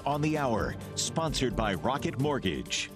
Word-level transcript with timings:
News 0.00 0.06
on 0.06 0.20
the 0.20 0.38
Hour, 0.38 0.74
sponsored 0.94 1.56
by 1.56 1.74
Rocket 1.74 2.18
Mortgage. 2.18 2.90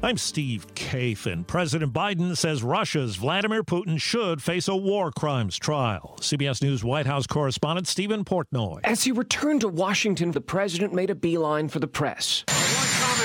I'm 0.00 0.16
Steve 0.16 0.64
Kathan. 0.74 1.44
President 1.44 1.92
Biden 1.92 2.36
says 2.36 2.62
Russia's 2.62 3.16
Vladimir 3.16 3.64
Putin 3.64 4.00
should 4.00 4.40
face 4.40 4.68
a 4.68 4.76
war 4.76 5.10
crimes 5.10 5.58
trial. 5.58 6.16
CBS 6.20 6.62
News 6.62 6.84
White 6.84 7.06
House 7.06 7.26
correspondent 7.26 7.88
Stephen 7.88 8.24
Portnoy. 8.24 8.80
As 8.84 9.02
he 9.02 9.10
returned 9.10 9.62
to 9.62 9.68
Washington, 9.68 10.30
the 10.30 10.40
president 10.40 10.92
made 10.94 11.10
a 11.10 11.16
beeline 11.16 11.68
for 11.68 11.80
the 11.80 11.88
press. 11.88 12.44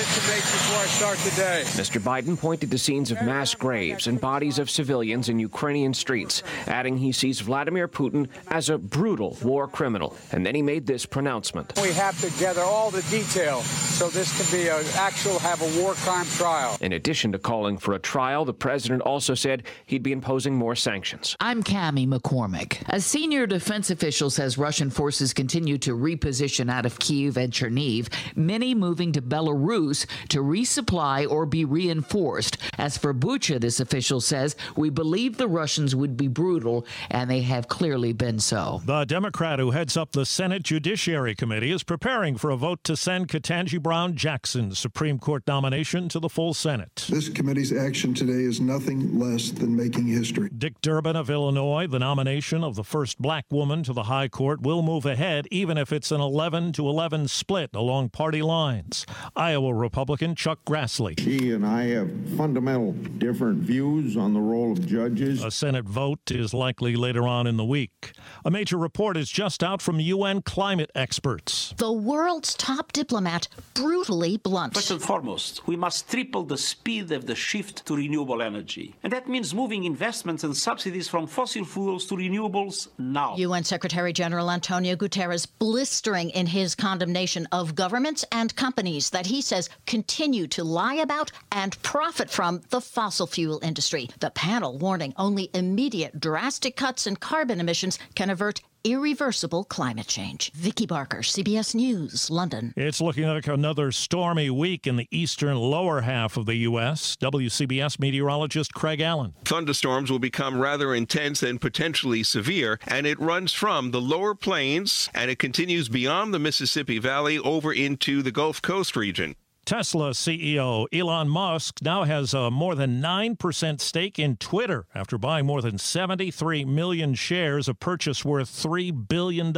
One 0.03 0.11
to 0.11 0.27
make 0.27 0.41
before 0.41 0.77
I 0.79 0.85
start 0.87 1.17
today. 1.19 1.63
Mr. 1.65 2.01
Biden 2.01 2.37
pointed 2.37 2.69
to 2.71 2.77
scenes 2.77 3.09
of 3.11 3.21
mass 3.21 3.55
graves 3.55 4.07
and 4.07 4.19
bodies 4.19 4.59
of 4.59 4.69
civilians 4.69 5.29
in 5.29 5.39
Ukrainian 5.39 5.93
streets, 5.93 6.43
adding 6.67 6.97
he 6.97 7.13
sees 7.13 7.39
Vladimir 7.39 7.87
Putin 7.87 8.27
as 8.49 8.69
a 8.69 8.77
brutal 8.77 9.37
war 9.41 9.65
criminal. 9.65 10.17
And 10.33 10.45
then 10.45 10.55
he 10.55 10.61
made 10.61 10.85
this 10.85 11.05
pronouncement. 11.05 11.79
We 11.81 11.93
have 11.93 12.19
to 12.19 12.29
gather 12.37 12.63
all 12.63 12.91
the 12.91 13.03
details 13.03 13.65
so 13.65 14.09
this 14.09 14.35
can 14.37 14.59
be 14.59 14.67
an 14.67 14.83
actual 14.95 15.39
have 15.39 15.61
a 15.61 15.81
war 15.81 15.93
crime 15.93 16.25
trial 16.25 16.43
trial. 16.43 16.77
In 16.81 16.93
addition 16.93 17.31
to 17.31 17.39
calling 17.39 17.77
for 17.77 17.93
a 17.93 17.99
trial, 17.99 18.43
the 18.43 18.53
president 18.53 19.01
also 19.03 19.33
said 19.35 19.63
he'd 19.85 20.03
be 20.03 20.11
imposing 20.11 20.55
more 20.55 20.75
sanctions. 20.75 21.37
I'm 21.39 21.63
Cami 21.63 22.07
McCormick. 22.07 22.83
A 22.89 22.99
senior 22.99 23.47
defense 23.47 23.89
official 23.89 24.29
says 24.29 24.57
Russian 24.57 24.89
forces 24.89 25.33
continue 25.33 25.77
to 25.79 25.91
reposition 25.95 26.69
out 26.69 26.85
of 26.85 26.99
Kiev 26.99 27.37
and 27.37 27.53
Chernihiv, 27.53 28.09
many 28.35 28.75
moving 28.75 29.13
to 29.13 29.21
Belarus 29.21 29.92
to 30.29 30.39
resupply 30.39 31.29
or 31.29 31.45
be 31.45 31.65
reinforced. 31.65 32.57
As 32.77 32.97
for 32.97 33.13
Bucha, 33.13 33.59
this 33.59 33.79
official 33.79 34.21
says, 34.21 34.55
we 34.75 34.89
believe 34.89 35.37
the 35.37 35.47
Russians 35.47 35.95
would 35.95 36.17
be 36.17 36.27
brutal, 36.27 36.85
and 37.09 37.29
they 37.29 37.41
have 37.41 37.67
clearly 37.67 38.13
been 38.13 38.39
so. 38.39 38.81
The 38.85 39.05
Democrat 39.05 39.59
who 39.59 39.71
heads 39.71 39.95
up 39.97 40.11
the 40.11 40.25
Senate 40.25 40.63
Judiciary 40.63 41.35
Committee 41.35 41.71
is 41.71 41.83
preparing 41.83 42.37
for 42.37 42.49
a 42.49 42.57
vote 42.57 42.83
to 42.85 42.95
send 42.95 43.27
Ketanji 43.27 43.81
Brown 43.81 44.15
Jackson's 44.15 44.79
Supreme 44.79 45.19
Court 45.19 45.43
nomination 45.47 46.09
to 46.09 46.19
the 46.19 46.29
full 46.29 46.53
Senate. 46.53 47.05
This 47.09 47.29
committee's 47.29 47.73
action 47.73 48.13
today 48.13 48.43
is 48.43 48.59
nothing 48.59 49.19
less 49.19 49.51
than 49.51 49.75
making 49.75 50.07
history. 50.07 50.49
Dick 50.57 50.81
Durbin 50.81 51.15
of 51.15 51.29
Illinois, 51.29 51.87
the 51.87 51.99
nomination 51.99 52.63
of 52.63 52.75
the 52.75 52.83
first 52.83 53.21
black 53.21 53.45
woman 53.51 53.83
to 53.83 53.93
the 53.93 54.03
High 54.03 54.27
Court 54.27 54.61
will 54.61 54.81
move 54.81 55.05
ahead, 55.05 55.47
even 55.51 55.77
if 55.77 55.91
it's 55.91 56.11
an 56.11 56.21
11 56.21 56.73
to 56.73 56.87
11 56.87 57.27
split 57.27 57.69
along 57.73 58.09
party 58.09 58.41
lines. 58.41 59.05
Iowa 59.35 59.73
Republican 59.83 60.33
Chuck 60.33 60.59
Grassley. 60.65 61.19
She 61.19 61.51
and 61.51 61.65
I 61.65 61.83
have 61.87 62.09
fundamental 62.37 62.93
different 62.93 63.59
views 63.59 64.15
on 64.15 64.33
the 64.33 64.39
role 64.39 64.71
of 64.71 64.87
judges. 64.87 65.43
A 65.43 65.51
Senate 65.51 65.83
vote 65.83 66.31
is 66.31 66.53
likely 66.53 66.95
later 66.95 67.27
on 67.27 67.47
in 67.47 67.57
the 67.57 67.65
week. 67.65 68.13
A 68.45 68.49
major 68.49 68.77
report 68.77 69.17
is 69.17 69.29
just 69.29 69.61
out 69.61 69.81
from 69.81 69.99
UN 69.99 70.41
climate 70.41 70.89
experts. 70.95 71.73
The 71.75 71.91
world's 71.91 72.53
top 72.55 72.93
diplomat 72.93 73.49
brutally 73.73 74.37
blunt. 74.37 74.73
First 74.73 74.91
and 74.91 75.01
foremost, 75.01 75.67
we 75.67 75.75
must 75.75 76.09
triple 76.09 76.43
the 76.43 76.57
speed 76.57 77.11
of 77.11 77.25
the 77.25 77.35
shift 77.35 77.85
to 77.87 77.97
renewable 77.97 78.41
energy. 78.41 78.95
And 79.03 79.11
that 79.11 79.27
means 79.27 79.53
moving 79.53 79.83
investments 79.83 80.45
and 80.45 80.55
subsidies 80.55 81.09
from 81.09 81.27
fossil 81.27 81.65
fuels 81.65 82.05
to 82.05 82.15
renewables 82.15 82.87
now. 82.97 83.35
UN 83.35 83.65
Secretary 83.65 84.13
General 84.13 84.49
Antonio 84.49 84.95
Guterres 84.95 85.45
blistering 85.59 86.29
in 86.29 86.47
his 86.47 86.73
condemnation 86.73 87.49
of 87.51 87.75
governments 87.75 88.23
and 88.31 88.55
companies 88.55 89.09
that 89.09 89.25
he 89.25 89.41
says 89.41 89.69
continue 89.85 90.47
to 90.47 90.63
lie 90.63 90.95
about 90.95 91.31
and 91.51 91.81
profit 91.83 92.29
from 92.29 92.61
the 92.69 92.81
fossil 92.81 93.27
fuel 93.27 93.59
industry. 93.63 94.09
The 94.19 94.31
panel 94.31 94.77
warning 94.77 95.13
only 95.17 95.49
immediate 95.53 96.19
drastic 96.19 96.75
cuts 96.75 97.07
in 97.07 97.15
carbon 97.15 97.59
emissions 97.59 97.99
can 98.15 98.29
avert 98.29 98.61
irreversible 98.83 99.63
climate 99.63 100.07
change. 100.07 100.51
Vicky 100.53 100.85
Barker, 100.85 101.19
CBS 101.19 101.73
News, 101.73 102.29
London. 102.29 102.73
It's 102.75 102.99
looking 102.99 103.25
like 103.25 103.47
another 103.47 103.91
stormy 103.91 104.49
week 104.49 104.87
in 104.87 104.97
the 104.97 105.07
eastern 105.11 105.57
lower 105.57 106.01
half 106.01 106.37
of 106.37 106.45
the 106.45 106.55
U.S. 106.55 107.15
WCBS 107.21 107.99
meteorologist 107.99 108.73
Craig 108.73 109.01
Allen. 109.01 109.33
Thunderstorms 109.45 110.11
will 110.11 110.19
become 110.19 110.59
rather 110.59 110.93
intense 110.93 111.43
and 111.43 111.61
potentially 111.61 112.23
severe, 112.23 112.79
and 112.87 113.07
it 113.07 113.19
runs 113.19 113.53
from 113.53 113.91
the 113.91 114.01
lower 114.01 114.35
plains 114.35 115.09
and 115.13 115.31
it 115.31 115.39
continues 115.39 115.89
beyond 115.89 116.33
the 116.33 116.39
Mississippi 116.39 116.99
Valley 116.99 117.39
over 117.39 117.71
into 117.71 118.21
the 118.21 118.31
Gulf 118.31 118.61
Coast 118.61 118.95
region. 118.95 119.35
Tesla 119.65 120.09
CEO 120.09 120.87
Elon 120.91 121.29
Musk 121.29 121.81
now 121.81 122.03
has 122.03 122.33
a 122.33 122.51
more 122.51 122.75
than 122.75 123.01
9% 123.01 123.79
stake 123.79 124.19
in 124.19 124.35
Twitter 124.35 124.85
after 124.93 125.17
buying 125.17 125.45
more 125.45 125.61
than 125.61 125.77
73 125.77 126.65
million 126.65 127.13
shares, 127.13 127.69
a 127.69 127.73
purchase 127.73 128.25
worth 128.25 128.49
$3 128.49 129.07
billion. 129.07 129.53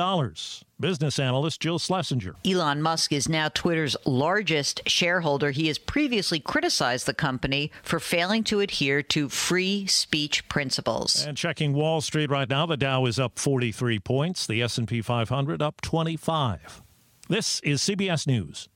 Business 0.79 1.17
analyst 1.17 1.59
Jill 1.59 1.79
Schlesinger. 1.79 2.35
Elon 2.45 2.83
Musk 2.83 3.11
is 3.11 3.27
now 3.27 3.49
Twitter's 3.49 3.97
largest 4.05 4.87
shareholder. 4.87 5.49
He 5.49 5.67
has 5.69 5.79
previously 5.79 6.39
criticized 6.39 7.07
the 7.07 7.13
company 7.13 7.71
for 7.81 7.99
failing 7.99 8.43
to 8.43 8.59
adhere 8.59 9.01
to 9.01 9.27
free 9.27 9.87
speech 9.87 10.47
principles. 10.49 11.25
And 11.25 11.35
checking 11.35 11.73
Wall 11.73 12.01
Street 12.01 12.29
right 12.29 12.49
now, 12.49 12.67
the 12.67 12.77
Dow 12.77 13.05
is 13.05 13.19
up 13.19 13.39
43 13.39 13.99
points, 13.99 14.45
the 14.45 14.61
S&P 14.61 15.01
500 15.01 15.63
up 15.63 15.81
25. 15.81 16.83
This 17.27 17.59
is 17.61 17.81
CBS 17.81 18.27
News. 18.27 18.69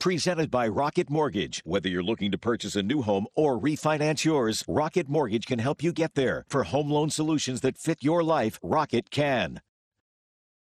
Presented 0.00 0.50
by 0.50 0.66
Rocket 0.66 1.10
Mortgage. 1.10 1.60
Whether 1.66 1.90
you're 1.90 2.02
looking 2.02 2.30
to 2.30 2.38
purchase 2.38 2.74
a 2.74 2.82
new 2.82 3.02
home 3.02 3.26
or 3.34 3.60
refinance 3.60 4.24
yours, 4.24 4.64
Rocket 4.66 5.10
Mortgage 5.10 5.44
can 5.44 5.58
help 5.58 5.82
you 5.82 5.92
get 5.92 6.14
there. 6.14 6.46
For 6.48 6.64
home 6.64 6.90
loan 6.90 7.10
solutions 7.10 7.60
that 7.60 7.76
fit 7.76 8.02
your 8.02 8.24
life, 8.24 8.58
Rocket 8.62 9.10
can. 9.10 9.60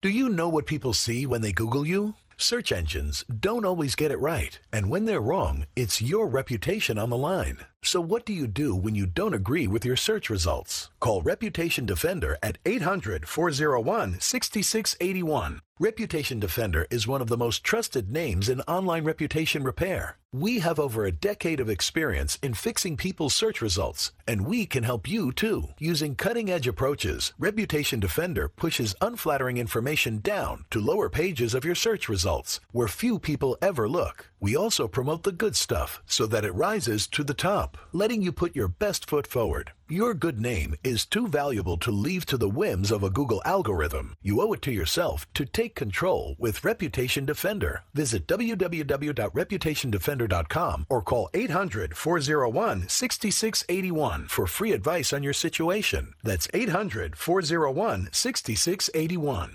Do 0.03 0.09
you 0.09 0.29
know 0.29 0.49
what 0.49 0.67
people 0.67 0.93
see 0.93 1.27
when 1.27 1.41
they 1.41 1.51
Google 1.51 1.85
you? 1.85 2.15
Search 2.37 2.71
engines 2.71 3.25
don't 3.25 3.65
always 3.65 3.97
get 3.97 4.13
it 4.13 4.21
right. 4.21 4.57
And 4.73 4.89
when 4.89 5.05
they're 5.05 5.21
wrong, 5.21 5.67
it's 5.75 6.01
your 6.01 6.29
reputation 6.29 6.97
on 6.97 7.11
the 7.11 7.17
line. 7.17 7.59
So 7.85 8.01
what 8.01 8.25
do 8.25 8.33
you 8.33 8.47
do 8.47 8.75
when 8.75 8.95
you 8.95 9.05
don't 9.05 9.35
agree 9.35 9.67
with 9.67 9.85
your 9.85 9.95
search 9.95 10.31
results? 10.31 10.89
Call 11.01 11.21
Reputation 11.21 11.85
Defender 11.85 12.39
at 12.43 12.57
800 12.65 13.29
401 13.29 14.21
6681. 14.21 15.61
Reputation 15.81 16.39
Defender 16.39 16.87
is 16.89 17.09
one 17.09 17.21
of 17.21 17.27
the 17.27 17.37
most 17.37 17.65
trusted 17.65 18.11
names 18.11 18.49
in 18.49 18.61
online 18.63 19.05
reputation 19.05 19.65
repair. 19.65 20.19
We 20.33 20.61
have 20.61 20.79
over 20.79 21.05
a 21.05 21.13
decade 21.13 21.59
of 21.59 21.69
experience 21.69 22.39
in 22.43 22.55
fixing 22.55 22.97
people's 22.97 23.35
search 23.35 23.61
results, 23.61 24.13
and 24.27 24.47
we 24.47 24.67
can 24.67 24.85
help 24.85 25.09
you 25.09 25.33
too. 25.33 25.69
Using 25.79 26.15
cutting 26.15 26.49
edge 26.49 26.69
approaches, 26.69 27.33
Reputation 27.39 27.99
Defender 27.99 28.49
pushes 28.49 28.95
unflattering 29.01 29.59
information 29.59 30.19
down 30.19 30.65
to 30.71 30.81
lower 30.81 31.09
pages 31.09 31.55
of 31.55 31.65
your 31.65 31.75
search 31.75 32.09
results, 32.09 32.61
where 32.71 32.89
few 32.89 33.19
people 33.19 33.59
ever 33.61 33.89
look. 33.89 34.31
We 34.41 34.57
also 34.57 34.87
promote 34.87 35.25
the 35.25 35.33
good 35.33 35.57
stuff 35.57 36.03
so 36.07 36.27
that 36.27 36.45
it 36.45 36.55
rises 36.55 37.09
to 37.09 37.25
the 37.25 37.35
top, 37.35 37.74
letting 37.93 38.23
you 38.23 38.33
put 38.33 38.57
your 38.57 38.69
best 38.69 39.09
foot 39.09 39.27
forward. 39.27 39.73
Your 39.89 40.15
good 40.15 40.41
name 40.41 40.77
is 40.83 41.05
too 41.05 41.29
valuable 41.29 41.77
to 41.79 41.91
leave 41.91 42.25
to 42.27 42.39
the 42.39 42.49
whims 42.49 42.91
of 42.91 43.03
a 43.03 43.11
Google 43.11 43.43
algorithm. 43.45 44.17
You 44.23 44.41
owe 44.41 44.55
it 44.55 44.63
to 44.63 44.73
yourself 44.73 45.27
to 45.35 45.45
take 45.45 45.75
control 45.75 46.37
with 46.39 46.65
Reputation 46.65 47.27
Defender. 47.27 47.83
Visit 47.93 48.27
www.reputationdefender.com 48.27 50.87
or 50.89 51.03
call 51.03 51.29
800 51.35 51.95
401 51.97 52.89
6681 52.89 54.29
for 54.29 54.47
free 54.47 54.73
advice 54.73 55.13
on 55.13 55.23
your 55.23 55.35
situation. 55.35 56.15
That's 56.23 56.49
800 56.55 57.17
401 57.17 58.09
6681. 58.13 59.55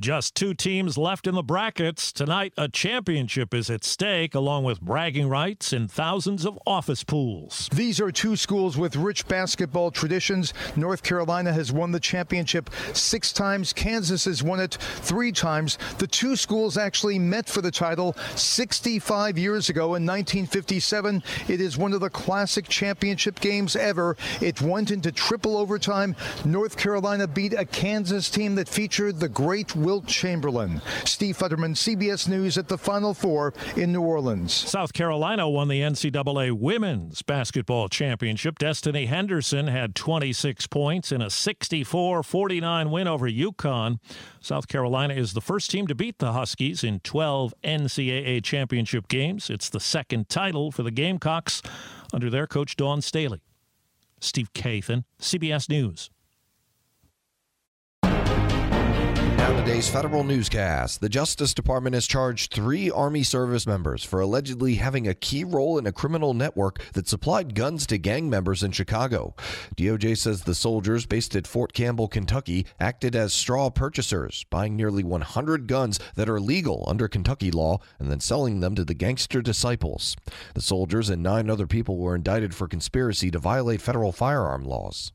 Just 0.00 0.36
two 0.36 0.54
teams 0.54 0.96
left 0.96 1.26
in 1.26 1.34
the 1.34 1.42
brackets. 1.42 2.12
Tonight, 2.12 2.52
a 2.56 2.68
championship 2.68 3.52
is 3.52 3.68
at 3.68 3.82
stake, 3.82 4.32
along 4.32 4.62
with 4.62 4.80
bragging 4.80 5.28
rights 5.28 5.72
and 5.72 5.90
thousands 5.90 6.46
of 6.46 6.56
office 6.64 7.02
pools. 7.02 7.68
These 7.72 8.00
are 8.00 8.12
two 8.12 8.36
schools 8.36 8.78
with 8.78 8.94
rich 8.94 9.26
basketball 9.26 9.90
traditions. 9.90 10.54
North 10.76 11.02
Carolina 11.02 11.52
has 11.52 11.72
won 11.72 11.90
the 11.90 11.98
championship 11.98 12.70
six 12.92 13.32
times, 13.32 13.72
Kansas 13.72 14.26
has 14.26 14.40
won 14.40 14.60
it 14.60 14.74
three 14.74 15.32
times. 15.32 15.78
The 15.98 16.06
two 16.06 16.36
schools 16.36 16.78
actually 16.78 17.18
met 17.18 17.48
for 17.48 17.60
the 17.60 17.72
title 17.72 18.14
65 18.36 19.36
years 19.36 19.68
ago 19.68 19.96
in 19.96 20.06
1957. 20.06 21.24
It 21.48 21.60
is 21.60 21.76
one 21.76 21.92
of 21.92 21.98
the 21.98 22.10
classic 22.10 22.68
championship 22.68 23.40
games 23.40 23.74
ever. 23.74 24.16
It 24.40 24.62
went 24.62 24.92
into 24.92 25.10
triple 25.10 25.56
overtime. 25.56 26.14
North 26.44 26.76
Carolina 26.76 27.26
beat 27.26 27.52
a 27.52 27.64
Kansas 27.64 28.30
team 28.30 28.54
that 28.54 28.68
featured 28.68 29.18
the 29.18 29.28
great 29.28 29.74
Wilt 29.88 30.06
Chamberlain. 30.06 30.82
Steve 31.06 31.38
Futterman, 31.38 31.74
CBS 31.74 32.28
News 32.28 32.58
at 32.58 32.68
the 32.68 32.76
Final 32.76 33.14
Four 33.14 33.54
in 33.74 33.90
New 33.90 34.02
Orleans. 34.02 34.52
South 34.52 34.92
Carolina 34.92 35.48
won 35.48 35.68
the 35.68 35.80
NCAA 35.80 36.52
Women's 36.52 37.22
Basketball 37.22 37.88
Championship. 37.88 38.58
Destiny 38.58 39.06
Henderson 39.06 39.66
had 39.66 39.94
26 39.94 40.66
points 40.66 41.10
in 41.10 41.22
a 41.22 41.30
64 41.30 42.22
49 42.22 42.90
win 42.90 43.08
over 43.08 43.30
UConn. 43.30 43.98
South 44.42 44.68
Carolina 44.68 45.14
is 45.14 45.32
the 45.32 45.40
first 45.40 45.70
team 45.70 45.86
to 45.86 45.94
beat 45.94 46.18
the 46.18 46.34
Huskies 46.34 46.84
in 46.84 47.00
12 47.00 47.54
NCAA 47.64 48.44
championship 48.44 49.08
games. 49.08 49.48
It's 49.48 49.70
the 49.70 49.80
second 49.80 50.28
title 50.28 50.70
for 50.70 50.82
the 50.82 50.90
Gamecocks 50.90 51.62
under 52.12 52.28
their 52.28 52.46
coach 52.46 52.76
Dawn 52.76 53.00
Staley. 53.00 53.40
Steve 54.20 54.52
Kathan, 54.52 55.04
CBS 55.18 55.70
News. 55.70 56.10
Now, 59.48 59.56
today's 59.56 59.88
federal 59.88 60.24
newscast. 60.24 61.00
The 61.00 61.08
Justice 61.08 61.54
Department 61.54 61.94
has 61.94 62.06
charged 62.06 62.52
three 62.52 62.90
Army 62.90 63.22
service 63.22 63.66
members 63.66 64.04
for 64.04 64.20
allegedly 64.20 64.74
having 64.74 65.08
a 65.08 65.14
key 65.14 65.42
role 65.42 65.78
in 65.78 65.86
a 65.86 65.92
criminal 65.92 66.34
network 66.34 66.82
that 66.92 67.08
supplied 67.08 67.54
guns 67.54 67.86
to 67.86 67.96
gang 67.96 68.28
members 68.28 68.62
in 68.62 68.72
Chicago. 68.72 69.34
DOJ 69.74 70.18
says 70.18 70.42
the 70.42 70.54
soldiers 70.54 71.06
based 71.06 71.34
at 71.34 71.46
Fort 71.46 71.72
Campbell, 71.72 72.08
Kentucky, 72.08 72.66
acted 72.78 73.16
as 73.16 73.32
straw 73.32 73.70
purchasers, 73.70 74.44
buying 74.50 74.76
nearly 74.76 75.02
100 75.02 75.66
guns 75.66 75.98
that 76.14 76.28
are 76.28 76.40
legal 76.40 76.84
under 76.86 77.08
Kentucky 77.08 77.50
law 77.50 77.78
and 77.98 78.10
then 78.10 78.20
selling 78.20 78.60
them 78.60 78.74
to 78.74 78.84
the 78.84 78.92
gangster 78.92 79.40
disciples. 79.40 80.14
The 80.52 80.60
soldiers 80.60 81.08
and 81.08 81.22
nine 81.22 81.48
other 81.48 81.66
people 81.66 81.96
were 81.96 82.14
indicted 82.14 82.54
for 82.54 82.68
conspiracy 82.68 83.30
to 83.30 83.38
violate 83.38 83.80
federal 83.80 84.12
firearm 84.12 84.64
laws. 84.64 85.12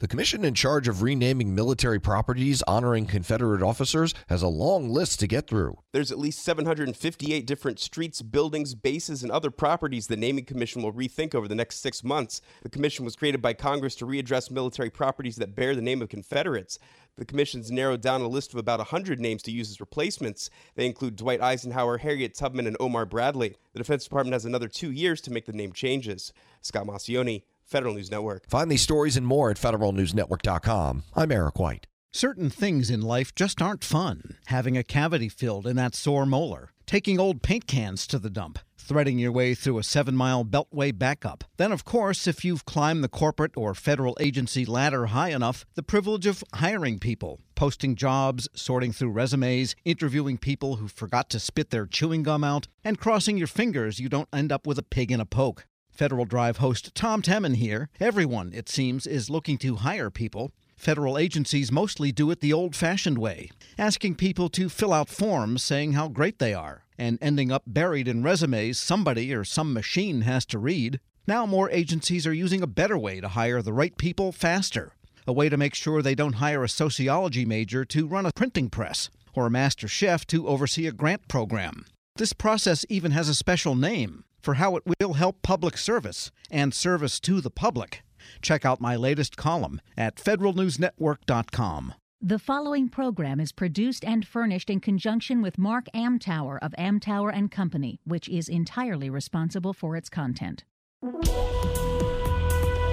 The 0.00 0.08
commission 0.08 0.46
in 0.46 0.54
charge 0.54 0.88
of 0.88 1.02
renaming 1.02 1.54
military 1.54 2.00
properties 2.00 2.62
honoring 2.62 3.04
Confederate 3.04 3.62
officers 3.62 4.14
has 4.30 4.40
a 4.40 4.48
long 4.48 4.88
list 4.88 5.20
to 5.20 5.26
get 5.26 5.46
through. 5.46 5.76
There's 5.92 6.10
at 6.10 6.18
least 6.18 6.42
758 6.42 7.46
different 7.46 7.78
streets, 7.78 8.22
buildings, 8.22 8.74
bases, 8.74 9.22
and 9.22 9.30
other 9.30 9.50
properties 9.50 10.06
the 10.06 10.16
naming 10.16 10.46
commission 10.46 10.80
will 10.80 10.94
rethink 10.94 11.34
over 11.34 11.46
the 11.46 11.54
next 11.54 11.82
six 11.82 12.02
months. 12.02 12.40
The 12.62 12.70
commission 12.70 13.04
was 13.04 13.14
created 13.14 13.42
by 13.42 13.52
Congress 13.52 13.94
to 13.96 14.06
readdress 14.06 14.50
military 14.50 14.88
properties 14.88 15.36
that 15.36 15.54
bear 15.54 15.76
the 15.76 15.82
name 15.82 16.00
of 16.00 16.08
Confederates. 16.08 16.78
The 17.18 17.26
commission's 17.26 17.70
narrowed 17.70 18.00
down 18.00 18.22
a 18.22 18.26
list 18.26 18.54
of 18.54 18.58
about 18.58 18.78
100 18.78 19.20
names 19.20 19.42
to 19.42 19.50
use 19.50 19.70
as 19.70 19.80
replacements. 19.80 20.48
They 20.76 20.86
include 20.86 21.16
Dwight 21.16 21.42
Eisenhower, 21.42 21.98
Harriet 21.98 22.34
Tubman, 22.34 22.66
and 22.66 22.78
Omar 22.80 23.04
Bradley. 23.04 23.56
The 23.74 23.80
Defense 23.80 24.04
Department 24.04 24.32
has 24.32 24.46
another 24.46 24.68
two 24.68 24.92
years 24.92 25.20
to 25.20 25.30
make 25.30 25.44
the 25.44 25.52
name 25.52 25.74
changes. 25.74 26.32
Scott 26.62 26.86
Maucione, 26.86 27.42
Federal 27.70 27.94
News 27.94 28.10
Network. 28.10 28.48
Find 28.50 28.68
these 28.70 28.82
stories 28.82 29.16
and 29.16 29.24
more 29.24 29.50
at 29.50 29.56
federalnewsnetwork.com. 29.56 31.04
I'm 31.14 31.30
Eric 31.30 31.58
White. 31.60 31.86
Certain 32.12 32.50
things 32.50 32.90
in 32.90 33.00
life 33.00 33.32
just 33.36 33.62
aren't 33.62 33.84
fun. 33.84 34.36
Having 34.46 34.76
a 34.76 34.82
cavity 34.82 35.28
filled 35.28 35.68
in 35.68 35.76
that 35.76 35.94
sore 35.94 36.26
molar, 36.26 36.72
taking 36.84 37.20
old 37.20 37.40
paint 37.40 37.68
cans 37.68 38.08
to 38.08 38.18
the 38.18 38.28
dump, 38.28 38.58
threading 38.76 39.20
your 39.20 39.30
way 39.30 39.54
through 39.54 39.78
a 39.78 39.84
seven 39.84 40.16
mile 40.16 40.44
beltway 40.44 40.96
backup. 40.96 41.44
Then, 41.56 41.70
of 41.70 41.84
course, 41.84 42.26
if 42.26 42.44
you've 42.44 42.64
climbed 42.64 43.04
the 43.04 43.08
corporate 43.08 43.56
or 43.56 43.72
federal 43.76 44.16
agency 44.18 44.64
ladder 44.64 45.06
high 45.06 45.30
enough, 45.30 45.64
the 45.76 45.84
privilege 45.84 46.26
of 46.26 46.42
hiring 46.54 46.98
people, 46.98 47.40
posting 47.54 47.94
jobs, 47.94 48.48
sorting 48.52 48.90
through 48.90 49.12
resumes, 49.12 49.76
interviewing 49.84 50.38
people 50.38 50.76
who 50.76 50.88
forgot 50.88 51.30
to 51.30 51.38
spit 51.38 51.70
their 51.70 51.86
chewing 51.86 52.24
gum 52.24 52.42
out, 52.42 52.66
and 52.82 52.98
crossing 52.98 53.38
your 53.38 53.46
fingers 53.46 54.00
you 54.00 54.08
don't 54.08 54.28
end 54.32 54.50
up 54.50 54.66
with 54.66 54.80
a 54.80 54.82
pig 54.82 55.12
in 55.12 55.20
a 55.20 55.26
poke. 55.26 55.66
Federal 56.00 56.24
Drive 56.24 56.56
host 56.56 56.94
Tom 56.94 57.20
Temin 57.20 57.56
here. 57.56 57.90
Everyone, 58.00 58.54
it 58.54 58.70
seems, 58.70 59.06
is 59.06 59.28
looking 59.28 59.58
to 59.58 59.76
hire 59.76 60.08
people. 60.08 60.50
Federal 60.74 61.18
agencies 61.18 61.70
mostly 61.70 62.10
do 62.10 62.30
it 62.30 62.40
the 62.40 62.54
old 62.54 62.74
fashioned 62.74 63.18
way, 63.18 63.50
asking 63.76 64.14
people 64.14 64.48
to 64.48 64.70
fill 64.70 64.94
out 64.94 65.10
forms 65.10 65.62
saying 65.62 65.92
how 65.92 66.08
great 66.08 66.38
they 66.38 66.54
are, 66.54 66.86
and 66.96 67.18
ending 67.20 67.52
up 67.52 67.64
buried 67.66 68.08
in 68.08 68.22
resumes 68.22 68.80
somebody 68.80 69.34
or 69.34 69.44
some 69.44 69.74
machine 69.74 70.22
has 70.22 70.46
to 70.46 70.58
read. 70.58 71.00
Now, 71.26 71.44
more 71.44 71.70
agencies 71.70 72.26
are 72.26 72.32
using 72.32 72.62
a 72.62 72.66
better 72.66 72.96
way 72.96 73.20
to 73.20 73.28
hire 73.28 73.60
the 73.60 73.74
right 73.74 73.94
people 73.98 74.32
faster. 74.32 74.94
A 75.26 75.34
way 75.34 75.50
to 75.50 75.58
make 75.58 75.74
sure 75.74 76.00
they 76.00 76.14
don't 76.14 76.36
hire 76.36 76.64
a 76.64 76.68
sociology 76.70 77.44
major 77.44 77.84
to 77.84 78.06
run 78.06 78.24
a 78.24 78.32
printing 78.34 78.70
press 78.70 79.10
or 79.34 79.44
a 79.44 79.50
master 79.50 79.86
chef 79.86 80.26
to 80.28 80.48
oversee 80.48 80.86
a 80.86 80.92
grant 80.92 81.28
program. 81.28 81.84
This 82.16 82.32
process 82.32 82.86
even 82.88 83.10
has 83.10 83.28
a 83.28 83.34
special 83.34 83.74
name 83.74 84.24
for 84.40 84.54
how 84.54 84.76
it 84.76 84.82
will 85.00 85.14
help 85.14 85.42
public 85.42 85.76
service 85.76 86.30
and 86.50 86.74
service 86.74 87.20
to 87.20 87.40
the 87.40 87.50
public. 87.50 88.02
Check 88.42 88.64
out 88.64 88.80
my 88.80 88.96
latest 88.96 89.36
column 89.36 89.80
at 89.96 90.16
federalnewsnetwork.com. 90.16 91.94
The 92.22 92.38
following 92.38 92.90
program 92.90 93.40
is 93.40 93.50
produced 93.50 94.04
and 94.04 94.26
furnished 94.26 94.68
in 94.68 94.80
conjunction 94.80 95.40
with 95.40 95.56
Mark 95.56 95.86
Amtower 95.94 96.58
of 96.60 96.74
Amtower 96.78 97.32
and 97.34 97.50
Company, 97.50 97.98
which 98.04 98.28
is 98.28 98.46
entirely 98.46 99.08
responsible 99.08 99.72
for 99.72 99.96
its 99.96 100.10
content. 100.10 100.64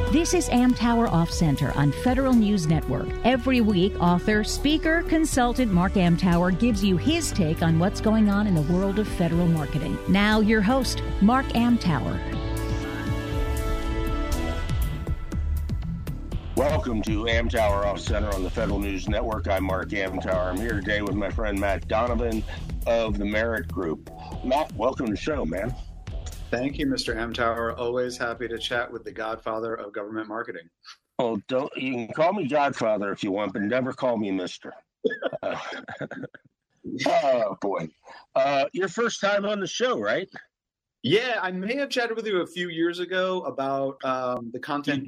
This 0.09 0.33
is 0.33 0.47
Amtower 0.47 1.11
Off 1.11 1.29
Center 1.29 1.73
on 1.73 1.91
Federal 1.91 2.31
News 2.31 2.65
Network. 2.65 3.09
Every 3.25 3.59
week, 3.59 3.93
author, 3.99 4.41
speaker, 4.41 5.03
consultant 5.03 5.69
Mark 5.69 5.95
Amtower 5.95 6.57
gives 6.57 6.81
you 6.81 6.95
his 6.95 7.29
take 7.33 7.61
on 7.61 7.77
what's 7.77 7.99
going 7.99 8.29
on 8.29 8.47
in 8.47 8.55
the 8.55 8.61
world 8.73 8.99
of 8.99 9.07
federal 9.09 9.47
marketing. 9.47 9.97
Now, 10.07 10.39
your 10.39 10.61
host, 10.61 11.03
Mark 11.19 11.45
Amtower. 11.47 12.17
Welcome 16.55 17.01
to 17.01 17.25
Amtower 17.25 17.85
Off 17.85 17.99
Center 17.99 18.33
on 18.33 18.43
the 18.43 18.49
Federal 18.49 18.79
News 18.79 19.09
Network. 19.09 19.49
I'm 19.49 19.65
Mark 19.65 19.89
Amtower. 19.89 20.53
I'm 20.53 20.57
here 20.57 20.79
today 20.79 21.01
with 21.01 21.15
my 21.15 21.29
friend 21.29 21.59
Matt 21.59 21.85
Donovan 21.89 22.45
of 22.85 23.17
the 23.17 23.25
Merritt 23.25 23.67
Group. 23.67 24.09
Matt, 24.45 24.73
welcome 24.75 25.07
to 25.07 25.11
the 25.11 25.17
show, 25.17 25.43
man. 25.43 25.75
Thank 26.49 26.77
you, 26.77 26.87
Mr. 26.87 27.15
Amtower. 27.15 27.77
Always 27.77 28.17
happy 28.17 28.47
to 28.47 28.57
chat 28.57 28.89
with 28.91 29.03
the 29.03 29.11
godfather 29.11 29.75
of 29.75 29.91
government 29.91 30.29
marketing. 30.29 30.69
Oh, 31.19 31.41
don't 31.47 31.75
you 31.75 31.93
can 31.93 32.07
call 32.13 32.31
me 32.31 32.47
Godfather 32.47 33.11
if 33.11 33.23
you 33.23 33.31
want, 33.31 33.51
but 33.53 33.63
never 33.63 33.91
call 33.91 34.17
me 34.17 34.31
Mister. 34.31 34.73
uh, 35.43 35.55
oh 37.05 37.57
boy, 37.59 37.89
uh, 38.35 38.65
your 38.71 38.87
first 38.87 39.19
time 39.19 39.45
on 39.45 39.59
the 39.59 39.67
show, 39.67 39.99
right? 39.99 40.29
Yeah, 41.03 41.39
I 41.41 41.51
may 41.51 41.75
have 41.77 41.89
chatted 41.89 42.15
with 42.15 42.25
you 42.25 42.41
a 42.41 42.47
few 42.47 42.69
years 42.69 42.99
ago 42.99 43.41
about 43.41 44.03
um, 44.05 44.49
the 44.53 44.59
content 44.59 45.07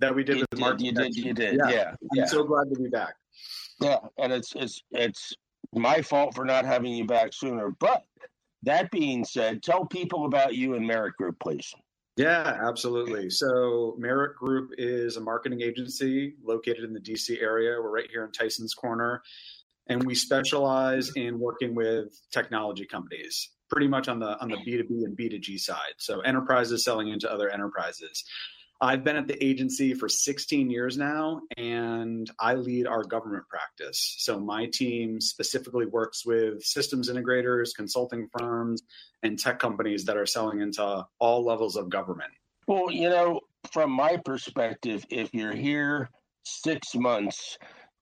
that 0.00 0.14
we 0.14 0.24
did 0.24 0.38
you 0.38 0.46
with 0.50 0.78
did, 0.78 0.80
You 0.80 0.92
did. 0.92 1.16
You 1.16 1.32
did. 1.32 1.54
Yeah. 1.56 1.70
yeah. 1.70 1.90
I'm 1.90 2.08
yeah. 2.14 2.26
so 2.26 2.42
glad 2.42 2.68
to 2.74 2.80
be 2.80 2.88
back. 2.88 3.14
Yeah, 3.80 3.98
and 4.18 4.32
it's 4.32 4.52
it's 4.56 4.82
it's 4.90 5.34
my 5.72 6.02
fault 6.02 6.34
for 6.34 6.44
not 6.44 6.64
having 6.64 6.92
you 6.92 7.04
back 7.04 7.32
sooner. 7.32 7.70
But 7.70 8.04
that 8.64 8.90
being 8.90 9.24
said, 9.24 9.62
tell 9.62 9.84
people 9.84 10.26
about 10.26 10.54
you 10.54 10.74
and 10.74 10.86
Merritt 10.86 11.16
Group, 11.16 11.38
please. 11.40 11.72
Yeah, 12.16 12.60
absolutely. 12.62 13.28
So, 13.28 13.96
Merritt 13.98 14.36
Group 14.36 14.70
is 14.78 15.16
a 15.16 15.20
marketing 15.20 15.62
agency 15.62 16.34
located 16.44 16.84
in 16.84 16.92
the 16.92 17.00
DC 17.00 17.42
area. 17.42 17.80
We're 17.82 17.90
right 17.90 18.08
here 18.08 18.24
in 18.24 18.30
Tyson's 18.30 18.72
Corner, 18.72 19.20
and 19.88 20.04
we 20.04 20.14
specialize 20.14 21.10
in 21.16 21.40
working 21.40 21.74
with 21.74 22.16
technology 22.30 22.86
companies, 22.86 23.50
pretty 23.68 23.88
much 23.88 24.06
on 24.06 24.20
the 24.20 24.38
on 24.40 24.48
the 24.48 24.58
B 24.64 24.76
two 24.76 24.84
B 24.84 25.04
and 25.04 25.16
B 25.16 25.28
two 25.28 25.40
G 25.40 25.58
side. 25.58 25.94
So, 25.98 26.20
enterprises 26.20 26.84
selling 26.84 27.08
into 27.08 27.30
other 27.30 27.50
enterprises. 27.50 28.24
I've 28.80 29.04
been 29.04 29.16
at 29.16 29.28
the 29.28 29.42
agency 29.42 29.94
for 29.94 30.08
16 30.08 30.70
years 30.70 30.98
now, 30.98 31.42
and 31.56 32.30
I 32.40 32.54
lead 32.54 32.86
our 32.86 33.04
government 33.04 33.44
practice. 33.48 34.16
So, 34.18 34.38
my 34.40 34.66
team 34.66 35.20
specifically 35.20 35.86
works 35.86 36.26
with 36.26 36.62
systems 36.62 37.10
integrators, 37.10 37.70
consulting 37.74 38.28
firms, 38.36 38.82
and 39.22 39.38
tech 39.38 39.58
companies 39.58 40.04
that 40.06 40.16
are 40.16 40.26
selling 40.26 40.60
into 40.60 41.06
all 41.18 41.44
levels 41.44 41.76
of 41.76 41.88
government. 41.88 42.32
Well, 42.66 42.90
you 42.90 43.08
know, 43.08 43.40
from 43.72 43.90
my 43.90 44.18
perspective, 44.24 45.04
if 45.08 45.32
you're 45.32 45.54
here 45.54 46.10
six 46.44 46.94
months, 46.94 47.56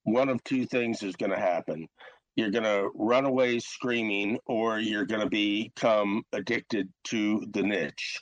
one 0.04 0.28
of 0.28 0.42
two 0.44 0.66
things 0.66 1.02
is 1.02 1.16
going 1.16 1.32
to 1.32 1.38
happen. 1.38 1.86
You're 2.34 2.50
going 2.50 2.64
to 2.64 2.90
run 2.94 3.26
away 3.26 3.58
screaming, 3.58 4.38
or 4.46 4.78
you're 4.78 5.04
going 5.04 5.20
to 5.20 5.28
become 5.28 6.22
addicted 6.32 6.88
to 7.04 7.44
the 7.52 7.62
niche 7.62 8.20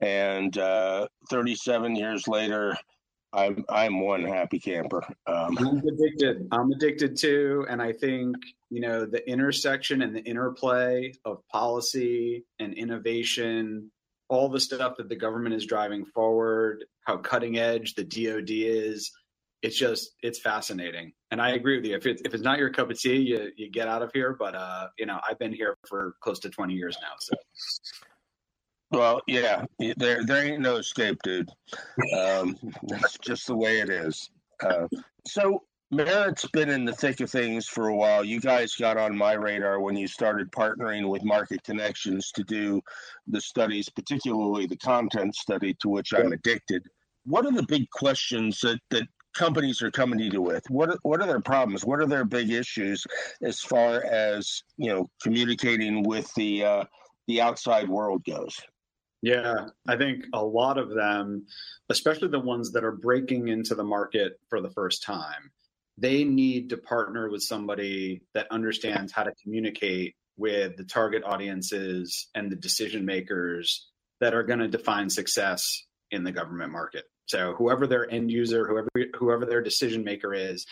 and 0.00 0.56
uh, 0.58 1.08
37 1.30 1.96
years 1.96 2.28
later, 2.28 2.76
I'm 3.34 3.64
I'm 3.68 4.00
one 4.00 4.24
happy 4.24 4.60
camper. 4.60 5.04
Um, 5.26 5.58
I'm 5.58 5.78
addicted. 5.78 6.46
I'm 6.52 6.70
addicted 6.70 7.16
too, 7.16 7.66
and 7.68 7.82
I 7.82 7.92
think 7.92 8.36
you 8.70 8.80
know 8.80 9.04
the 9.04 9.28
intersection 9.28 10.02
and 10.02 10.14
the 10.14 10.22
interplay 10.22 11.12
of 11.24 11.46
policy 11.48 12.44
and 12.60 12.74
innovation, 12.74 13.90
all 14.28 14.48
the 14.48 14.60
stuff 14.60 14.96
that 14.98 15.08
the 15.08 15.16
government 15.16 15.54
is 15.54 15.66
driving 15.66 16.04
forward, 16.04 16.84
how 17.02 17.16
cutting 17.16 17.58
edge 17.58 17.94
the 17.94 18.04
DoD 18.04 18.50
is. 18.50 19.10
It's 19.62 19.76
just 19.76 20.14
it's 20.22 20.38
fascinating, 20.38 21.12
and 21.30 21.40
I 21.40 21.52
agree 21.52 21.76
with 21.76 21.86
you. 21.86 21.96
If 21.96 22.06
it's 22.06 22.22
if 22.24 22.34
it's 22.34 22.44
not 22.44 22.58
your 22.58 22.70
cup 22.70 22.90
of 22.90 23.00
tea, 23.00 23.16
you 23.16 23.50
you 23.56 23.68
get 23.68 23.88
out 23.88 24.02
of 24.02 24.12
here. 24.12 24.36
But 24.38 24.54
uh, 24.54 24.88
you 24.98 25.06
know, 25.06 25.18
I've 25.28 25.38
been 25.38 25.52
here 25.52 25.76
for 25.88 26.14
close 26.20 26.38
to 26.40 26.50
20 26.50 26.74
years 26.74 26.96
now, 27.02 27.14
so. 27.18 27.34
Well, 28.90 29.22
yeah, 29.26 29.64
there 29.96 30.24
there 30.24 30.44
ain't 30.44 30.60
no 30.60 30.76
escape, 30.76 31.18
dude. 31.22 31.50
Um, 32.16 32.56
that's 32.84 33.18
just 33.18 33.46
the 33.46 33.56
way 33.56 33.80
it 33.80 33.90
is. 33.90 34.30
Uh, 34.62 34.86
so 35.26 35.62
Merritt's 35.90 36.46
been 36.52 36.70
in 36.70 36.84
the 36.84 36.92
thick 36.92 37.20
of 37.20 37.30
things 37.30 37.66
for 37.66 37.88
a 37.88 37.96
while. 37.96 38.24
You 38.24 38.40
guys 38.40 38.74
got 38.74 38.96
on 38.96 39.16
my 39.16 39.34
radar 39.34 39.80
when 39.80 39.96
you 39.96 40.08
started 40.08 40.50
partnering 40.50 41.08
with 41.08 41.24
Market 41.24 41.62
Connections 41.62 42.32
to 42.32 42.42
do 42.42 42.80
the 43.26 43.40
studies, 43.40 43.88
particularly 43.88 44.66
the 44.66 44.76
content 44.76 45.34
study 45.34 45.74
to 45.80 45.88
which 45.88 46.12
I'm 46.12 46.32
addicted. 46.32 46.86
What 47.24 47.46
are 47.46 47.52
the 47.52 47.62
big 47.62 47.88
questions 47.90 48.60
that, 48.60 48.80
that 48.90 49.06
companies 49.34 49.82
are 49.82 49.90
coming 49.90 50.18
to 50.18 50.24
you 50.24 50.42
with? 50.42 50.64
What 50.68 50.90
are, 50.90 50.98
what 51.02 51.20
are 51.20 51.26
their 51.26 51.40
problems? 51.40 51.84
What 51.84 52.00
are 52.00 52.06
their 52.06 52.24
big 52.24 52.50
issues 52.50 53.04
as 53.42 53.60
far 53.60 54.04
as 54.04 54.62
you 54.76 54.88
know 54.88 55.10
communicating 55.22 56.02
with 56.02 56.32
the 56.34 56.64
uh, 56.64 56.84
the 57.28 57.40
outside 57.40 57.88
world 57.88 58.24
goes? 58.24 58.58
Yeah, 59.24 59.68
I 59.88 59.96
think 59.96 60.26
a 60.34 60.44
lot 60.44 60.76
of 60.76 60.90
them, 60.90 61.46
especially 61.88 62.28
the 62.28 62.38
ones 62.38 62.72
that 62.72 62.84
are 62.84 62.92
breaking 62.92 63.48
into 63.48 63.74
the 63.74 63.82
market 63.82 64.38
for 64.50 64.60
the 64.60 64.68
first 64.68 65.02
time, 65.02 65.50
they 65.96 66.24
need 66.24 66.68
to 66.68 66.76
partner 66.76 67.30
with 67.30 67.42
somebody 67.42 68.20
that 68.34 68.48
understands 68.50 69.12
how 69.12 69.22
to 69.22 69.32
communicate 69.42 70.14
with 70.36 70.76
the 70.76 70.84
target 70.84 71.22
audiences 71.24 72.28
and 72.34 72.52
the 72.52 72.56
decision 72.56 73.06
makers 73.06 73.88
that 74.20 74.34
are 74.34 74.42
going 74.42 74.58
to 74.58 74.68
define 74.68 75.08
success 75.08 75.86
in 76.10 76.24
the 76.24 76.32
government 76.32 76.70
market. 76.70 77.04
So 77.24 77.54
whoever 77.54 77.86
their 77.86 78.10
end 78.10 78.30
user, 78.30 78.66
whoever 78.66 78.90
whoever 79.16 79.46
their 79.46 79.62
decision 79.62 80.04
maker 80.04 80.34
is, 80.34 80.66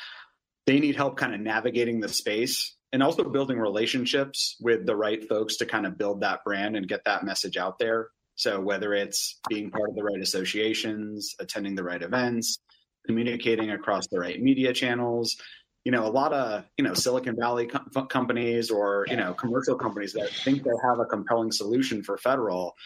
they 0.67 0.79
need 0.79 0.97
help 0.97 1.17
kind 1.17 1.35
of 1.35 1.41
navigating 1.41 2.01
the 2.01 2.09
space 2.11 2.77
and 2.93 3.03
also 3.03 3.25
building 3.25 3.59
relationships 3.59 4.57
with 4.61 4.85
the 4.85 4.95
right 4.95 5.27
folks 5.27 5.57
to 5.57 5.65
kind 5.65 5.87
of 5.87 5.97
build 5.97 6.21
that 6.21 6.45
brand 6.45 6.77
and 6.77 6.87
get 6.87 7.07
that 7.07 7.25
message 7.25 7.57
out 7.57 7.79
there. 7.79 8.09
So 8.35 8.61
whether 8.61 8.95
it's 8.95 9.39
being 9.49 9.71
part 9.71 9.89
of 9.89 9.95
the 9.95 10.03
right 10.03 10.21
associations, 10.21 11.35
attending 11.39 11.75
the 11.75 11.85
right 11.85 12.03
events, 12.03 12.59
communicating 13.07 13.71
across 13.71 14.07
the 14.09 14.19
right 14.19 14.41
media 14.41 14.73
channels, 14.73 15.37
you 15.85 15.93
know, 15.93 16.07
a 16.07 16.11
lot 16.11 16.33
of, 16.33 16.65
you 16.77 16.85
know, 16.85 16.95
Silicon 16.95 17.37
Valley 17.39 17.67
com- 17.67 18.07
companies 18.09 18.71
or, 18.71 19.05
you 19.09 19.17
know, 19.17 19.35
commercial 19.35 19.77
companies 19.77 20.13
that 20.13 20.31
think 20.31 20.63
they 20.63 20.71
have 20.85 21.01
a 21.01 21.05
compelling 21.05 21.51
solution 21.51 22.03
for 22.03 22.17
federal, 22.17 22.77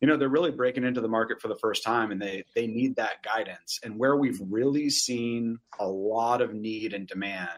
you 0.00 0.08
know, 0.08 0.18
they're 0.18 0.28
really 0.28 0.50
breaking 0.50 0.84
into 0.84 1.00
the 1.00 1.08
market 1.08 1.40
for 1.40 1.48
the 1.48 1.56
first 1.56 1.82
time 1.82 2.10
and 2.10 2.20
they 2.20 2.44
they 2.54 2.66
need 2.66 2.96
that 2.96 3.22
guidance. 3.22 3.80
And 3.82 3.98
where 3.98 4.16
we've 4.16 4.40
really 4.50 4.90
seen 4.90 5.58
a 5.78 5.88
lot 5.88 6.42
of 6.42 6.52
need 6.52 6.92
and 6.92 7.06
demand 7.06 7.48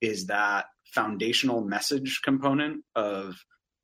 is 0.00 0.26
that 0.26 0.66
foundational 0.92 1.60
message 1.60 2.20
component 2.24 2.82
of 2.96 3.36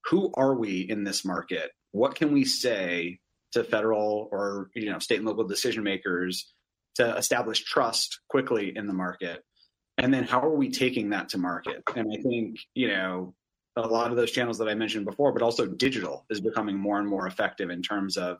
who 0.06 0.32
are 0.37 0.56
we 0.56 0.80
in 0.80 1.04
this 1.04 1.25
market? 1.25 1.70
What 1.92 2.14
can 2.14 2.32
we 2.32 2.44
say 2.44 3.20
to 3.52 3.64
federal 3.64 4.28
or 4.32 4.70
you 4.75 4.90
know 4.90 4.99
state 4.99 5.18
and 5.18 5.26
local 5.26 5.44
decision 5.44 5.84
makers 5.84 6.52
to 6.96 7.16
establish 7.16 7.64
trust 7.64 8.20
quickly 8.28 8.72
in 8.76 8.87
the 8.87 8.92
market? 8.92 9.42
And 9.99 10.12
then 10.12 10.25
how 10.25 10.40
are 10.40 10.54
we 10.54 10.70
taking 10.70 11.11
that 11.11 11.28
to 11.30 11.38
market? 11.38 11.82
And 11.94 12.11
I 12.12 12.20
think, 12.22 12.58
you 12.75 12.88
know, 12.88 13.34
a 13.76 13.87
lot 13.87 14.11
of 14.11 14.16
those 14.16 14.30
channels 14.30 14.58
that 14.58 14.68
I 14.68 14.75
mentioned 14.75 15.04
before, 15.04 15.32
but 15.32 15.42
also 15.42 15.66
digital 15.66 16.25
is 16.30 16.40
becoming 16.40 16.76
more 16.76 16.99
and 16.99 17.08
more 17.08 17.26
effective 17.26 17.70
in 17.70 17.82
terms 17.82 18.16
of, 18.16 18.38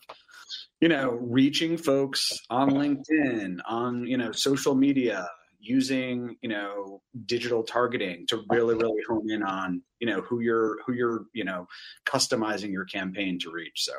you 0.81 0.89
know, 0.89 1.11
reaching 1.11 1.77
folks 1.77 2.33
on 2.51 2.71
LinkedIn, 2.71 3.59
on, 3.67 4.07
you 4.07 4.17
know, 4.17 4.33
social 4.33 4.75
media, 4.75 5.29
using 5.63 6.37
you 6.43 6.49
know 6.49 7.01
digital 7.27 7.63
targeting 7.63 8.27
to 8.27 8.43
really 8.51 8.75
really 8.75 9.03
hone 9.09 9.31
in 9.31 9.43
on 9.43 9.81
you 10.01 10.07
know 10.07 10.21
who 10.23 10.41
you're 10.41 10.79
who 10.85 10.93
you're 10.93 11.25
you 11.33 11.45
know 11.45 11.67
customizing 12.05 12.73
your 12.73 12.85
campaign 12.85 13.39
to 13.39 13.51
reach 13.51 13.85
so. 13.85 13.93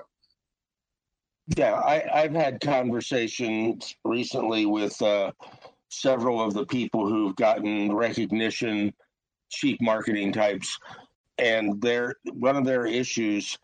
Yeah 1.56 1.74
I, 1.74 2.04
i've 2.14 2.34
had 2.34 2.60
conversations 2.60 3.96
recently 4.04 4.66
with 4.66 5.02
uh, 5.02 5.32
several 5.90 6.42
of 6.42 6.54
the 6.54 6.66
people 6.66 7.08
who've 7.08 7.36
gotten 7.36 7.96
recognition 7.96 8.94
chief 9.50 9.78
marketing 9.80 10.34
types 10.34 10.78
and 11.38 11.82
their 11.82 12.16
one 12.34 12.58
of 12.58 12.66
their 12.66 12.86
issues 12.86 13.58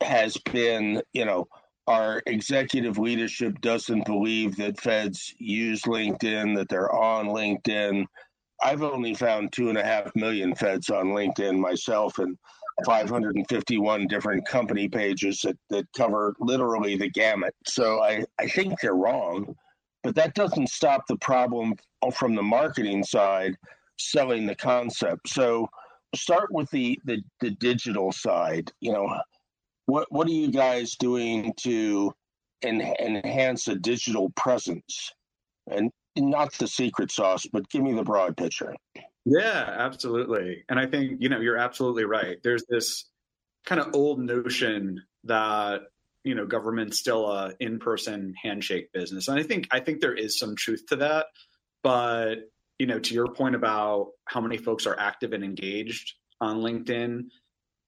has 0.00 0.36
been 0.52 1.00
you 1.12 1.24
know 1.24 1.46
our 1.86 2.22
executive 2.26 2.98
leadership 2.98 3.60
doesn't 3.60 4.04
believe 4.06 4.56
that 4.56 4.80
feds 4.80 5.34
use 5.38 5.82
LinkedIn, 5.82 6.56
that 6.56 6.68
they're 6.68 6.94
on 6.94 7.26
LinkedIn. 7.26 8.06
I've 8.62 8.82
only 8.82 9.14
found 9.14 9.52
two 9.52 9.68
and 9.68 9.78
a 9.78 9.84
half 9.84 10.14
million 10.16 10.54
feds 10.54 10.90
on 10.90 11.06
LinkedIn 11.06 11.58
myself 11.58 12.18
and 12.18 12.36
551 12.84 14.06
different 14.06 14.46
company 14.46 14.88
pages 14.88 15.40
that, 15.42 15.56
that 15.70 15.86
cover 15.96 16.34
literally 16.40 16.96
the 16.96 17.08
gamut. 17.08 17.54
So 17.66 18.02
I, 18.02 18.24
I 18.38 18.48
think 18.48 18.80
they're 18.80 18.94
wrong, 18.94 19.54
but 20.02 20.14
that 20.16 20.34
doesn't 20.34 20.68
stop 20.68 21.06
the 21.06 21.16
problem 21.16 21.74
from 22.14 22.34
the 22.34 22.42
marketing 22.42 23.04
side 23.04 23.56
selling 23.98 24.46
the 24.46 24.54
concept. 24.54 25.28
So 25.28 25.68
start 26.14 26.52
with 26.52 26.70
the, 26.70 26.98
the, 27.04 27.22
the 27.40 27.50
digital 27.52 28.12
side. 28.12 28.72
You 28.80 28.92
know, 28.92 29.08
what 29.86 30.10
what 30.10 30.26
are 30.26 30.32
you 30.32 30.50
guys 30.50 30.96
doing 30.96 31.54
to 31.58 32.12
en- 32.62 32.80
enhance 32.80 33.68
a 33.68 33.74
digital 33.74 34.30
presence? 34.30 35.12
And 35.68 35.90
not 36.16 36.52
the 36.54 36.66
secret 36.66 37.10
sauce 37.10 37.46
but 37.52 37.68
give 37.68 37.82
me 37.82 37.92
the 37.92 38.02
broad 38.02 38.36
picture. 38.36 38.74
Yeah 39.24 39.64
absolutely. 39.78 40.64
And 40.68 40.78
i 40.78 40.86
think 40.86 41.18
you 41.20 41.28
know 41.28 41.40
you're 41.40 41.58
absolutely 41.58 42.04
right. 42.04 42.36
There's 42.42 42.64
this 42.68 43.08
kind 43.64 43.80
of 43.80 43.94
old 43.94 44.20
notion 44.20 45.02
that 45.24 45.82
you 46.24 46.34
know 46.34 46.46
government's 46.46 46.98
still 46.98 47.30
a 47.30 47.52
in-person 47.60 48.34
handshake 48.42 48.92
business. 48.92 49.28
And 49.28 49.38
i 49.38 49.42
think 49.42 49.68
i 49.70 49.80
think 49.80 50.00
there 50.00 50.14
is 50.14 50.38
some 50.38 50.56
truth 50.56 50.84
to 50.88 50.96
that. 50.96 51.26
But 51.82 52.50
you 52.78 52.86
know 52.86 52.98
to 52.98 53.14
your 53.14 53.28
point 53.28 53.54
about 53.54 54.08
how 54.24 54.40
many 54.40 54.56
folks 54.56 54.86
are 54.86 54.98
active 54.98 55.32
and 55.32 55.44
engaged 55.44 56.14
on 56.40 56.58
linkedin 56.58 57.24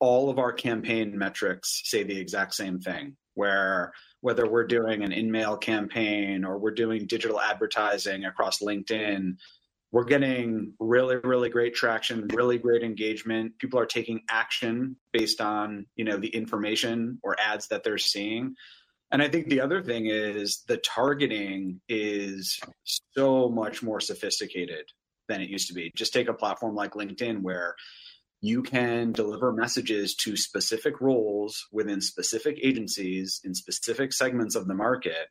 all 0.01 0.31
of 0.31 0.39
our 0.39 0.53
campaign 0.53 1.17
metrics 1.17 1.83
say 1.85 2.03
the 2.03 2.19
exact 2.19 2.55
same 2.55 2.79
thing 2.79 3.17
where 3.35 3.93
whether 4.21 4.49
we're 4.49 4.67
doing 4.67 5.03
an 5.03 5.13
in-mail 5.13 5.57
campaign 5.57 6.45
or 6.45 6.59
we're 6.59 6.71
doing 6.73 7.07
digital 7.07 7.41
advertising 7.41 8.25
across 8.25 8.61
linkedin 8.61 9.37
we're 9.91 10.05
getting 10.05 10.75
really 10.79 11.17
really 11.17 11.49
great 11.49 11.75
traction 11.75 12.29
really 12.35 12.59
great 12.59 12.83
engagement. 12.83 13.59
People 13.59 13.81
are 13.81 13.87
taking 13.87 14.21
action 14.29 14.97
based 15.13 15.41
on 15.41 15.87
you 15.97 16.05
know 16.05 16.17
the 16.17 16.29
information 16.29 17.19
or 17.23 17.37
ads 17.41 17.69
that 17.69 17.85
they're 17.85 17.99
seeing. 17.99 18.55
And 19.11 19.23
i 19.23 19.29
think 19.29 19.49
the 19.49 19.61
other 19.61 19.83
thing 19.83 20.07
is 20.07 20.65
the 20.69 20.77
targeting 20.79 21.81
is 21.89 22.61
so 22.85 23.49
much 23.49 23.83
more 23.83 24.01
sophisticated 24.01 24.85
than 25.29 25.41
it 25.41 25.49
used 25.49 25.69
to 25.69 25.75
be. 25.75 25.93
Just 25.95 26.13
take 26.13 26.29
a 26.29 26.35
platform 26.35 26.75
like 26.75 26.93
linkedin 26.93 27.41
where 27.41 27.75
you 28.41 28.63
can 28.63 29.13
deliver 29.13 29.53
messages 29.53 30.15
to 30.15 30.37
specific 30.37 31.01
roles 31.01 31.67
within 31.73 32.01
specific 32.01 32.59
agencies 32.63 33.41
in 33.45 33.55
specific 33.55 34.13
segments 34.13 34.55
of 34.55 34.69
the 34.69 34.75
market. 34.75 35.29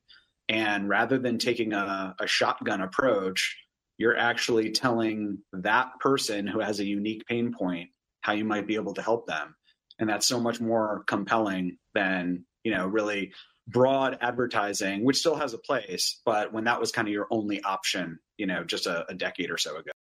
And 0.50 0.90
rather 0.90 1.18
than 1.18 1.38
taking 1.38 1.74
a, 1.74 2.16
a, 2.20 2.28
shotgun 2.28 2.82
approach, 2.82 3.58
you're 3.98 4.18
actually 4.18 4.72
telling 4.72 5.40
that 5.54 6.00
person 6.00 6.48
who 6.48 6.60
has 6.60 6.80
a 6.80 6.86
unique 6.86 7.26
pain 7.28 7.54
point 7.54 7.90
how 8.22 8.34
you 8.34 8.46
might 8.46 8.68
be 8.68 8.76
able 8.76 8.94
to 8.94 9.02
help 9.02 9.28
them. 9.28 9.56
And 10.00 10.10
that's 10.10 10.28
so 10.28 10.40
much 10.40 10.60
more 10.60 11.04
compelling 11.08 11.78
than, 11.94 12.46
you 12.64 12.72
know, 12.72 12.88
really 12.88 13.32
broad 13.68 14.18
advertising, 14.22 15.04
which 15.04 15.18
still 15.18 15.36
has 15.36 15.54
a 15.54 15.58
place, 15.58 16.22
but 16.26 16.54
when 16.54 16.66
that 16.66 16.80
was 16.80 16.92
kind 16.92 17.08
of 17.08 17.14
your 17.14 17.28
only 17.32 17.62
option, 17.64 18.20
you 18.38 18.46
know, 18.46 18.64
just 18.64 18.86
a, 18.86 19.10
a 19.10 19.14
decade 19.14 19.52
or 19.52 19.58
so 19.58 19.78
ago. 19.78 19.92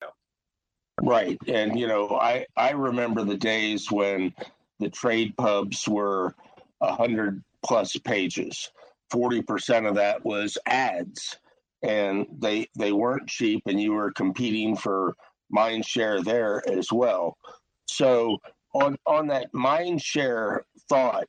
Right. 1.01 1.37
And, 1.47 1.79
you 1.79 1.87
know, 1.87 2.09
I, 2.19 2.45
I 2.55 2.71
remember 2.71 3.23
the 3.23 3.37
days 3.37 3.91
when 3.91 4.33
the 4.79 4.89
trade 4.89 5.35
pubs 5.37 5.87
were 5.87 6.33
100 6.79 7.43
plus 7.65 7.95
pages. 7.97 8.71
40% 9.13 9.87
of 9.87 9.95
that 9.95 10.25
was 10.25 10.57
ads 10.65 11.37
and 11.83 12.25
they 12.39 12.67
they 12.75 12.91
weren't 12.91 13.27
cheap 13.27 13.63
and 13.67 13.79
you 13.79 13.93
were 13.93 14.11
competing 14.11 14.75
for 14.75 15.15
mind 15.49 15.85
share 15.85 16.21
there 16.21 16.67
as 16.69 16.91
well. 16.91 17.37
So 17.85 18.39
on 18.73 18.97
on 19.05 19.27
that 19.27 19.53
mind 19.53 20.01
share 20.01 20.65
thought, 20.89 21.25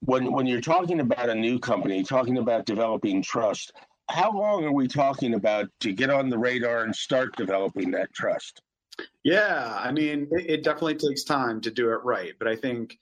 when 0.00 0.32
when 0.32 0.46
you're 0.46 0.60
talking 0.60 1.00
about 1.00 1.28
a 1.28 1.34
new 1.34 1.58
company, 1.58 2.02
talking 2.02 2.38
about 2.38 2.64
developing 2.64 3.22
trust, 3.22 3.72
how 4.08 4.32
long 4.32 4.64
are 4.64 4.72
we 4.72 4.88
talking 4.88 5.34
about 5.34 5.68
to 5.80 5.92
get 5.92 6.10
on 6.10 6.30
the 6.30 6.38
radar 6.38 6.84
and 6.84 6.94
start 6.94 7.36
developing 7.36 7.90
that 7.90 8.12
trust? 8.14 8.62
Yeah, 9.24 9.78
I 9.78 9.92
mean, 9.92 10.28
it, 10.30 10.50
it 10.50 10.64
definitely 10.64 10.96
takes 10.96 11.24
time 11.24 11.60
to 11.62 11.70
do 11.70 11.90
it 11.90 12.04
right. 12.04 12.32
But 12.38 12.48
I 12.48 12.56
think 12.56 12.98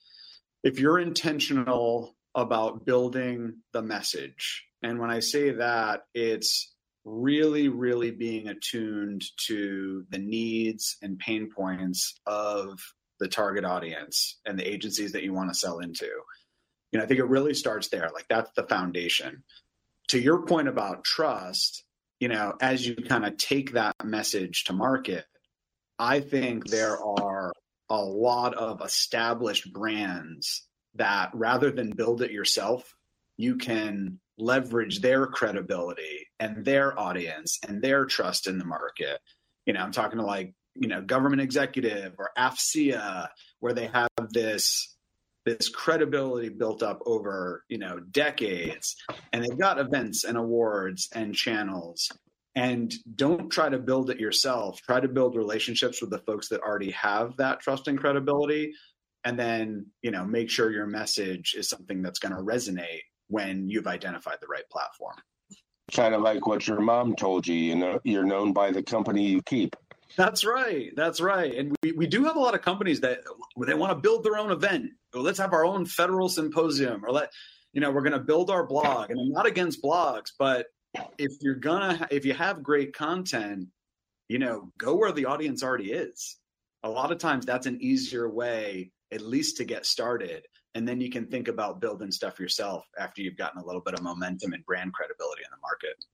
if 0.63 0.79
you're 0.79 0.99
intentional 0.99 2.15
about 2.35 2.85
building 2.85 3.61
the 3.73 3.81
message, 3.81 4.65
and 4.83 4.99
when 4.99 5.09
I 5.09 5.19
say 5.19 5.51
that, 5.51 6.03
it's 6.13 6.73
really, 7.05 7.69
really 7.69 8.11
being 8.11 8.47
attuned 8.49 9.23
to 9.47 10.05
the 10.09 10.19
needs 10.19 10.97
and 11.01 11.17
pain 11.17 11.49
points 11.49 12.19
of 12.25 12.79
the 13.19 13.27
target 13.27 13.65
audience 13.65 14.39
and 14.45 14.59
the 14.59 14.67
agencies 14.69 15.13
that 15.13 15.23
you 15.23 15.33
want 15.33 15.49
to 15.49 15.57
sell 15.57 15.79
into. 15.79 16.05
You 16.91 16.99
know, 16.99 17.03
I 17.03 17.07
think 17.07 17.19
it 17.19 17.27
really 17.27 17.53
starts 17.53 17.87
there. 17.89 18.09
Like 18.13 18.27
that's 18.29 18.51
the 18.55 18.63
foundation. 18.63 19.43
To 20.09 20.19
your 20.19 20.45
point 20.45 20.67
about 20.67 21.03
trust, 21.03 21.83
you 22.19 22.27
know, 22.27 22.55
as 22.61 22.85
you 22.85 22.95
kind 22.95 23.25
of 23.25 23.37
take 23.37 23.73
that 23.73 23.95
message 24.03 24.65
to 24.65 24.73
market, 24.73 25.25
I 25.99 26.19
think 26.19 26.67
there 26.67 26.97
are 27.01 27.51
a 27.89 28.01
lot 28.01 28.53
of 28.55 28.81
established 28.81 29.71
brands 29.71 30.67
that 30.95 31.31
rather 31.33 31.71
than 31.71 31.91
build 31.91 32.21
it 32.21 32.31
yourself, 32.31 32.93
you 33.37 33.55
can 33.55 34.19
leverage 34.37 34.99
their 35.01 35.25
credibility 35.27 36.27
and 36.39 36.63
their 36.63 36.97
audience 36.99 37.59
and 37.67 37.81
their 37.81 38.05
trust 38.05 38.47
in 38.47 38.57
the 38.57 38.65
market. 38.65 39.19
You 39.65 39.73
know, 39.73 39.79
I'm 39.81 39.91
talking 39.91 40.19
to 40.19 40.25
like, 40.25 40.53
you 40.75 40.87
know, 40.87 41.01
government 41.01 41.41
executive 41.41 42.13
or 42.17 42.31
AFCEA, 42.37 43.27
where 43.59 43.73
they 43.73 43.87
have 43.87 44.09
this 44.31 44.95
this 45.45 45.69
credibility 45.69 46.49
built 46.49 46.83
up 46.83 46.99
over, 47.05 47.63
you 47.69 47.77
know, 47.77 47.99
decades. 47.99 48.97
And 49.31 49.43
they've 49.43 49.57
got 49.57 49.79
events 49.79 50.25
and 50.25 50.37
awards 50.37 51.07
and 51.15 51.33
channels 51.33 52.11
and 52.57 52.91
don't 53.15 53.51
try 53.51 53.69
to 53.69 53.77
build 53.77 54.09
it 54.09 54.19
yourself. 54.19 54.81
Try 54.81 54.99
to 54.99 55.07
build 55.07 55.35
relationships 55.35 56.01
with 56.01 56.09
the 56.09 56.17
folks 56.17 56.49
that 56.49 56.61
already 56.61 56.89
have 56.89 57.37
that 57.37 57.59
trust 57.59 57.87
and 57.87 57.99
credibility. 57.99 58.73
And 59.23 59.37
then, 59.37 59.85
you 60.01 60.09
know, 60.09 60.25
make 60.25 60.49
sure 60.49 60.71
your 60.71 60.87
message 60.87 61.53
is 61.55 61.69
something 61.69 62.01
that's 62.01 62.17
going 62.17 62.35
to 62.35 62.41
resonate 62.41 63.01
when 63.27 63.69
you've 63.69 63.85
identified 63.85 64.37
the 64.41 64.47
right 64.47 64.67
platform. 64.71 65.13
Kind 65.93 66.15
of 66.15 66.21
like 66.21 66.47
what 66.47 66.67
your 66.67 66.79
mom 66.79 67.15
told 67.15 67.45
you, 67.45 67.53
you 67.53 67.75
know, 67.75 67.99
you're 68.03 68.25
known 68.25 68.53
by 68.53 68.71
the 68.71 68.81
company 68.81 69.27
you 69.27 69.43
keep. 69.43 69.75
That's 70.15 70.43
right. 70.43 70.89
That's 70.95 71.21
right. 71.21 71.53
And 71.53 71.75
we, 71.83 71.91
we 71.91 72.07
do 72.07 72.23
have 72.23 72.37
a 72.37 72.39
lot 72.39 72.55
of 72.55 72.63
companies 72.63 73.01
that 73.01 73.19
they 73.67 73.75
want 73.75 73.91
to 73.91 74.01
build 74.01 74.23
their 74.23 74.37
own 74.37 74.51
event. 74.51 74.89
Well, 75.13 75.21
let's 75.21 75.37
have 75.37 75.53
our 75.53 75.63
own 75.63 75.85
federal 75.85 76.27
symposium 76.27 77.05
or 77.05 77.11
let, 77.11 77.31
you 77.73 77.81
know, 77.81 77.91
we're 77.91 78.01
going 78.01 78.13
to 78.13 78.19
build 78.19 78.49
our 78.49 78.65
blog. 78.65 79.11
And 79.11 79.19
I'm 79.19 79.31
not 79.31 79.45
against 79.45 79.83
blogs, 79.83 80.31
but 80.39 80.65
if 81.17 81.33
you're 81.41 81.55
gonna 81.55 82.07
if 82.11 82.25
you 82.25 82.33
have 82.33 82.63
great 82.63 82.93
content 82.93 83.67
you 84.29 84.39
know 84.39 84.71
go 84.77 84.95
where 84.95 85.11
the 85.11 85.25
audience 85.25 85.63
already 85.63 85.91
is. 85.91 86.37
A 86.83 86.89
lot 86.89 87.11
of 87.11 87.17
times 87.17 87.45
that's 87.45 87.65
an 87.65 87.81
easier 87.81 88.29
way 88.29 88.91
at 89.11 89.21
least 89.21 89.57
to 89.57 89.63
get 89.63 89.85
started 89.85 90.45
and 90.75 90.87
then 90.87 91.01
you 91.01 91.09
can 91.09 91.25
think 91.25 91.47
about 91.47 91.81
building 91.81 92.11
stuff 92.11 92.39
yourself 92.39 92.85
after 92.99 93.21
you've 93.21 93.35
gotten 93.35 93.59
a 93.59 93.65
little 93.65 93.81
bit 93.81 93.95
of 93.95 94.03
momentum 94.03 94.53
and 94.53 94.63
brand 94.65 94.93
credibility 94.93 95.41
in 95.43 95.49
the 95.49 95.57
market. 95.61 96.05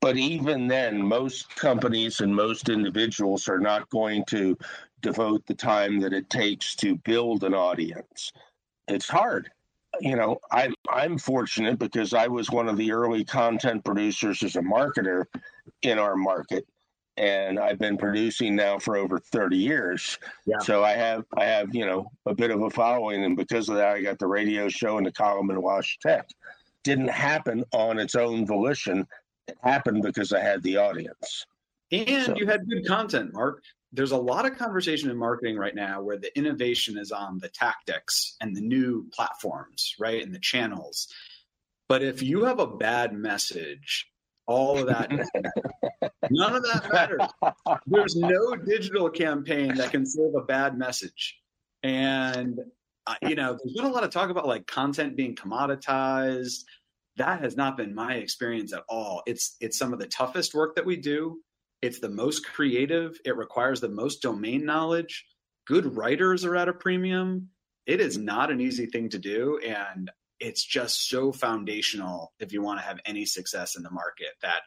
But 0.00 0.16
even 0.16 0.68
then 0.68 1.02
most 1.02 1.54
companies 1.56 2.20
and 2.20 2.34
most 2.34 2.70
individuals 2.70 3.46
are 3.46 3.58
not 3.58 3.90
going 3.90 4.24
to 4.28 4.56
devote 5.02 5.44
the 5.46 5.54
time 5.54 6.00
that 6.00 6.14
it 6.14 6.30
takes 6.30 6.74
to 6.76 6.96
build 6.96 7.44
an 7.44 7.52
audience. 7.52 8.32
It's 8.88 9.08
hard 9.08 9.50
you 10.00 10.16
know, 10.16 10.38
I, 10.50 10.70
I'm 10.90 11.18
fortunate 11.18 11.78
because 11.78 12.14
I 12.14 12.26
was 12.26 12.50
one 12.50 12.68
of 12.68 12.76
the 12.76 12.92
early 12.92 13.24
content 13.24 13.84
producers 13.84 14.42
as 14.42 14.56
a 14.56 14.60
marketer 14.60 15.24
in 15.82 15.98
our 15.98 16.16
market, 16.16 16.66
and 17.16 17.58
I've 17.58 17.78
been 17.78 17.96
producing 17.96 18.56
now 18.56 18.78
for 18.78 18.96
over 18.96 19.18
30 19.18 19.56
years. 19.56 20.18
Yeah. 20.46 20.58
So 20.58 20.84
I 20.84 20.92
have 20.92 21.24
I 21.36 21.44
have 21.44 21.74
you 21.74 21.86
know 21.86 22.10
a 22.26 22.34
bit 22.34 22.50
of 22.50 22.62
a 22.62 22.70
following, 22.70 23.24
and 23.24 23.36
because 23.36 23.68
of 23.68 23.76
that, 23.76 23.94
I 23.96 24.02
got 24.02 24.18
the 24.18 24.26
radio 24.26 24.68
show 24.68 24.98
and 24.98 25.06
the 25.06 25.12
column 25.12 25.50
in 25.50 25.60
Wash 25.60 25.98
Tech. 26.00 26.28
Didn't 26.84 27.08
happen 27.08 27.64
on 27.72 27.98
its 27.98 28.14
own 28.14 28.46
volition. 28.46 29.06
It 29.48 29.58
happened 29.62 30.02
because 30.02 30.32
I 30.32 30.40
had 30.40 30.62
the 30.62 30.76
audience. 30.76 31.46
And 31.92 32.26
so. 32.26 32.36
you 32.36 32.46
had 32.46 32.68
good 32.68 32.86
content, 32.86 33.32
Mark 33.32 33.62
there's 33.96 34.12
a 34.12 34.16
lot 34.16 34.44
of 34.44 34.58
conversation 34.58 35.10
in 35.10 35.16
marketing 35.16 35.56
right 35.56 35.74
now 35.74 36.02
where 36.02 36.18
the 36.18 36.36
innovation 36.36 36.98
is 36.98 37.10
on 37.10 37.38
the 37.38 37.48
tactics 37.48 38.36
and 38.40 38.54
the 38.54 38.60
new 38.60 39.08
platforms, 39.12 39.94
right? 39.98 40.22
And 40.22 40.34
the 40.34 40.38
channels. 40.38 41.08
But 41.88 42.02
if 42.02 42.22
you 42.22 42.44
have 42.44 42.58
a 42.58 42.66
bad 42.66 43.14
message, 43.14 44.06
all 44.46 44.78
of 44.78 44.86
that, 44.86 45.10
none 46.30 46.54
of 46.54 46.62
that 46.62 46.88
matters. 46.92 47.56
There's 47.86 48.16
no 48.16 48.54
digital 48.56 49.08
campaign 49.08 49.74
that 49.76 49.90
can 49.90 50.04
serve 50.04 50.34
a 50.34 50.44
bad 50.44 50.76
message. 50.76 51.38
And, 51.82 52.58
uh, 53.06 53.14
you 53.22 53.34
know, 53.34 53.56
there's 53.56 53.74
been 53.74 53.86
a 53.86 53.90
lot 53.90 54.04
of 54.04 54.10
talk 54.10 54.30
about 54.30 54.46
like 54.46 54.66
content 54.66 55.16
being 55.16 55.34
commoditized. 55.34 56.64
That 57.16 57.40
has 57.40 57.56
not 57.56 57.76
been 57.76 57.94
my 57.94 58.16
experience 58.16 58.72
at 58.74 58.82
all. 58.88 59.22
It's 59.26 59.56
it's 59.60 59.78
some 59.78 59.92
of 59.92 59.98
the 59.98 60.06
toughest 60.06 60.54
work 60.54 60.76
that 60.76 60.84
we 60.84 60.96
do 60.96 61.40
it's 61.82 62.00
the 62.00 62.08
most 62.08 62.46
creative. 62.46 63.18
It 63.24 63.36
requires 63.36 63.80
the 63.80 63.88
most 63.88 64.22
domain 64.22 64.64
knowledge. 64.64 65.24
Good 65.66 65.96
writers 65.96 66.44
are 66.44 66.56
at 66.56 66.68
a 66.68 66.72
premium. 66.72 67.48
It 67.86 68.00
is 68.00 68.18
not 68.18 68.50
an 68.50 68.60
easy 68.60 68.86
thing 68.86 69.08
to 69.10 69.18
do. 69.18 69.58
And 69.64 70.10
it's 70.40 70.64
just 70.64 71.08
so 71.08 71.32
foundational 71.32 72.32
if 72.40 72.52
you 72.52 72.62
want 72.62 72.80
to 72.80 72.86
have 72.86 73.00
any 73.06 73.24
success 73.24 73.76
in 73.76 73.82
the 73.82 73.90
market 73.90 74.30
that, 74.42 74.62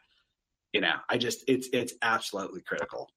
you 0.72 0.80
know, 0.80 0.94
I 1.08 1.18
just, 1.18 1.44
it's, 1.48 1.68
it's 1.72 1.94
absolutely 2.02 2.62
critical. 2.62 3.08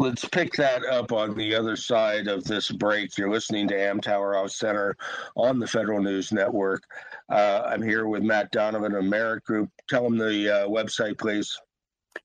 Let's 0.00 0.24
pick 0.24 0.52
that 0.54 0.84
up 0.84 1.10
on 1.10 1.36
the 1.36 1.56
other 1.56 1.74
side 1.74 2.28
of 2.28 2.44
this 2.44 2.70
break. 2.70 3.18
You're 3.18 3.32
listening 3.32 3.66
to 3.68 3.74
Amtower 3.74 4.40
Off 4.40 4.52
Center 4.52 4.96
on 5.34 5.58
the 5.58 5.66
Federal 5.66 6.00
News 6.00 6.30
Network. 6.30 6.84
Uh, 7.28 7.62
I'm 7.66 7.82
here 7.82 8.06
with 8.06 8.22
Matt 8.22 8.52
Donovan 8.52 8.94
of 8.94 9.04
Merritt 9.04 9.42
Group. 9.42 9.70
Tell 9.88 10.04
them 10.04 10.16
the 10.16 10.54
uh, 10.54 10.68
website, 10.68 11.18
please. 11.18 11.58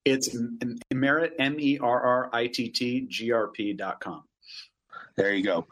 It's 0.05 0.35
Merritt, 0.93 1.33
M 1.39 1.59
E 1.59 1.79
R 1.79 2.01
R 2.01 2.29
I 2.33 2.47
T 2.47 2.69
T 2.69 3.07
G 3.09 3.31
R 3.31 3.47
P 3.47 3.73
dot 3.73 3.99
com. 3.99 4.23
There 5.15 5.33
you 5.33 5.43
go. 5.43 5.67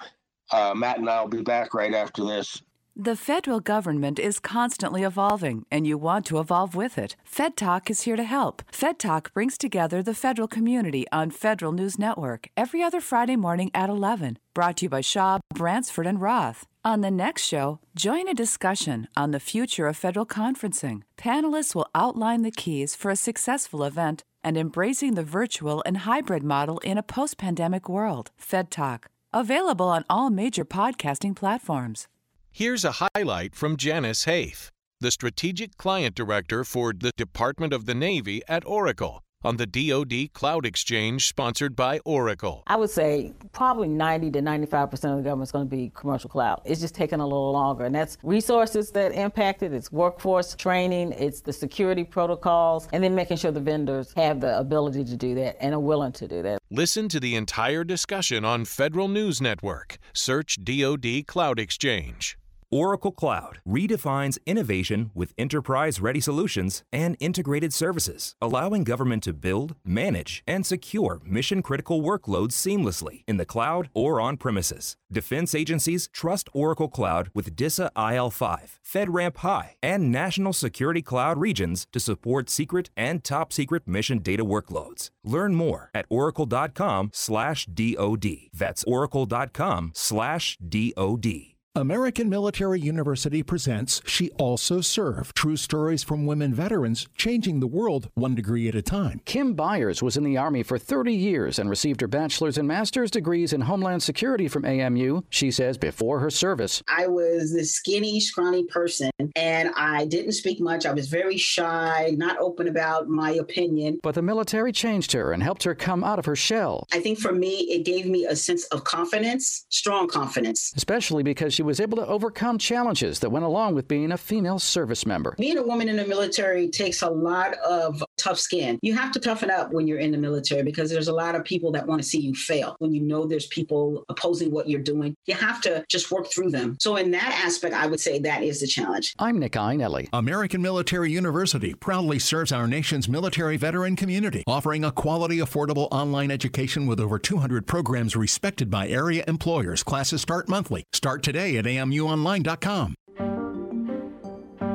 Uh, 0.51 0.73
Matt 0.75 0.99
and 0.99 1.09
I 1.09 1.21
will 1.21 1.29
be 1.29 1.41
back 1.41 1.73
right 1.73 1.93
after 1.93 2.23
this. 2.25 2.61
The 2.95 3.15
federal 3.15 3.61
government 3.61 4.19
is 4.19 4.37
constantly 4.39 5.03
evolving, 5.03 5.65
and 5.71 5.87
you 5.87 5.97
want 5.97 6.25
to 6.25 6.39
evolve 6.39 6.75
with 6.75 6.97
it. 6.97 7.15
Fed 7.23 7.55
Talk 7.55 7.89
is 7.89 8.01
here 8.01 8.17
to 8.17 8.23
help. 8.23 8.61
Fed 8.69 8.99
Talk 8.99 9.33
brings 9.33 9.57
together 9.57 10.03
the 10.03 10.13
federal 10.13 10.47
community 10.47 11.05
on 11.09 11.31
Federal 11.31 11.71
News 11.71 11.97
Network 11.97 12.49
every 12.57 12.83
other 12.83 12.99
Friday 12.99 13.37
morning 13.37 13.71
at 13.73 13.89
11. 13.89 14.39
Brought 14.53 14.77
to 14.77 14.85
you 14.85 14.89
by 14.89 14.99
Shaw, 14.99 15.39
Bransford, 15.53 16.05
and 16.05 16.21
Roth. 16.21 16.67
On 16.83 17.01
the 17.01 17.11
next 17.11 17.43
show, 17.43 17.77
join 17.95 18.27
a 18.27 18.33
discussion 18.33 19.07
on 19.15 19.29
the 19.29 19.39
future 19.39 19.85
of 19.85 19.95
federal 19.95 20.25
conferencing. 20.25 21.03
Panelists 21.15 21.75
will 21.75 21.85
outline 21.93 22.41
the 22.41 22.49
keys 22.49 22.95
for 22.95 23.11
a 23.11 23.15
successful 23.15 23.83
event 23.83 24.23
and 24.43 24.57
embracing 24.57 25.13
the 25.13 25.23
virtual 25.23 25.83
and 25.85 25.97
hybrid 25.97 26.41
model 26.41 26.79
in 26.79 26.97
a 26.97 27.03
post 27.03 27.37
pandemic 27.37 27.87
world. 27.87 28.31
Fed 28.35 28.71
Talk, 28.71 29.11
available 29.31 29.89
on 29.89 30.05
all 30.09 30.31
major 30.31 30.65
podcasting 30.65 31.35
platforms. 31.35 32.07
Here's 32.51 32.83
a 32.83 32.95
highlight 33.13 33.53
from 33.53 33.77
Janice 33.77 34.23
Haith, 34.23 34.71
the 34.99 35.11
Strategic 35.11 35.77
Client 35.77 36.15
Director 36.15 36.63
for 36.63 36.93
the 36.93 37.11
Department 37.15 37.73
of 37.73 37.85
the 37.85 37.93
Navy 37.93 38.41
at 38.47 38.65
Oracle 38.65 39.21
on 39.43 39.57
the 39.57 39.65
DoD 39.65 40.33
Cloud 40.33 40.65
Exchange 40.65 41.27
sponsored 41.27 41.75
by 41.75 41.99
Oracle. 42.05 42.63
I 42.67 42.75
would 42.75 42.89
say 42.89 43.33
probably 43.51 43.87
90 43.87 44.31
to 44.31 44.41
95% 44.41 44.93
of 44.93 45.17
the 45.17 45.23
government 45.23 45.47
is 45.47 45.51
going 45.51 45.67
to 45.67 45.75
be 45.75 45.91
commercial 45.95 46.29
cloud. 46.29 46.61
It's 46.65 46.81
just 46.81 46.95
taking 46.95 47.19
a 47.19 47.25
little 47.25 47.51
longer. 47.51 47.85
And 47.85 47.95
that's 47.95 48.17
resources 48.23 48.91
that 48.91 49.11
impacted, 49.13 49.73
it's 49.73 49.91
workforce 49.91 50.55
training, 50.55 51.13
it's 51.13 51.41
the 51.41 51.53
security 51.53 52.03
protocols, 52.03 52.87
and 52.93 53.03
then 53.03 53.15
making 53.15 53.37
sure 53.37 53.51
the 53.51 53.59
vendors 53.59 54.13
have 54.15 54.41
the 54.41 54.57
ability 54.57 55.05
to 55.05 55.17
do 55.17 55.35
that 55.35 55.57
and 55.61 55.73
are 55.73 55.79
willing 55.79 56.11
to 56.13 56.27
do 56.27 56.41
that. 56.43 56.59
Listen 56.69 57.09
to 57.09 57.19
the 57.19 57.35
entire 57.35 57.83
discussion 57.83 58.45
on 58.45 58.65
Federal 58.65 59.07
News 59.07 59.41
Network. 59.41 59.97
Search 60.13 60.57
DoD 60.63 61.25
Cloud 61.27 61.59
Exchange. 61.59 62.37
Oracle 62.73 63.11
Cloud 63.11 63.59
redefines 63.67 64.37
innovation 64.45 65.11
with 65.13 65.33
enterprise 65.37 65.99
ready 65.99 66.21
solutions 66.21 66.83
and 66.93 67.17
integrated 67.19 67.73
services, 67.73 68.37
allowing 68.41 68.85
government 68.85 69.23
to 69.23 69.33
build, 69.33 69.75
manage, 69.83 70.41
and 70.47 70.65
secure 70.65 71.19
mission 71.25 71.61
critical 71.61 72.01
workloads 72.01 72.53
seamlessly 72.53 73.23
in 73.27 73.35
the 73.35 73.45
cloud 73.45 73.89
or 73.93 74.21
on 74.21 74.37
premises. 74.37 74.95
Defense 75.11 75.53
agencies 75.53 76.07
trust 76.13 76.47
Oracle 76.53 76.87
Cloud 76.87 77.29
with 77.33 77.57
DISA 77.57 77.91
IL5, 77.97 78.77
FedRAMP 78.81 79.35
High, 79.35 79.75
and 79.83 80.09
National 80.09 80.53
Security 80.53 81.01
Cloud 81.01 81.37
regions 81.37 81.87
to 81.91 81.99
support 81.99 82.49
secret 82.49 82.89
and 82.95 83.21
top 83.21 83.51
secret 83.51 83.85
mission 83.85 84.19
data 84.19 84.45
workloads. 84.45 85.09
Learn 85.25 85.55
more 85.55 85.89
at 85.93 86.05
oracle.com/dod. 86.09 88.27
That's 88.53 88.83
oracle.com/dod. 88.85 91.50
American 91.73 92.27
Military 92.27 92.81
University 92.81 93.41
presents 93.43 94.01
She 94.05 94.29
Also 94.31 94.81
Served 94.81 95.37
True 95.37 95.55
Stories 95.55 96.03
from 96.03 96.25
Women 96.25 96.53
Veterans 96.53 97.07
Changing 97.15 97.61
the 97.61 97.67
World 97.67 98.09
One 98.13 98.35
Degree 98.35 98.67
at 98.67 98.75
a 98.75 98.81
Time. 98.81 99.21
Kim 99.23 99.53
Byers 99.53 100.03
was 100.03 100.17
in 100.17 100.25
the 100.25 100.35
Army 100.35 100.63
for 100.63 100.77
30 100.77 101.13
years 101.13 101.57
and 101.57 101.69
received 101.69 102.01
her 102.01 102.09
bachelor's 102.09 102.57
and 102.57 102.67
master's 102.67 103.09
degrees 103.09 103.53
in 103.53 103.61
Homeland 103.61 104.03
Security 104.03 104.49
from 104.49 104.65
AMU. 104.65 105.21
She 105.29 105.49
says 105.49 105.77
before 105.77 106.19
her 106.19 106.29
service, 106.29 106.83
I 106.89 107.07
was 107.07 107.53
this 107.53 107.71
skinny, 107.71 108.19
scrawny 108.19 108.65
person 108.65 109.09
and 109.37 109.71
I 109.77 110.07
didn't 110.07 110.33
speak 110.33 110.59
much. 110.59 110.85
I 110.85 110.91
was 110.91 111.07
very 111.07 111.37
shy, 111.37 112.13
not 112.17 112.37
open 112.39 112.67
about 112.67 113.07
my 113.07 113.31
opinion. 113.31 114.01
But 114.03 114.15
the 114.15 114.21
military 114.21 114.73
changed 114.73 115.13
her 115.13 115.31
and 115.31 115.41
helped 115.41 115.63
her 115.63 115.73
come 115.73 116.03
out 116.03 116.19
of 116.19 116.25
her 116.25 116.35
shell. 116.35 116.85
I 116.91 116.99
think 116.99 117.17
for 117.17 117.31
me, 117.31 117.59
it 117.71 117.85
gave 117.85 118.07
me 118.07 118.25
a 118.25 118.35
sense 118.35 118.65
of 118.65 118.83
confidence, 118.83 119.65
strong 119.69 120.09
confidence. 120.09 120.73
Especially 120.75 121.23
because 121.23 121.53
she 121.53 121.60
was 121.61 121.79
able 121.79 121.97
to 121.97 122.07
overcome 122.07 122.57
challenges 122.57 123.19
that 123.19 123.29
went 123.29 123.45
along 123.45 123.75
with 123.75 123.87
being 123.87 124.11
a 124.11 124.17
female 124.17 124.59
service 124.59 125.05
member. 125.05 125.35
Being 125.37 125.57
a 125.57 125.63
woman 125.63 125.89
in 125.89 125.97
the 125.97 126.05
military 126.05 126.69
takes 126.69 127.01
a 127.01 127.09
lot 127.09 127.53
of 127.59 128.03
tough 128.17 128.39
skin. 128.39 128.79
You 128.81 128.93
have 128.95 129.11
to 129.13 129.19
toughen 129.19 129.49
up 129.49 129.71
when 129.71 129.87
you're 129.87 129.99
in 129.99 130.11
the 130.11 130.17
military 130.17 130.63
because 130.63 130.89
there's 130.89 131.07
a 131.07 131.13
lot 131.13 131.35
of 131.35 131.43
people 131.43 131.71
that 131.71 131.87
want 131.87 132.01
to 132.01 132.07
see 132.07 132.19
you 132.19 132.33
fail. 132.33 132.75
When 132.79 132.93
you 132.93 133.01
know 133.01 133.25
there's 133.25 133.47
people 133.47 134.05
opposing 134.09 134.51
what 134.51 134.69
you're 134.69 134.81
doing, 134.81 135.15
you 135.25 135.35
have 135.35 135.61
to 135.61 135.83
just 135.89 136.11
work 136.11 136.27
through 136.27 136.51
them. 136.51 136.77
So, 136.79 136.95
in 136.95 137.11
that 137.11 137.41
aspect, 137.43 137.73
I 137.73 137.87
would 137.87 137.99
say 137.99 138.19
that 138.19 138.43
is 138.43 138.61
the 138.61 138.67
challenge. 138.67 139.13
I'm 139.19 139.39
Nick 139.39 139.53
Iannelli. 139.53 140.09
American 140.13 140.61
Military 140.61 141.11
University 141.11 141.73
proudly 141.73 142.19
serves 142.19 142.51
our 142.51 142.67
nation's 142.67 143.09
military 143.09 143.57
veteran 143.57 143.95
community, 143.95 144.43
offering 144.47 144.83
a 144.83 144.91
quality, 144.91 145.37
affordable 145.37 145.87
online 145.91 146.31
education 146.31 146.87
with 146.87 146.99
over 146.99 147.17
200 147.17 147.65
programs 147.67 148.15
respected 148.15 148.69
by 148.69 148.87
area 148.87 149.23
employers. 149.27 149.83
Classes 149.83 150.21
start 150.21 150.47
monthly. 150.47 150.85
Start 150.93 151.23
today 151.23 151.50
at 151.57 151.65
amuonline.com. 151.65 152.95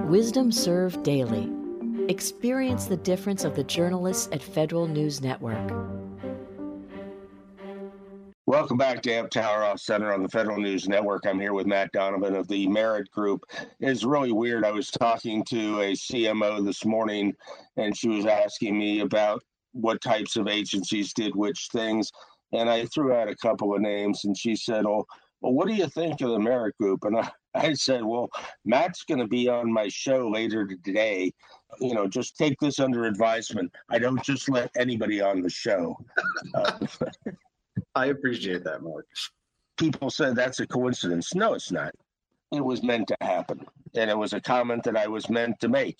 Wisdom 0.08 0.52
served 0.52 1.02
daily. 1.02 1.50
Experience 2.08 2.86
the 2.86 2.96
difference 2.96 3.42
of 3.42 3.56
the 3.56 3.64
journalists 3.64 4.28
at 4.30 4.42
Federal 4.42 4.86
News 4.86 5.20
Network. 5.20 5.72
Welcome 8.48 8.76
back 8.76 9.02
to 9.02 9.10
Amtower 9.10 9.64
Off 9.64 9.80
Center 9.80 10.12
on 10.12 10.22
the 10.22 10.28
Federal 10.28 10.60
News 10.60 10.88
Network. 10.88 11.26
I'm 11.26 11.40
here 11.40 11.52
with 11.52 11.66
Matt 11.66 11.90
Donovan 11.90 12.36
of 12.36 12.46
the 12.46 12.68
Merritt 12.68 13.10
Group. 13.10 13.42
It's 13.80 14.04
really 14.04 14.30
weird. 14.30 14.64
I 14.64 14.70
was 14.70 14.88
talking 14.88 15.44
to 15.46 15.80
a 15.80 15.92
CMO 15.94 16.64
this 16.64 16.84
morning, 16.84 17.34
and 17.76 17.96
she 17.96 18.08
was 18.08 18.24
asking 18.24 18.78
me 18.78 19.00
about 19.00 19.42
what 19.72 20.00
types 20.00 20.36
of 20.36 20.46
agencies 20.46 21.12
did 21.12 21.34
which 21.34 21.68
things. 21.72 22.12
And 22.52 22.70
I 22.70 22.86
threw 22.86 23.12
out 23.12 23.28
a 23.28 23.34
couple 23.34 23.74
of 23.74 23.80
names, 23.80 24.24
and 24.24 24.38
she 24.38 24.54
said, 24.54 24.86
Oh, 24.86 24.88
well, 24.88 25.06
what 25.40 25.68
do 25.68 25.74
you 25.74 25.88
think 25.88 26.20
of 26.20 26.30
the 26.30 26.38
Merritt 26.38 26.76
Group? 26.78 27.04
And 27.04 27.18
I, 27.18 27.30
I 27.54 27.72
said, 27.72 28.04
Well, 28.04 28.28
Matt's 28.64 29.04
going 29.04 29.20
to 29.20 29.26
be 29.26 29.48
on 29.48 29.72
my 29.72 29.88
show 29.88 30.28
later 30.28 30.66
today. 30.66 31.32
You 31.80 31.94
know, 31.94 32.06
just 32.06 32.36
take 32.36 32.58
this 32.60 32.78
under 32.78 33.04
advisement. 33.04 33.72
I 33.88 33.98
don't 33.98 34.22
just 34.22 34.48
let 34.48 34.70
anybody 34.76 35.20
on 35.20 35.42
the 35.42 35.50
show. 35.50 35.96
Uh, 36.54 36.78
I 37.94 38.06
appreciate 38.06 38.64
that, 38.64 38.82
Mark. 38.82 39.06
People 39.78 40.08
said 40.08 40.34
that's 40.34 40.60
a 40.60 40.66
coincidence. 40.66 41.34
No, 41.34 41.52
it's 41.52 41.70
not. 41.70 41.92
It 42.52 42.64
was 42.64 42.82
meant 42.82 43.08
to 43.08 43.16
happen. 43.20 43.66
And 43.94 44.08
it 44.08 44.16
was 44.16 44.32
a 44.32 44.40
comment 44.40 44.84
that 44.84 44.96
I 44.96 45.06
was 45.06 45.28
meant 45.28 45.60
to 45.60 45.68
make. 45.68 45.98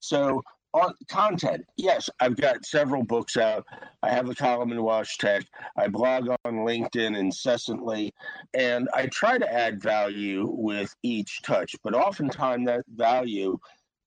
So, 0.00 0.42
on 0.74 0.94
content, 1.08 1.64
yes, 1.76 2.08
I've 2.20 2.36
got 2.36 2.64
several 2.64 3.02
books 3.02 3.36
out. 3.36 3.66
I 4.02 4.10
have 4.10 4.28
a 4.28 4.34
column 4.34 4.72
in 4.72 4.78
WashTech. 4.78 5.44
I 5.76 5.88
blog 5.88 6.28
on 6.28 6.54
LinkedIn 6.54 7.16
incessantly. 7.16 8.14
And 8.54 8.88
I 8.94 9.06
try 9.06 9.38
to 9.38 9.52
add 9.52 9.82
value 9.82 10.46
with 10.50 10.94
each 11.02 11.42
touch. 11.42 11.76
But 11.84 11.94
oftentimes, 11.94 12.66
that 12.66 12.84
value 12.88 13.58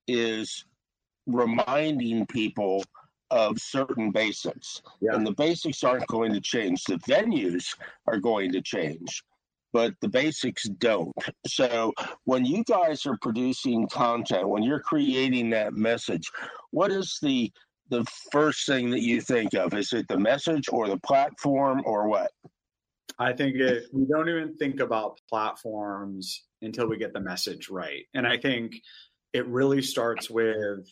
is 0.08 0.65
reminding 1.28 2.25
people 2.28 2.84
of 3.32 3.60
certain 3.60 4.12
basics. 4.12 4.82
Yeah. 5.01 5.15
And 5.15 5.25
the 5.25 5.34
basics 5.34 5.84
aren't 5.84 6.08
going 6.08 6.34
to 6.34 6.41
change. 6.41 6.84
The 6.84 6.97
venues 6.99 7.75
are 8.08 8.19
going 8.19 8.51
to 8.54 8.62
change, 8.62 9.23
but 9.75 9.93
the 9.99 10.07
basics 10.07 10.63
don't. 10.69 11.11
So 11.47 11.91
when 12.23 12.45
you 12.45 12.63
guys 12.63 13.05
are 13.05 13.17
producing 13.21 13.89
content, 13.89 14.47
when 14.47 14.63
you're 14.63 14.79
creating 14.79 15.49
that 15.49 15.73
message, 15.73 16.31
what 16.71 16.91
is 16.91 17.19
the 17.21 17.51
the 17.89 18.05
first 18.31 18.65
thing 18.65 18.89
that 18.91 19.01
you 19.01 19.19
think 19.19 19.53
of? 19.53 19.73
Is 19.73 19.91
it 19.91 20.07
the 20.07 20.17
message 20.17 20.69
or 20.71 20.88
the 20.88 20.97
platform 20.99 21.83
or 21.85 22.07
what? 22.07 22.31
I 23.19 23.33
think 23.33 23.57
it, 23.57 23.83
we 23.91 24.05
don't 24.05 24.29
even 24.29 24.55
think 24.55 24.79
about 24.79 25.19
platforms 25.29 26.45
until 26.61 26.88
we 26.88 26.97
get 26.97 27.11
the 27.11 27.19
message 27.19 27.69
right. 27.69 28.05
And 28.13 28.25
I 28.25 28.38
think 28.38 28.75
it 29.33 29.45
really 29.45 29.81
starts 29.81 30.29
with 30.29 30.88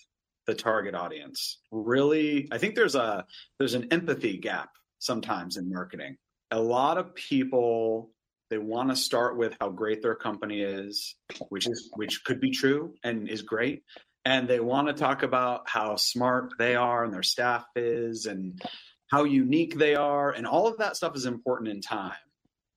the 0.46 0.56
target 0.56 0.94
audience. 0.94 1.62
Really, 1.72 2.50
I 2.52 2.58
think 2.58 2.76
there's 2.76 2.96
a 2.96 3.26
there's 3.60 3.76
an 3.76 3.88
empathy 3.92 4.38
gap 4.40 4.72
sometimes 5.00 5.56
in 5.56 5.72
marketing. 5.72 6.18
A 6.52 6.60
lot 6.60 6.98
of 6.98 7.16
people 7.16 8.12
they 8.54 8.60
want 8.60 8.92
to 8.92 8.96
start 8.96 9.36
with 9.36 9.58
how 9.60 9.70
great 9.70 10.04
their 10.04 10.14
company 10.14 10.62
is, 10.62 11.16
which 11.50 11.68
is 11.68 11.90
which 11.96 12.24
could 12.24 12.40
be 12.40 12.52
true 12.52 12.94
and 13.04 13.28
is 13.28 13.42
great, 13.42 13.82
and 14.26 14.48
they 14.48 14.60
want 14.60 14.88
to 14.90 14.94
talk 14.94 15.24
about 15.24 15.68
how 15.68 15.96
smart 15.96 16.54
they 16.60 16.76
are 16.76 17.04
and 17.04 17.12
their 17.12 17.24
staff 17.24 17.66
is 17.76 18.28
and 18.28 18.62
how 19.10 19.24
unique 19.24 19.76
they 19.76 19.96
are 19.96 20.30
and 20.30 20.46
all 20.46 20.68
of 20.68 20.78
that 20.78 20.96
stuff 20.96 21.16
is 21.16 21.26
important 21.26 21.72
in 21.72 21.82
time. 21.82 22.14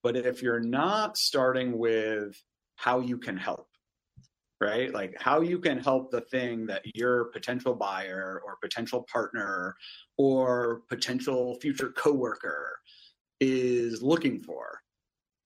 But 0.02 0.16
if 0.16 0.40
you're 0.42 0.60
not 0.60 1.18
starting 1.18 1.76
with 1.76 2.42
how 2.76 3.00
you 3.00 3.18
can 3.18 3.36
help 3.36 3.68
right? 4.58 4.90
Like 4.90 5.14
how 5.20 5.42
you 5.42 5.58
can 5.58 5.76
help 5.76 6.10
the 6.10 6.22
thing 6.22 6.64
that 6.68 6.80
your 6.94 7.26
potential 7.26 7.74
buyer 7.74 8.40
or 8.42 8.56
potential 8.62 9.06
partner 9.12 9.76
or 10.16 10.80
potential 10.88 11.58
future 11.60 11.90
coworker 11.90 12.78
is 13.38 14.02
looking 14.02 14.42
for. 14.42 14.80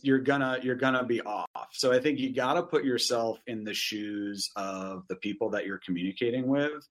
You're 0.03 0.19
gonna 0.19 0.59
you're 0.63 0.77
gonna 0.77 1.05
be 1.05 1.21
off. 1.21 1.69
So 1.73 1.93
I 1.93 2.01
think 2.01 2.19
you 2.19 2.35
got 2.35 2.55
to 2.55 2.63
put 2.63 2.85
yourself 2.85 3.39
in 3.47 3.65
the 3.65 3.75
shoes 3.75 4.51
of 4.57 5.07
the 5.09 5.17
people 5.17 5.51
that 5.51 5.67
you're 5.67 5.81
communicating 5.85 6.47
with, 6.47 6.87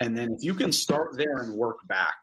and 0.00 0.16
then 0.16 0.32
if 0.32 0.44
you 0.44 0.54
can 0.54 0.72
start 0.72 1.16
there 1.16 1.38
and 1.38 1.54
work 1.54 1.78
back, 1.86 2.16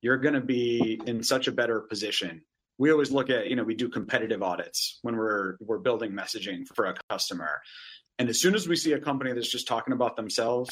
you're 0.00 0.18
gonna 0.18 0.40
be 0.40 1.00
in 1.06 1.22
such 1.22 1.48
a 1.48 1.52
better 1.52 1.80
position. 1.80 2.42
We 2.78 2.90
always 2.90 3.10
look 3.10 3.30
at 3.30 3.48
you 3.48 3.56
know 3.56 3.64
we 3.64 3.74
do 3.74 3.88
competitive 3.88 4.42
audits 4.42 4.98
when 5.02 5.16
we're 5.16 5.56
we're 5.60 5.78
building 5.78 6.12
messaging 6.12 6.66
for 6.74 6.86
a 6.86 6.94
customer. 7.10 7.60
And 8.18 8.28
as 8.28 8.40
soon 8.40 8.54
as 8.54 8.68
we 8.68 8.76
see 8.76 8.92
a 8.92 9.00
company 9.00 9.32
that's 9.32 9.50
just 9.50 9.66
talking 9.66 9.92
about 9.92 10.16
themselves, 10.16 10.70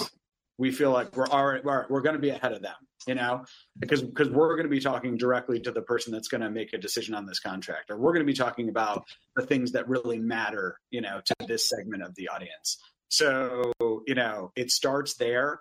we 0.59 0.71
feel 0.71 0.91
like 0.93 1.17
we're 1.17 1.27
already 1.27 1.63
we're, 1.65 1.87
we're 1.89 2.03
going 2.03 2.15
to 2.15 2.21
be 2.21 2.31
ahead 2.31 2.53
of 2.53 2.63
them, 2.63 2.75
you 3.07 3.15
know, 3.15 3.45
because 3.79 4.03
because 4.03 4.31
we're 4.31 4.55
going 4.57 4.69
to 4.69 4.71
be 4.71 4.81
talking 4.81 5.17
directly 5.17 5.61
to 5.61 5.73
the 5.73 5.83
person 5.83 6.13
that's 6.13 6.29
going 6.29 6.41
to 6.41 6.51
make 6.51 6.73
a 6.73 6.79
decision 6.79 7.15
on 7.15 7.27
this 7.27 7.41
contract, 7.41 7.91
or 7.91 7.99
we're 7.99 8.13
going 8.13 8.25
to 8.25 8.33
be 8.33 8.37
talking 8.37 8.69
about 8.69 9.05
the 9.37 9.47
things 9.47 9.73
that 9.73 9.89
really 9.89 10.19
matter, 10.19 10.79
you 10.91 11.01
know, 11.01 11.21
to 11.25 11.35
this 11.47 11.69
segment 11.69 12.03
of 12.03 12.15
the 12.15 12.29
audience. 12.29 12.79
So 13.09 13.73
you 13.79 14.15
know, 14.15 14.53
it 14.57 14.71
starts 14.71 15.15
there, 15.15 15.61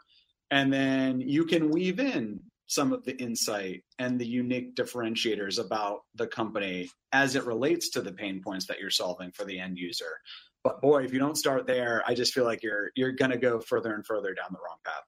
and 0.49 0.71
then 0.71 1.21
you 1.21 1.45
can 1.45 1.69
weave 1.69 1.99
in 1.99 2.41
some 2.71 2.93
of 2.93 3.03
the 3.03 3.17
insight 3.21 3.83
and 3.99 4.17
the 4.17 4.25
unique 4.25 4.75
differentiators 4.75 5.59
about 5.59 6.03
the 6.15 6.25
company 6.25 6.89
as 7.11 7.35
it 7.35 7.45
relates 7.45 7.89
to 7.89 8.01
the 8.01 8.13
pain 8.13 8.41
points 8.41 8.67
that 8.67 8.79
you're 8.79 8.89
solving 8.89 9.29
for 9.33 9.43
the 9.43 9.59
end 9.59 9.77
user. 9.77 10.17
But 10.63 10.79
boy, 10.79 11.03
if 11.03 11.11
you 11.11 11.19
don't 11.19 11.37
start 11.37 11.67
there, 11.67 12.01
I 12.07 12.13
just 12.13 12.33
feel 12.33 12.45
like 12.45 12.63
you're 12.63 12.91
you're 12.95 13.11
going 13.11 13.31
to 13.31 13.37
go 13.37 13.59
further 13.59 13.93
and 13.93 14.05
further 14.05 14.33
down 14.33 14.47
the 14.51 14.59
wrong 14.59 14.77
path. 14.85 15.03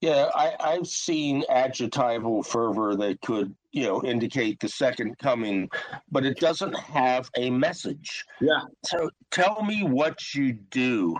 Yeah, 0.00 0.30
I, 0.34 0.54
I've 0.60 0.86
seen 0.86 1.44
adjectival 1.50 2.42
fervor 2.42 2.96
that 2.96 3.20
could, 3.20 3.54
you 3.72 3.84
know, 3.84 4.02
indicate 4.02 4.58
the 4.58 4.68
second 4.68 5.18
coming, 5.18 5.68
but 6.10 6.24
it 6.24 6.40
doesn't 6.40 6.74
have 6.78 7.30
a 7.36 7.50
message. 7.50 8.24
Yeah. 8.40 8.62
So 8.86 9.10
tell 9.30 9.62
me 9.62 9.82
what 9.82 10.34
you 10.34 10.54
do. 10.54 11.16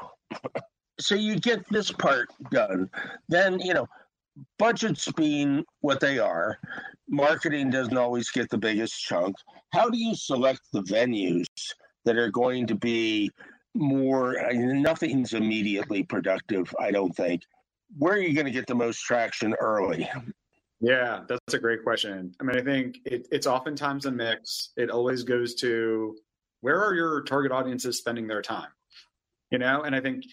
so 0.98 1.14
you 1.14 1.38
get 1.38 1.68
this 1.70 1.92
part 1.92 2.28
done. 2.50 2.88
Then, 3.28 3.60
you 3.60 3.74
know, 3.74 3.86
budgets 4.58 5.12
being 5.12 5.62
what 5.80 6.00
they 6.00 6.18
are, 6.18 6.58
marketing 7.06 7.68
doesn't 7.68 7.98
always 7.98 8.30
get 8.30 8.48
the 8.48 8.58
biggest 8.58 8.98
chunk. 8.98 9.36
How 9.74 9.90
do 9.90 9.98
you 9.98 10.14
select 10.14 10.60
the 10.72 10.82
venues 10.82 11.46
that 12.06 12.16
are 12.16 12.30
going 12.30 12.66
to 12.68 12.74
be 12.74 13.30
more 13.74 14.40
I 14.44 14.52
mean, 14.52 14.82
nothing's 14.82 15.32
immediately 15.32 16.02
productive 16.02 16.74
i 16.80 16.90
don't 16.90 17.14
think 17.14 17.42
where 17.98 18.14
are 18.14 18.20
you 18.20 18.34
going 18.34 18.46
to 18.46 18.52
get 18.52 18.66
the 18.66 18.74
most 18.74 19.00
traction 19.00 19.54
early? 19.60 20.08
Yeah 20.80 21.24
that's 21.28 21.54
a 21.54 21.58
great 21.58 21.82
question. 21.82 22.34
I 22.40 22.44
mean 22.44 22.56
i 22.56 22.62
think 22.62 22.98
it, 23.04 23.28
it's 23.30 23.46
oftentimes 23.46 24.06
a 24.06 24.10
mix. 24.10 24.70
It 24.76 24.90
always 24.90 25.24
goes 25.24 25.54
to 25.56 26.16
where 26.62 26.82
are 26.82 26.94
your 26.94 27.22
target 27.22 27.52
audiences 27.52 27.98
spending 27.98 28.26
their 28.26 28.42
time? 28.42 28.68
You 29.50 29.58
know 29.58 29.82
and 29.82 29.94
i 29.94 30.00
think 30.00 30.24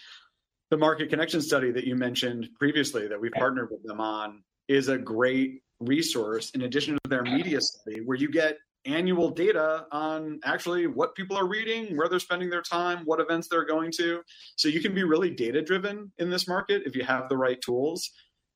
the 0.69 0.77
market 0.77 1.09
connection 1.09 1.41
study 1.41 1.71
that 1.71 1.85
you 1.85 1.95
mentioned 1.95 2.49
previously 2.59 3.07
that 3.07 3.19
we 3.19 3.29
partnered 3.29 3.71
with 3.71 3.83
them 3.83 4.01
on 4.01 4.43
is 4.67 4.89
a 4.89 4.97
great 4.97 5.61
resource 5.79 6.49
in 6.51 6.63
addition 6.63 6.95
to 6.95 7.09
their 7.09 7.23
media 7.23 7.61
study 7.61 8.01
where 8.01 8.17
you 8.17 8.29
get 8.29 8.57
annual 8.87 9.29
data 9.29 9.85
on 9.91 10.39
actually 10.43 10.87
what 10.87 11.15
people 11.15 11.37
are 11.37 11.47
reading, 11.47 11.95
where 11.95 12.07
they're 12.07 12.19
spending 12.19 12.49
their 12.49 12.61
time, 12.61 12.99
what 13.05 13.19
events 13.19 13.47
they're 13.47 13.65
going 13.65 13.91
to. 13.97 14.21
So 14.55 14.67
you 14.67 14.81
can 14.81 14.95
be 14.95 15.03
really 15.03 15.29
data 15.29 15.61
driven 15.61 16.11
in 16.17 16.29
this 16.29 16.47
market 16.47 16.83
if 16.85 16.95
you 16.95 17.03
have 17.03 17.29
the 17.29 17.37
right 17.37 17.61
tools. 17.61 18.09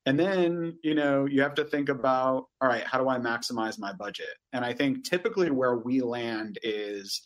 And 0.04 0.18
then, 0.18 0.78
you 0.82 0.94
know, 0.94 1.26
you 1.26 1.42
have 1.42 1.54
to 1.54 1.64
think 1.64 1.88
about, 1.88 2.46
all 2.60 2.68
right, 2.68 2.84
how 2.84 2.98
do 2.98 3.08
I 3.08 3.18
maximize 3.18 3.78
my 3.78 3.92
budget? 3.92 4.34
And 4.52 4.64
I 4.64 4.72
think 4.72 5.04
typically 5.08 5.50
where 5.50 5.76
we 5.76 6.00
land 6.00 6.58
is 6.64 7.22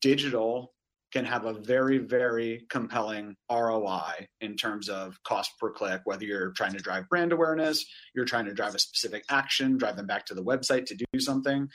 digital 0.00 0.72
can 1.12 1.24
have 1.24 1.44
a 1.44 1.54
very, 1.54 1.98
very 1.98 2.66
compelling 2.70 3.34
ROI 3.50 4.26
in 4.40 4.56
terms 4.56 4.88
of 4.88 5.18
cost 5.24 5.50
per 5.58 5.70
click, 5.70 6.02
whether 6.04 6.24
you're 6.24 6.52
trying 6.52 6.72
to 6.72 6.78
drive 6.78 7.08
brand 7.08 7.32
awareness, 7.32 7.84
you're 8.14 8.24
trying 8.24 8.44
to 8.44 8.54
drive 8.54 8.74
a 8.74 8.78
specific 8.78 9.24
action, 9.28 9.76
drive 9.76 9.96
them 9.96 10.06
back 10.06 10.24
to 10.26 10.34
the 10.34 10.44
website 10.44 10.86
to 10.86 10.94
do 10.94 11.18
something. 11.18 11.68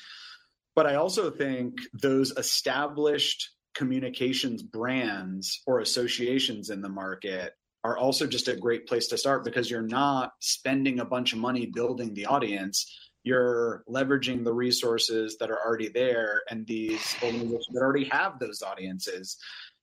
But 0.76 0.86
I 0.88 0.96
also 0.96 1.32
think 1.32 1.76
those 1.94 2.32
established 2.32 3.52
communications 3.76 4.62
brands 4.64 5.62
or 5.66 5.80
associations 5.80 6.70
in 6.70 6.82
the 6.82 6.90
market 6.90 7.54
are 7.84 7.98
also 7.98 8.26
just 8.26 8.48
a 8.48 8.56
great 8.56 8.88
place 8.88 9.08
to 9.08 9.18
start 9.18 9.46
because 9.46 9.70
you're 9.70 9.82
not 9.82 10.32
spending 10.40 11.00
a 11.00 11.06
bunch 11.06 11.34
of 11.34 11.40
money 11.40 11.68
building 11.68 12.14
the 12.14 12.26
audience. 12.26 12.92
You're 13.24 13.84
leveraging 13.88 14.44
the 14.44 14.54
resources 14.54 15.38
that 15.40 15.52
are 15.52 15.60
already 15.64 15.90
there 15.90 16.42
and 16.50 16.66
these 16.66 17.16
organizations 17.24 17.68
that 17.74 17.82
already 17.82 18.06
have 18.06 18.40
those 18.40 18.62
audiences 18.62 19.38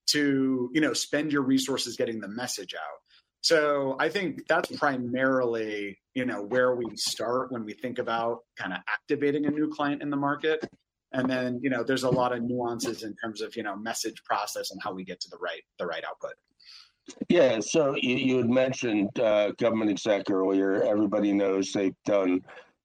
to, 0.08 0.70
you 0.72 0.80
know, 0.80 0.92
spend 0.92 1.32
your 1.32 1.42
resources 1.42 1.96
getting 1.96 2.20
the 2.20 2.28
message 2.28 2.74
out. 2.74 2.98
So 3.40 3.96
I 3.98 4.08
think 4.08 4.46
that's 4.48 4.74
primarily, 4.76 5.98
you 6.14 6.24
know, 6.24 6.42
where 6.42 6.76
we 6.76 6.96
start 6.96 7.50
when 7.50 7.64
we 7.64 7.72
think 7.72 7.98
about 7.98 8.38
kind 8.56 8.72
of 8.72 8.78
activating 8.88 9.46
a 9.46 9.50
new 9.50 9.68
client 9.68 10.02
in 10.02 10.10
the 10.10 10.16
market. 10.16 10.64
And 11.14 11.28
then, 11.28 11.60
you 11.62 11.70
know, 11.70 11.82
there's 11.82 12.04
a 12.04 12.10
lot 12.10 12.32
of 12.32 12.42
nuances 12.42 13.02
in 13.02 13.14
terms 13.16 13.40
of, 13.40 13.54
you 13.56 13.62
know, 13.62 13.76
message 13.76 14.22
process 14.24 14.70
and 14.70 14.80
how 14.82 14.92
we 14.92 15.04
get 15.04 15.20
to 15.20 15.30
the 15.30 15.38
right 15.38 15.62
the 15.78 15.86
right 15.86 16.04
output. 16.04 16.34
Yeah, 17.28 17.58
so 17.60 17.96
you, 17.96 18.16
you 18.16 18.36
had 18.38 18.48
mentioned 18.50 19.18
uh, 19.18 19.50
government 19.52 19.90
exec 19.90 20.30
earlier. 20.30 20.84
Everybody 20.84 21.32
knows 21.32 21.72
they've 21.72 21.96
done 22.04 22.40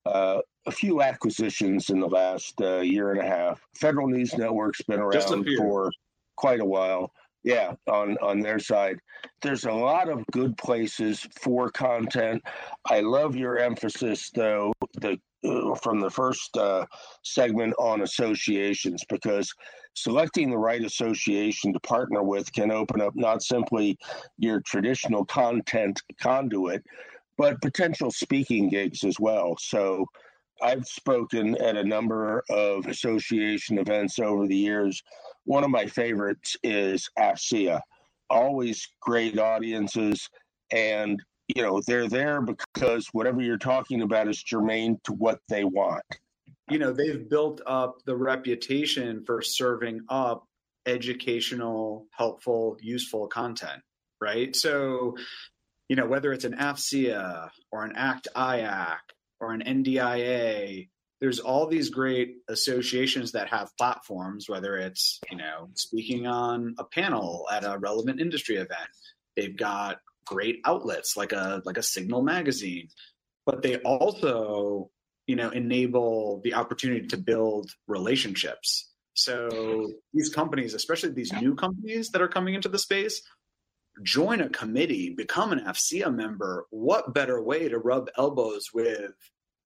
uh, 0.06 0.40
a 0.66 0.72
few 0.72 1.02
acquisitions 1.02 1.90
in 1.92 2.00
the 2.00 2.08
last 2.08 2.60
uh, 2.62 2.80
year 2.80 3.12
and 3.12 3.22
a 3.22 3.26
half. 3.26 3.62
Federal 3.76 4.08
News 4.08 4.36
Network's 4.36 4.82
been 4.84 5.00
around 5.00 5.48
for 5.58 5.92
quite 6.36 6.60
a 6.60 6.66
while. 6.66 7.12
Yeah, 7.44 7.76
on 7.88 8.18
on 8.22 8.42
their 8.42 8.60
side, 8.60 8.98
there's 9.42 9.66
a 9.66 9.72
lot 9.72 10.10
of 10.10 10.26
good 10.32 10.58
places 10.58 11.26
for 11.40 11.70
content. 11.70 12.44
I 12.90 13.00
love 13.00 13.38
your 13.38 13.58
emphasis, 13.58 14.32
though, 14.32 14.74
the 14.96 15.18
from 15.82 16.00
the 16.00 16.10
first 16.10 16.56
uh, 16.58 16.86
segment 17.24 17.74
on 17.78 18.02
associations 18.02 19.04
because 19.10 19.54
selecting 19.94 20.50
the 20.50 20.58
right 20.58 20.84
association 20.84 21.74
to 21.74 21.80
partner 21.82 22.24
with 22.24 22.52
can 22.54 22.72
open 22.72 23.02
up 23.02 23.16
not 23.16 23.42
simply 23.42 23.98
your 24.38 24.62
traditional 24.62 25.26
content 25.26 26.02
conduit, 26.20 26.84
but 27.38 27.62
potential 27.62 28.12
speaking 28.12 28.70
gigs 28.70 29.04
as 29.04 29.20
well. 29.20 29.56
So 29.60 30.06
I've 30.62 30.88
spoken 30.88 31.56
at 31.58 31.78
a 31.78 31.84
number 31.84 32.44
of 32.50 32.88
association 32.88 33.78
events 33.78 34.20
over 34.20 34.48
the 34.48 34.56
years. 34.56 35.02
One 35.46 35.64
of 35.64 35.70
my 35.70 35.86
favorites 35.86 36.56
is 36.64 37.10
AFCEA. 37.18 37.80
Always 38.30 38.88
great 39.02 39.38
audiences, 39.40 40.30
and 40.72 41.22
you 41.56 41.62
know 41.62 41.82
they're 41.86 42.08
there 42.08 42.42
because 42.42 43.08
whatever 43.14 43.42
you're 43.42 43.58
talking 43.58 44.02
about 44.02 44.28
is 44.28 44.42
germane 44.42 45.00
to 45.04 45.14
what 45.14 45.40
they 45.50 45.64
want. 45.64 46.04
You 46.70 46.80
know 46.80 46.92
they've 46.92 47.30
built 47.30 47.62
up 47.66 48.00
the 48.06 48.16
reputation 48.16 49.24
for 49.26 49.42
serving 49.42 50.02
up 50.10 50.46
educational 50.86 52.08
helpful 52.12 52.78
useful 52.82 53.28
content 53.28 53.82
right? 54.22 54.56
So 54.56 55.16
you 55.88 55.96
know 55.96 56.06
whether 56.06 56.34
it's 56.34 56.46
an 56.46 56.56
AFCEA 56.56 57.50
or 57.72 57.86
an 57.86 57.94
act 57.96 58.28
iac 58.36 58.98
or 59.40 59.54
an 59.54 59.62
ndia 59.62 60.90
there's 61.20 61.40
all 61.40 61.66
these 61.66 61.90
great 61.90 62.36
associations 62.48 63.32
that 63.32 63.48
have 63.50 63.76
platforms 63.78 64.48
whether 64.50 64.78
it's 64.78 65.20
you 65.32 65.38
know 65.38 65.70
speaking 65.74 66.28
on 66.28 66.76
a 66.78 66.84
panel 66.84 67.48
at 67.52 67.64
a 67.64 67.78
relevant 67.78 68.20
industry 68.20 68.56
event. 68.56 68.90
They've 69.36 69.56
got 69.56 70.00
great 70.28 70.60
outlets 70.66 71.18
like 71.18 71.32
a 71.32 71.62
like 71.66 71.78
a 71.78 71.84
signal 71.84 72.22
magazine. 72.22 72.90
But 73.46 73.62
they 73.64 73.78
also 73.78 74.92
you 75.26 75.36
know 75.36 75.50
enable 75.50 76.42
the 76.44 76.54
opportunity 76.54 77.08
to 77.08 77.18
build 77.18 77.72
relationships. 77.88 78.92
So 79.14 79.90
these 80.14 80.30
companies 80.30 80.74
especially 80.74 81.12
these 81.12 81.34
new 81.34 81.56
companies 81.56 82.10
that 82.12 82.22
are 82.22 82.28
coming 82.28 82.54
into 82.54 82.70
the 82.70 82.80
space 82.80 83.22
join 84.04 84.42
a 84.42 84.50
committee 84.50 85.10
become 85.10 85.52
an 85.52 85.62
AFCEA 85.62 86.14
member. 86.14 86.68
What 86.70 87.14
better 87.16 87.42
way 87.42 87.68
to 87.68 87.80
rub 87.80 88.10
elbows 88.18 88.68
with 88.74 89.12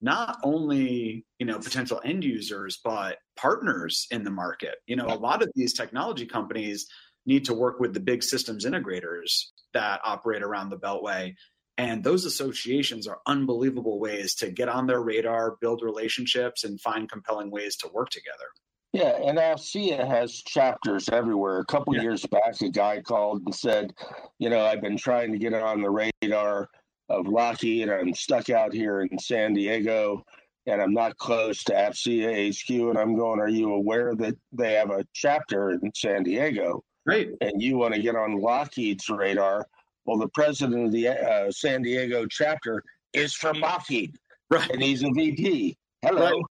not 0.04 0.38
only 0.44 1.26
you 1.38 1.46
know 1.46 1.60
potential 1.60 2.02
end 2.04 2.24
users 2.24 2.80
but 2.84 3.18
partners 3.36 4.08
in 4.12 4.24
the 4.24 4.32
market? 4.32 4.76
You 4.88 4.96
know 4.96 5.08
a 5.08 5.20
lot 5.20 5.42
of 5.42 5.52
these 5.56 5.74
technology 5.74 6.26
companies 6.26 6.88
need 7.26 7.46
to 7.46 7.54
work 7.54 7.80
with 7.80 7.94
the 7.94 8.00
big 8.00 8.24
systems 8.24 8.66
integrators 8.66 9.48
that 9.74 10.02
operate 10.04 10.44
around 10.44 10.70
the 10.70 10.78
beltway 10.78 11.34
and 11.82 12.04
those 12.04 12.26
associations 12.26 13.08
are 13.08 13.20
unbelievable 13.26 14.00
ways 14.00 14.36
to 14.36 14.52
get 14.52 14.70
on 14.70 14.86
their 14.86 15.02
radar, 15.02 15.56
build 15.62 15.82
relationships, 15.82 16.64
and 16.64 16.80
find 16.80 17.10
compelling 17.10 17.50
ways 17.50 17.76
to 17.78 17.90
work 17.92 18.10
together. 18.10 18.46
Yeah, 18.94 19.18
and 19.24 19.40
AFCEA 19.40 20.06
has 20.06 20.44
chapters 20.46 21.10
everywhere. 21.10 21.60
A 21.60 21.66
couple 21.66 21.96
yeah. 21.96 22.04
years 22.04 22.24
back, 22.28 22.62
a 22.62 22.70
guy 22.70 23.02
called 23.02 23.42
and 23.46 23.56
said, 23.56 23.94
You 24.38 24.50
know, 24.52 24.64
I've 24.64 24.82
been 24.82 24.98
trying 24.98 25.32
to 25.32 25.40
get 25.40 25.54
on 25.56 25.82
the 25.82 25.90
radar 25.90 26.70
of 27.10 27.28
Lockheed. 27.28 27.90
And 27.90 28.10
I'm 28.10 28.14
stuck 28.14 28.50
out 28.50 28.74
here 28.74 29.02
in 29.02 29.18
San 29.18 29.54
Diego 29.54 30.24
and 30.68 30.82
I'm 30.82 30.94
not 30.94 31.18
close 31.18 31.64
to 31.64 31.74
AFCEA 31.74 32.54
HQ. 32.54 32.70
And 32.90 32.98
I'm 33.00 33.16
going, 33.16 33.40
Are 33.40 33.50
you 33.50 33.74
aware 33.74 34.14
that 34.18 34.36
they 34.52 34.74
have 34.74 34.92
a 34.92 35.06
chapter 35.14 35.72
in 35.72 35.92
San 35.96 36.24
Diego? 36.24 36.84
Right. 37.06 37.30
And 37.42 37.62
you 37.62 37.78
want 37.78 37.94
to 37.96 38.02
get 38.02 38.16
on 38.16 38.40
Lockheed's 38.40 39.10
radar? 39.10 39.66
Well, 40.06 40.18
the 40.18 40.30
president 40.30 40.86
of 40.86 40.92
the 40.92 41.10
uh, 41.10 41.52
San 41.52 41.82
Diego 41.82 42.26
chapter 42.26 42.84
is 43.14 43.34
from 43.34 43.60
Lockheed, 43.60 44.18
right? 44.50 44.70
And 44.72 44.82
he's 44.82 45.04
a 45.04 45.12
VP. 45.12 45.78
Hello. 46.02 46.32
Right. 46.32 46.44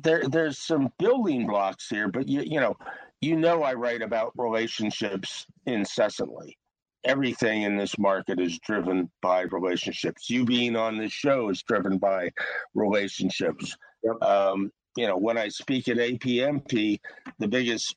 There, 0.00 0.22
there's 0.28 0.58
some 0.58 0.92
building 0.98 1.46
blocks 1.46 1.88
here, 1.88 2.08
but 2.08 2.28
you, 2.28 2.42
you 2.42 2.60
know, 2.60 2.76
you 3.20 3.34
know, 3.34 3.64
I 3.64 3.74
write 3.74 4.02
about 4.02 4.32
relationships 4.36 5.46
incessantly. 5.66 6.56
Everything 7.04 7.62
in 7.62 7.76
this 7.76 7.98
market 7.98 8.40
is 8.40 8.58
driven 8.60 9.10
by 9.22 9.42
relationships. 9.42 10.30
You 10.30 10.44
being 10.44 10.76
on 10.76 10.98
this 10.98 11.12
show 11.12 11.48
is 11.48 11.62
driven 11.62 11.98
by 11.98 12.30
relationships. 12.74 13.76
Yep. 14.04 14.22
Um, 14.22 14.72
you 14.96 15.06
know, 15.06 15.16
when 15.16 15.38
I 15.38 15.48
speak 15.48 15.88
at 15.88 15.96
APMP, 15.96 17.00
the 17.38 17.48
biggest 17.48 17.96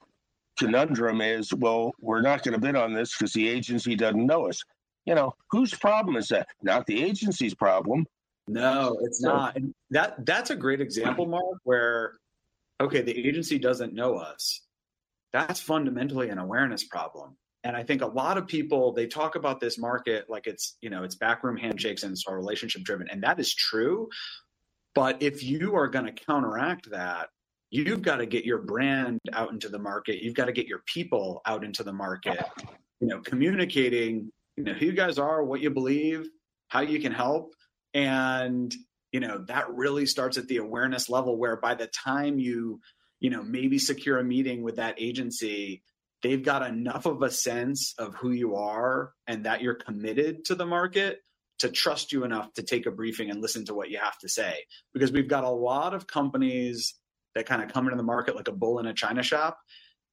conundrum 0.58 1.22
is, 1.22 1.54
well, 1.54 1.92
we're 2.00 2.22
not 2.22 2.44
going 2.44 2.54
to 2.54 2.60
bid 2.60 2.76
on 2.76 2.94
this 2.94 3.16
because 3.18 3.34
the 3.34 3.48
agency 3.48 3.96
doesn't 3.96 4.26
know 4.26 4.48
us. 4.48 4.62
You 5.06 5.16
know, 5.16 5.34
whose 5.50 5.74
problem 5.74 6.16
is 6.16 6.28
that? 6.28 6.48
Not 6.62 6.86
the 6.86 7.04
agency's 7.04 7.56
problem. 7.56 8.06
No, 8.48 8.98
it's 9.02 9.22
so, 9.22 9.30
not. 9.30 9.56
And 9.56 9.74
that 9.92 10.26
that's 10.26 10.50
a 10.50 10.56
great 10.56 10.82
example, 10.82 11.26
Mark, 11.26 11.58
where 11.64 12.14
okay, 12.80 13.02
the 13.02 13.28
agency 13.28 13.60
doesn't 13.60 13.94
know 13.94 14.16
us. 14.16 14.62
That's 15.34 15.60
fundamentally 15.60 16.30
an 16.30 16.38
awareness 16.38 16.84
problem. 16.84 17.38
And 17.64 17.76
I 17.78 17.84
think 17.84 18.02
a 18.02 18.08
lot 18.08 18.38
of 18.38 18.48
people 18.48 18.92
they 18.92 19.08
talk 19.08 19.36
about 19.36 19.60
this 19.60 19.78
market 19.78 20.30
like 20.30 20.48
it's, 20.48 20.78
you 20.82 20.90
know, 20.90 21.04
it's 21.04 21.16
backroom 21.16 21.58
handshakes 21.58 22.04
and 22.04 22.12
it's 22.12 22.26
all 22.28 22.36
relationship 22.36 22.84
driven. 22.84 23.08
And 23.10 23.24
that 23.24 23.40
is 23.40 23.54
true. 23.54 24.10
But 24.94 25.22
if 25.22 25.44
you 25.44 25.76
are 25.76 25.88
going 25.88 26.06
to 26.06 26.12
counteract 26.12 26.90
that 26.92 27.30
you've 27.72 28.02
got 28.02 28.18
to 28.18 28.26
get 28.26 28.46
your 28.46 28.60
brand 28.60 29.20
out 29.34 29.52
into 29.52 29.70
the 29.70 29.80
market. 29.80 30.22
You've 30.22 30.36
got 30.36 30.46
to 30.46 30.52
get 30.52 30.68
your 30.68 30.84
people 30.86 31.42
out 31.46 31.64
into 31.64 31.84
the 31.84 31.94
market. 31.94 32.44
You 33.00 33.08
know 33.08 33.22
communicating 33.22 34.32
you 34.58 34.64
know 34.64 34.74
who 34.74 34.88
you 34.88 34.92
guys 34.94 35.18
are 35.18 35.44
what 35.44 35.62
you 35.62 35.72
believe 35.72 36.28
how 36.68 36.82
you 36.82 37.00
can 37.00 37.12
help. 37.12 37.54
And 37.94 38.74
you 39.12 39.20
know 39.20 39.44
that 39.48 39.74
really 39.74 40.06
starts 40.06 40.38
at 40.38 40.48
the 40.48 40.58
awareness 40.58 41.10
level 41.10 41.38
where 41.38 41.58
by 41.58 41.74
the 41.74 41.88
time 41.88 42.38
you 42.38 42.80
you 43.20 43.30
know 43.30 43.42
maybe 43.42 43.80
secure 43.80 44.20
a 44.20 44.24
meeting 44.24 44.62
with 44.62 44.76
that 44.76 44.96
agency 45.00 45.84
they've 46.22 46.44
got 46.44 46.66
enough 46.68 47.06
of 47.06 47.22
a 47.24 47.32
sense 47.32 47.94
of 47.98 48.16
who 48.16 48.32
you 48.32 48.56
are 48.56 49.12
and 49.28 49.46
that 49.46 49.62
you're 49.62 49.76
committed 49.76 50.46
to 50.46 50.56
the 50.56 50.66
market 50.66 51.20
to 51.60 51.70
trust 51.70 52.12
you 52.12 52.24
enough 52.24 52.52
to 52.54 52.64
take 52.64 52.86
a 52.86 52.92
briefing 52.92 53.30
and 53.30 53.42
listen 53.42 53.66
to 53.66 53.74
what 53.74 53.90
you 53.90 54.00
have 54.00 54.18
to 54.18 54.30
say. 54.30 54.66
Because 54.94 55.12
we've 55.12 55.28
got 55.28 55.44
a 55.44 55.50
lot 55.50 55.94
of 55.94 56.08
companies 56.08 56.96
that 57.36 57.46
kind 57.46 57.62
of 57.62 57.72
come 57.72 57.86
into 57.86 57.98
the 57.98 58.04
market 58.04 58.36
like 58.36 58.48
a 58.48 58.54
bull 58.54 58.80
in 58.80 58.88
a 58.88 58.94
china 58.94 59.24
shop 59.24 59.58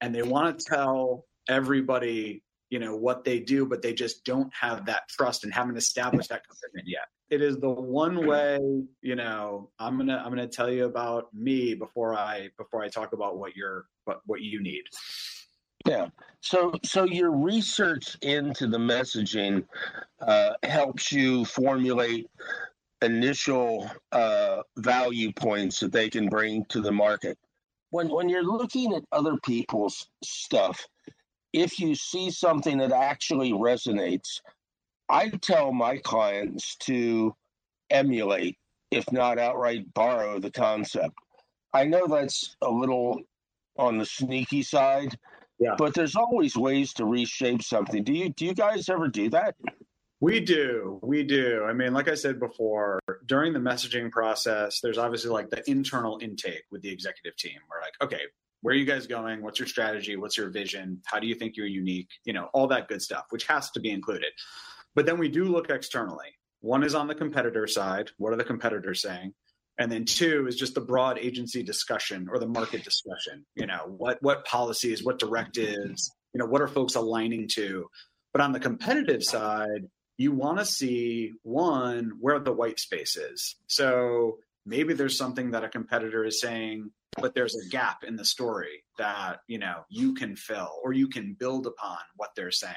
and 0.00 0.14
they 0.14 0.22
want 0.22 0.58
to 0.58 0.64
tell 0.64 1.24
everybody 1.48 2.42
you 2.70 2.78
know 2.78 2.94
what 2.94 3.24
they 3.24 3.40
do 3.40 3.66
but 3.66 3.82
they 3.82 3.92
just 3.92 4.24
don't 4.24 4.52
have 4.58 4.86
that 4.86 5.02
trust 5.08 5.44
and 5.44 5.52
haven't 5.52 5.76
established 5.76 6.28
that 6.28 6.42
commitment 6.46 6.86
yet. 6.86 7.04
It 7.30 7.42
is 7.42 7.58
the 7.58 7.68
one 7.68 8.26
way 8.26 8.58
you 9.02 9.14
know 9.14 9.70
i'm 9.78 9.96
gonna 9.96 10.22
i'm 10.24 10.30
gonna 10.30 10.46
tell 10.46 10.70
you 10.70 10.84
about 10.84 11.32
me 11.34 11.74
before 11.74 12.14
i 12.14 12.48
before 12.58 12.82
i 12.82 12.88
talk 12.88 13.12
about 13.12 13.38
what 13.38 13.56
you're 13.56 13.86
what, 14.04 14.20
what 14.26 14.40
you 14.40 14.62
need. 14.62 14.84
Yeah. 15.86 16.08
So 16.40 16.72
so 16.84 17.04
your 17.04 17.30
research 17.30 18.16
into 18.22 18.66
the 18.66 18.78
messaging 18.78 19.64
uh, 20.20 20.54
helps 20.62 21.12
you 21.12 21.44
formulate 21.44 22.28
initial 23.02 23.90
uh, 24.12 24.62
value 24.76 25.32
points 25.32 25.80
that 25.80 25.92
they 25.92 26.10
can 26.10 26.28
bring 26.28 26.64
to 26.66 26.80
the 26.80 26.92
market. 26.92 27.38
When 27.90 28.08
when 28.08 28.28
you're 28.28 28.44
looking 28.44 28.94
at 28.94 29.02
other 29.12 29.36
people's 29.44 30.08
stuff, 30.22 30.84
if 31.52 31.78
you 31.78 31.94
see 31.94 32.30
something 32.30 32.78
that 32.78 32.92
actually 32.92 33.52
resonates, 33.52 34.40
I 35.08 35.30
tell 35.30 35.72
my 35.72 35.96
clients 35.98 36.76
to 36.80 37.34
emulate, 37.90 38.58
if 38.90 39.10
not 39.10 39.38
outright 39.38 39.92
borrow 39.94 40.38
the 40.38 40.50
concept. 40.50 41.14
I 41.72 41.84
know 41.84 42.06
that's 42.06 42.56
a 42.62 42.70
little 42.70 43.20
on 43.78 43.96
the 43.96 44.04
sneaky 44.04 44.62
side, 44.62 45.16
yeah. 45.58 45.74
but 45.78 45.94
there's 45.94 46.16
always 46.16 46.56
ways 46.56 46.92
to 46.94 47.06
reshape 47.06 47.62
something. 47.62 48.04
Do 48.04 48.12
you 48.12 48.30
do 48.30 48.44
you 48.44 48.54
guys 48.54 48.88
ever 48.88 49.08
do 49.08 49.30
that? 49.30 49.54
We 50.20 50.40
do. 50.40 50.98
We 51.02 51.22
do. 51.22 51.64
I 51.64 51.72
mean, 51.72 51.92
like 51.92 52.08
I 52.08 52.14
said 52.14 52.40
before, 52.40 52.98
during 53.24 53.52
the 53.52 53.60
messaging 53.60 54.10
process, 54.10 54.80
there's 54.80 54.98
obviously 54.98 55.30
like 55.30 55.48
the 55.48 55.62
internal 55.70 56.18
intake 56.20 56.64
with 56.72 56.82
the 56.82 56.90
executive 56.90 57.36
team. 57.36 57.58
We're 57.70 57.80
like, 57.80 57.94
okay, 58.02 58.22
where 58.62 58.74
are 58.74 58.76
you 58.76 58.84
guys 58.84 59.06
going? 59.06 59.42
What's 59.42 59.60
your 59.60 59.68
strategy? 59.68 60.16
What's 60.16 60.36
your 60.36 60.50
vision? 60.50 61.00
How 61.06 61.20
do 61.20 61.28
you 61.28 61.36
think 61.36 61.56
you're 61.56 61.66
unique? 61.66 62.08
You 62.24 62.32
know, 62.32 62.48
all 62.52 62.66
that 62.68 62.88
good 62.88 63.00
stuff, 63.00 63.26
which 63.30 63.46
has 63.46 63.70
to 63.70 63.80
be 63.80 63.90
included. 63.90 64.32
But 64.96 65.06
then 65.06 65.18
we 65.18 65.28
do 65.28 65.44
look 65.44 65.70
externally. 65.70 66.34
One 66.60 66.82
is 66.82 66.96
on 66.96 67.06
the 67.06 67.14
competitor 67.14 67.68
side. 67.68 68.10
What 68.16 68.32
are 68.32 68.36
the 68.36 68.42
competitors 68.44 69.00
saying? 69.00 69.34
And 69.78 69.92
then 69.92 70.04
two 70.04 70.48
is 70.48 70.56
just 70.56 70.74
the 70.74 70.80
broad 70.80 71.18
agency 71.18 71.62
discussion 71.62 72.26
or 72.28 72.40
the 72.40 72.48
market 72.48 72.82
discussion. 72.82 73.46
You 73.54 73.66
know, 73.66 73.94
what 73.96 74.18
what 74.20 74.44
policies, 74.44 75.04
what 75.04 75.20
directives, 75.20 76.10
you 76.34 76.40
know, 76.40 76.46
what 76.46 76.60
are 76.60 76.66
folks 76.66 76.96
aligning 76.96 77.46
to? 77.54 77.86
But 78.32 78.42
on 78.42 78.50
the 78.50 78.58
competitive 78.58 79.22
side, 79.22 79.86
you 80.18 80.32
want 80.32 80.58
to 80.58 80.64
see 80.64 81.32
one 81.42 82.12
where 82.20 82.40
the 82.40 82.52
white 82.52 82.80
space 82.80 83.16
is. 83.16 83.54
So 83.68 84.38
maybe 84.66 84.92
there's 84.92 85.16
something 85.16 85.52
that 85.52 85.64
a 85.64 85.68
competitor 85.68 86.24
is 86.24 86.40
saying, 86.40 86.90
but 87.20 87.34
there's 87.34 87.56
a 87.56 87.68
gap 87.70 88.04
in 88.04 88.16
the 88.16 88.24
story 88.24 88.84
that 88.98 89.40
you 89.46 89.58
know 89.58 89.84
you 89.88 90.14
can 90.14 90.36
fill 90.36 90.72
or 90.84 90.92
you 90.92 91.08
can 91.08 91.34
build 91.38 91.66
upon 91.66 91.98
what 92.16 92.30
they're 92.36 92.50
saying. 92.50 92.74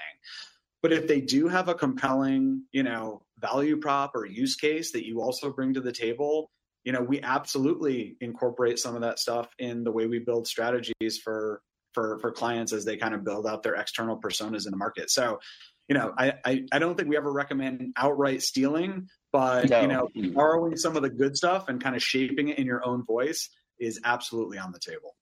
But 0.82 0.94
if 0.94 1.08
they 1.08 1.22
do 1.22 1.48
have 1.48 1.68
a 1.68 1.76
compelling, 1.76 2.64
you 2.72 2.84
know, 2.84 3.24
value 3.38 3.78
prop 3.78 4.16
or 4.16 4.26
use 4.26 4.56
case 4.56 4.94
that 4.94 5.06
you 5.06 5.22
also 5.22 5.52
bring 5.52 5.76
to 5.76 5.82
the 5.82 5.92
table, 5.92 6.50
you 6.84 6.92
know, 6.92 7.02
we 7.02 7.22
absolutely 7.22 8.18
incorporate 8.20 8.80
some 8.80 8.96
of 8.96 9.02
that 9.02 9.20
stuff 9.20 9.48
in 9.60 9.84
the 9.84 9.92
way 9.92 10.08
we 10.08 10.20
build 10.20 10.48
strategies 10.48 11.20
for 11.24 11.62
for 11.94 12.20
for 12.20 12.32
clients 12.32 12.74
as 12.74 12.86
they 12.86 12.98
kind 12.98 13.14
of 13.14 13.24
build 13.24 13.46
out 13.46 13.64
their 13.64 13.76
external 13.76 14.20
personas 14.20 14.66
in 14.66 14.72
the 14.72 14.78
market. 14.78 15.10
So, 15.10 15.40
you 15.88 15.96
know, 15.96 16.14
I 16.18 16.34
I, 16.46 16.64
I 16.72 16.80
don't 16.80 16.96
think 16.96 17.10
we 17.10 17.18
ever 17.18 17.32
recommend 17.32 17.94
outright 17.98 18.42
stealing, 18.42 19.08
but 19.32 19.70
no. 19.70 19.82
you 19.82 19.88
know, 19.88 20.34
borrowing 20.34 20.76
some 20.78 20.96
of 20.96 21.04
the 21.04 21.10
good 21.10 21.36
stuff 21.36 21.70
and 21.70 21.82
kind 21.82 21.96
of 21.96 22.04
shaping 22.04 22.50
it 22.50 22.60
in 22.60 22.66
your 22.66 22.86
own 22.86 23.06
voice 23.06 23.50
is 23.80 24.00
absolutely 24.04 24.58
on 24.58 24.72
the 24.72 24.80
table. 24.80 25.16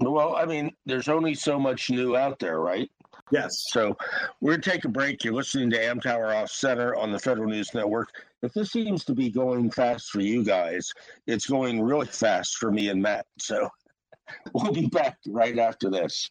Well, 0.00 0.34
I 0.34 0.46
mean, 0.46 0.72
there's 0.86 1.08
only 1.08 1.34
so 1.34 1.58
much 1.58 1.90
new 1.90 2.16
out 2.16 2.38
there, 2.38 2.58
right? 2.58 2.90
Yes. 3.30 3.64
So 3.68 3.96
we're 4.40 4.52
going 4.52 4.62
to 4.62 4.70
take 4.70 4.84
a 4.84 4.88
break. 4.88 5.22
You're 5.22 5.34
listening 5.34 5.70
to 5.70 5.78
Amtower 5.78 6.34
Off 6.34 6.50
Center 6.50 6.94
on 6.96 7.12
the 7.12 7.18
Federal 7.18 7.48
News 7.48 7.72
Network. 7.72 8.08
If 8.42 8.52
this 8.52 8.72
seems 8.72 9.04
to 9.04 9.14
be 9.14 9.30
going 9.30 9.70
fast 9.70 10.10
for 10.10 10.20
you 10.20 10.44
guys, 10.44 10.90
it's 11.26 11.46
going 11.46 11.80
really 11.80 12.06
fast 12.06 12.56
for 12.56 12.72
me 12.72 12.88
and 12.88 13.00
Matt. 13.00 13.26
So 13.38 13.68
we'll 14.54 14.72
be 14.72 14.86
back 14.86 15.18
right 15.28 15.58
after 15.58 15.90
this. 15.90 16.30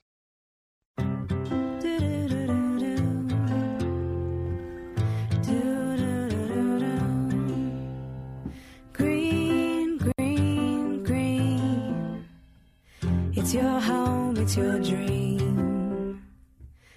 It's 13.52 13.62
your 13.62 13.82
home, 13.82 14.38
it's 14.38 14.56
your 14.56 14.80
dream. 14.80 16.24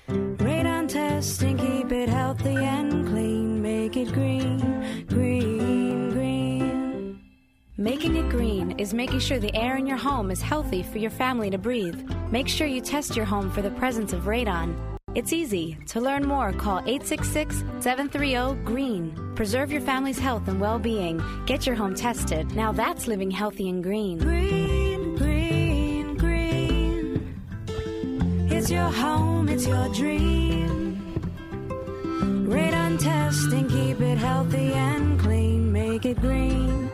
Radon 0.07 0.89
testing, 0.89 1.59
keep 1.59 1.91
it 1.91 2.09
healthy 2.09 2.55
and 2.55 3.09
clean. 3.09 3.61
Make 3.61 3.97
it 3.97 4.13
green, 4.13 5.05
green, 5.09 6.11
green. 6.11 7.21
Making 7.77 8.15
it 8.15 8.29
green 8.29 8.79
is 8.79 8.95
making 8.95 9.19
sure 9.19 9.41
the 9.41 9.53
air 9.57 9.77
in 9.79 9.85
your 9.85 9.97
home 9.97 10.31
is 10.31 10.41
healthy 10.41 10.85
for 10.85 10.99
your 10.99 11.11
family 11.11 11.51
to 11.51 11.59
breathe. 11.59 12.09
Make 12.31 12.47
sure 12.47 12.69
you 12.69 12.81
test 12.81 13.17
your 13.17 13.27
home 13.27 13.51
for 13.51 13.61
the 13.61 13.73
presence 13.73 14.13
of 14.13 14.27
radon. 14.27 14.77
It's 15.17 15.33
easy. 15.33 15.77
To 15.89 16.01
learn 16.01 16.27
more, 16.27 16.53
call 16.53 16.79
866 16.79 17.65
730 17.81 18.63
GREEN. 18.65 19.33
Preserve 19.37 19.71
your 19.71 19.81
family's 19.81 20.19
health 20.19 20.49
and 20.49 20.61
well 20.61 20.79
being. 20.79 21.23
Get 21.47 21.67
your 21.67 21.77
home 21.77 21.95
tested. 21.95 22.55
Now 22.55 22.73
that's 22.73 23.07
living 23.07 23.31
healthy 23.31 23.69
and 23.69 23.83
green. 23.83 24.19
Green, 24.19 24.64
It's 28.65 28.71
your 28.71 28.91
home, 28.91 29.51
it's 29.51 29.67
your 29.67 29.93
dream. 29.93 30.97
Radon 32.49 32.99
testing, 32.99 33.69
keep 33.69 34.01
it 34.01 34.17
healthy 34.17 34.73
and 34.73 35.21
clean. 35.21 35.71
Make 35.71 36.07
it 36.07 36.19
green. 36.19 36.94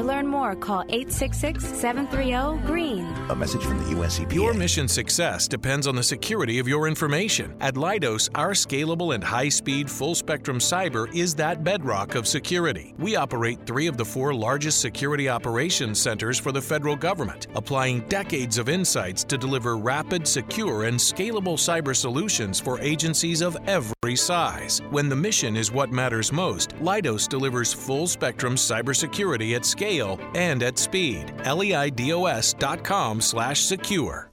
To 0.00 0.06
learn 0.06 0.26
more, 0.28 0.56
call 0.56 0.80
866 0.88 1.62
730 1.62 2.66
GREEN. 2.66 3.04
A 3.28 3.36
message 3.36 3.62
from 3.62 3.76
the 3.80 3.84
UNCPA. 3.84 4.32
Your 4.32 4.54
mission 4.54 4.88
success 4.88 5.46
depends 5.46 5.86
on 5.86 5.94
the 5.94 6.02
security 6.02 6.58
of 6.58 6.66
your 6.66 6.88
information. 6.88 7.54
At 7.60 7.74
Leidos, 7.74 8.30
our 8.34 8.52
scalable 8.52 9.14
and 9.14 9.22
high 9.22 9.50
speed 9.50 9.90
full 9.90 10.14
spectrum 10.14 10.58
cyber 10.58 11.14
is 11.14 11.34
that 11.34 11.64
bedrock 11.64 12.14
of 12.14 12.26
security. 12.26 12.94
We 12.96 13.16
operate 13.16 13.66
three 13.66 13.88
of 13.88 13.98
the 13.98 14.04
four 14.06 14.32
largest 14.32 14.80
security 14.80 15.28
operations 15.28 16.00
centers 16.00 16.38
for 16.38 16.50
the 16.50 16.62
federal 16.62 16.96
government, 16.96 17.48
applying 17.54 18.00
decades 18.08 18.56
of 18.56 18.70
insights 18.70 19.22
to 19.24 19.36
deliver 19.36 19.76
rapid, 19.76 20.26
secure, 20.26 20.84
and 20.84 20.98
scalable 20.98 21.58
cyber 21.58 21.94
solutions 21.94 22.58
for 22.58 22.80
agencies 22.80 23.42
of 23.42 23.54
every 23.66 24.16
size. 24.16 24.80
When 24.88 25.10
the 25.10 25.16
mission 25.16 25.58
is 25.58 25.70
what 25.70 25.92
matters 25.92 26.32
most, 26.32 26.70
Leidos 26.76 27.28
delivers 27.28 27.74
full 27.74 28.06
spectrum 28.06 28.54
cybersecurity 28.54 29.54
at 29.54 29.66
scale 29.66 29.89
and 29.98 30.62
at 30.62 30.78
speed. 30.78 31.32
LEIDOS.com 31.44 33.20
slash 33.20 33.60
secure. 33.60 34.30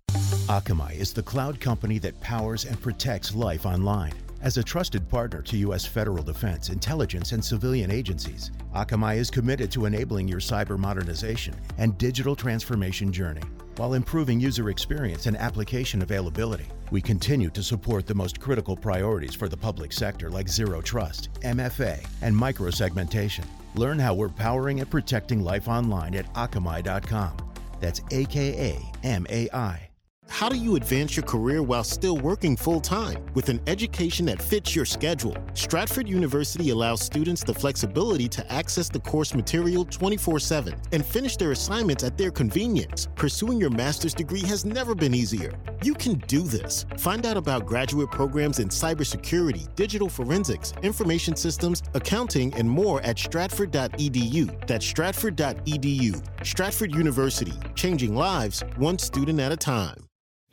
Akamai 0.48 0.96
is 0.96 1.12
the 1.14 1.24
cloud 1.24 1.60
company 1.60 2.00
that 2.00 2.20
powers 2.22 2.66
and 2.66 2.80
protects 2.80 3.36
life 3.36 3.66
online. 3.66 4.14
As 4.42 4.58
a 4.58 4.64
trusted 4.64 5.10
partner 5.10 5.42
to 5.42 5.58
U.S. 5.58 5.86
federal 5.86 6.24
defense, 6.24 6.70
intelligence, 6.70 7.32
and 7.32 7.44
civilian 7.44 7.90
agencies, 7.90 8.52
Akamai 8.76 9.18
is 9.18 9.32
committed 9.32 9.72
to 9.72 9.86
enabling 9.86 10.28
your 10.28 10.40
cyber 10.40 10.78
modernization 10.78 11.56
and 11.78 11.98
digital 11.98 12.36
transformation 12.36 13.12
journey. 13.12 13.42
While 13.78 13.96
improving 13.96 14.40
user 14.40 14.70
experience 14.70 15.26
and 15.26 15.36
application 15.38 16.02
availability, 16.02 16.66
we 16.92 17.02
continue 17.02 17.50
to 17.50 17.64
support 17.64 18.06
the 18.06 18.16
most 18.16 18.40
critical 18.40 18.76
priorities 18.76 19.36
for 19.36 19.50
the 19.50 19.58
public 19.58 19.92
sector 19.92 20.30
like 20.30 20.48
Zero 20.48 20.82
Trust, 20.82 21.30
MFA, 21.42 22.06
and 22.22 22.36
microsegmentation. 22.36 23.46
Learn 23.78 24.00
how 24.00 24.14
we're 24.14 24.30
powering 24.30 24.80
and 24.80 24.90
protecting 24.90 25.44
life 25.44 25.68
online 25.68 26.16
at 26.16 26.32
akamai.com. 26.34 27.38
That's 27.80 28.02
A 28.12 28.26
K 28.26 28.74
A 29.04 29.08
M 29.08 29.28
A 29.30 29.48
I. 29.54 29.87
How 30.30 30.50
do 30.50 30.56
you 30.56 30.76
advance 30.76 31.16
your 31.16 31.26
career 31.26 31.64
while 31.64 31.84
still 31.84 32.18
working 32.18 32.56
full 32.56 32.80
time 32.80 33.26
with 33.34 33.50
an 33.50 33.60
education 33.66 34.26
that 34.28 34.42
fits 34.42 34.76
your 34.76 34.86
schedule? 34.86 35.36
Stratford 35.56 36.08
University 36.08 36.70
allows 36.70 37.02
students 37.02 37.44
the 37.44 37.54
flexibility 37.54 38.28
to 38.30 38.54
access 38.54 38.88
the 38.88 39.00
course 39.00 39.34
material 39.34 39.84
24 39.86 40.40
7 40.40 40.76
and 40.92 41.04
finish 41.04 41.38
their 41.38 41.52
assignments 41.52 42.04
at 42.04 42.18
their 42.18 42.30
convenience. 42.30 43.08
Pursuing 43.16 43.60
your 43.60 43.72
master's 43.72 44.14
degree 44.14 44.42
has 44.42 44.64
never 44.64 44.94
been 44.94 45.16
easier. 45.16 45.54
You 45.82 45.96
can 45.96 46.20
do 46.28 46.42
this. 46.44 46.86
Find 46.98 47.26
out 47.26 47.38
about 47.38 47.66
graduate 47.66 48.12
programs 48.12 48.60
in 48.60 48.70
cybersecurity, 48.70 49.74
digital 49.76 50.10
forensics, 50.10 50.72
information 50.84 51.36
systems, 51.36 51.82
accounting, 51.96 52.54
and 52.54 52.70
more 52.70 53.02
at 53.02 53.18
stratford.edu. 53.18 54.68
That's 54.68 54.86
stratford.edu. 54.86 56.46
Stratford 56.46 56.94
University, 56.94 57.54
changing 57.76 58.16
lives 58.16 58.64
one 58.76 59.00
student 59.00 59.40
at 59.40 59.52
a 59.52 59.58
time. 59.58 60.08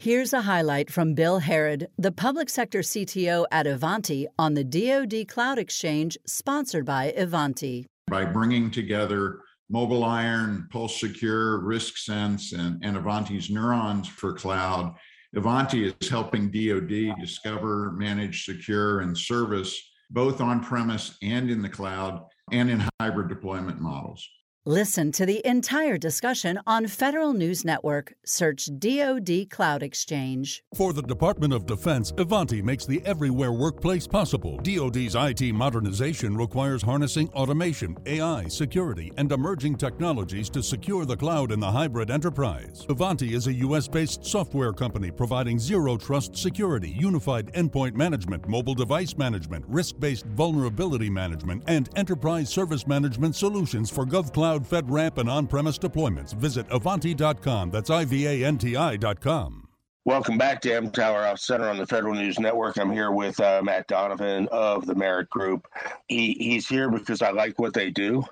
Here's 0.05 0.35
a 0.35 0.43
highlight 0.43 0.91
from 0.91 1.15
Bill 1.15 1.39
Harrod, 1.39 1.89
the 1.97 2.13
public 2.13 2.51
sector 2.51 2.81
CTO 2.81 3.47
at 3.51 3.67
Ivanti 3.67 4.27
on 4.39 4.53
the 4.53 4.63
DoD 4.63 5.27
Cloud 5.27 5.59
Exchange, 5.59 6.19
sponsored 6.27 6.85
by 6.85 7.07
Ivanti. 7.17 7.87
By 8.09 8.27
bringing 8.27 8.71
together 8.71 9.41
Mobile 9.71 10.05
Iron, 10.05 10.69
Pulse 10.71 11.01
Secure, 11.01 11.63
RiskSense, 11.63 12.53
and, 12.53 12.85
and 12.85 12.99
Ivanti's 12.99 13.49
Neurons 13.49 14.07
for 14.07 14.35
cloud, 14.35 14.95
Ivanti 15.33 15.87
is 15.87 16.11
helping 16.11 16.51
DoD 16.51 17.19
discover, 17.19 17.93
manage, 17.93 18.45
secure, 18.45 19.01
and 19.01 19.17
service 19.17 19.75
both 20.11 20.43
on 20.43 20.63
premise 20.63 21.17
and 21.23 21.51
in 21.51 21.63
the 21.63 21.69
cloud 21.71 22.27
and 22.53 22.69
in 22.69 22.87
hybrid 23.01 23.31
deployment 23.31 23.81
models. 23.81 24.23
Listen 24.67 25.13
to 25.13 25.27
the 25.27 25.47
entire 25.47 25.99
discussion 25.99 26.59
on 26.67 26.87
Federal 26.87 27.35
News 27.35 27.67
Network. 27.67 28.15
Search 28.25 28.71
DoD 28.79 29.51
Cloud 29.51 29.83
Exchange. 29.83 30.65
For 30.75 30.95
the 30.95 31.03
Department 31.03 31.53
of 31.53 31.67
Defense, 31.67 32.15
Ivanti 32.17 32.63
makes 32.63 32.87
the 32.87 33.03
everywhere 33.05 33.53
workplace 33.53 34.07
possible. 34.07 34.57
DoD's 34.63 35.17
IT 35.17 35.55
modernization 35.55 36.35
requires 36.35 36.81
harnessing 36.81 37.29
automation, 37.35 37.95
AI, 38.07 38.49
security, 38.49 39.13
and 39.19 39.31
emerging 39.33 39.77
technologies 39.77 40.49
to 40.49 40.63
secure 40.63 41.05
the 41.05 41.15
cloud 41.15 41.53
in 41.53 41.61
the 41.61 41.71
hybrid 41.71 42.11
enterprise. 42.11 42.87
Ivanti 42.89 43.35
is 43.35 43.49
a 43.49 43.53
U.S. 43.69 43.87
based 43.87 44.25
software 44.25 44.73
company 44.73 45.11
providing 45.11 45.59
zero 45.59 45.99
trust 45.99 46.39
security, 46.39 46.89
unified 46.89 47.53
endpoint 47.53 47.97
management, 47.97 48.49
mobile 48.49 48.75
device 48.75 49.15
management, 49.19 49.67
risk 49.69 50.01
based 50.01 50.25
vulnerability 50.25 51.11
management, 51.11 51.65
and 51.67 51.91
enterprise 51.97 52.49
service 52.49 52.87
management 52.87 53.37
solutions 53.37 53.91
for 53.91 54.07
GovCloud 54.07 54.54
cloud 54.55 54.89
FedRAMP 54.89 55.19
and 55.19 55.29
on 55.31 55.47
premise 55.47 55.79
deployments. 55.79 56.35
Visit 56.35 56.67
Ivanti.com. 56.71 57.71
That's 57.71 57.91
I 57.91 58.05
V 58.05 58.27
A 58.27 58.45
N 58.45 58.59
T 58.59 58.77
I.com. 58.77 59.69
Welcome 60.07 60.37
back 60.37 60.61
to 60.63 60.69
Amtower 60.69 61.31
Off 61.31 61.39
Center 61.41 61.69
on 61.69 61.79
the 61.79 61.87
Federal 61.87 62.15
News 62.15 62.39
Network. 62.39 62.77
I'm 62.77 62.93
here 62.93 63.11
with 63.11 63.41
uh, 63.41 63.63
Matt 63.65 63.87
Donovan 63.89 64.49
of 64.53 64.85
the 64.85 64.95
Merritt 64.95 65.31
Group. 65.31 65.67
He, 66.09 66.37
he's 66.39 66.69
here 66.69 66.91
because 66.91 67.23
I 67.23 67.31
like 67.31 67.59
what 67.59 67.73
they 67.73 67.91
do, 67.91 68.23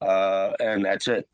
uh, 0.00 0.52
and 0.58 0.84
that's 0.86 1.06
it. 1.06 1.28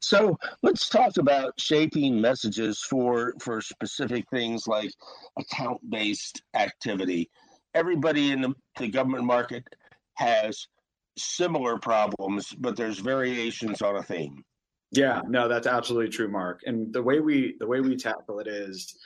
So 0.00 0.38
let's 0.62 0.88
talk 0.88 1.16
about 1.16 1.58
shaping 1.58 2.20
messages 2.20 2.80
for 2.80 3.34
for 3.40 3.60
specific 3.60 4.26
things 4.30 4.66
like 4.66 4.92
account 5.38 5.80
based 5.90 6.42
activity. 6.54 7.30
Everybody 7.74 8.32
in 8.32 8.42
the, 8.42 8.54
the 8.78 8.88
government 8.88 9.24
market 9.24 9.64
has 10.14 10.68
similar 11.18 11.78
problems, 11.78 12.52
but 12.52 12.76
there's 12.76 12.98
variations 12.98 13.82
on 13.82 13.96
a 13.96 14.02
theme. 14.02 14.44
Yeah, 14.90 15.20
no, 15.26 15.48
that's 15.48 15.66
absolutely 15.66 16.10
true, 16.10 16.28
Mark. 16.28 16.60
And 16.64 16.92
the 16.92 17.02
way 17.02 17.20
we 17.20 17.56
the 17.58 17.66
way 17.66 17.80
we 17.80 17.96
tackle 17.96 18.38
it 18.38 18.46
is 18.46 18.96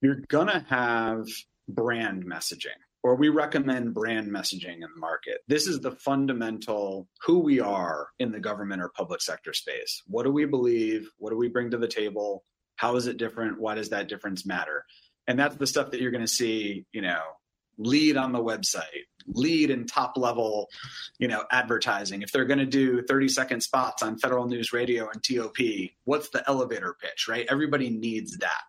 you're 0.00 0.22
gonna 0.28 0.64
have 0.68 1.26
brand 1.68 2.24
messaging 2.24 2.78
or 3.02 3.14
we 3.14 3.28
recommend 3.28 3.94
brand 3.94 4.30
messaging 4.30 4.76
in 4.76 4.80
the 4.80 5.00
market. 5.00 5.40
This 5.48 5.66
is 5.66 5.80
the 5.80 5.92
fundamental 5.92 7.08
who 7.22 7.38
we 7.38 7.60
are 7.60 8.08
in 8.18 8.32
the 8.32 8.40
government 8.40 8.82
or 8.82 8.90
public 8.90 9.20
sector 9.20 9.52
space. 9.52 10.02
What 10.06 10.24
do 10.24 10.32
we 10.32 10.44
believe? 10.44 11.08
What 11.18 11.30
do 11.30 11.36
we 11.36 11.48
bring 11.48 11.70
to 11.70 11.78
the 11.78 11.88
table? 11.88 12.44
How 12.76 12.96
is 12.96 13.06
it 13.06 13.16
different? 13.16 13.60
Why 13.60 13.74
does 13.74 13.90
that 13.90 14.08
difference 14.08 14.46
matter? 14.46 14.84
And 15.26 15.38
that's 15.38 15.56
the 15.56 15.66
stuff 15.66 15.90
that 15.90 16.00
you're 16.00 16.10
to 16.12 16.26
see, 16.26 16.86
you 16.92 17.02
know, 17.02 17.20
lead 17.78 18.16
on 18.16 18.32
the 18.32 18.42
website, 18.42 19.06
lead 19.26 19.70
in 19.70 19.86
top 19.86 20.16
level, 20.16 20.68
you 21.18 21.28
know, 21.28 21.44
advertising. 21.50 22.22
If 22.22 22.32
they're 22.32 22.44
going 22.44 22.58
to 22.58 22.66
do 22.66 23.02
30 23.02 23.28
second 23.28 23.60
spots 23.62 24.02
on 24.02 24.18
federal 24.18 24.46
news 24.46 24.72
radio 24.72 25.08
and 25.08 25.22
TOP, 25.22 25.58
what's 26.04 26.28
the 26.30 26.42
elevator 26.48 26.96
pitch, 27.00 27.28
right? 27.28 27.46
Everybody 27.48 27.90
needs 27.90 28.36
that. 28.38 28.62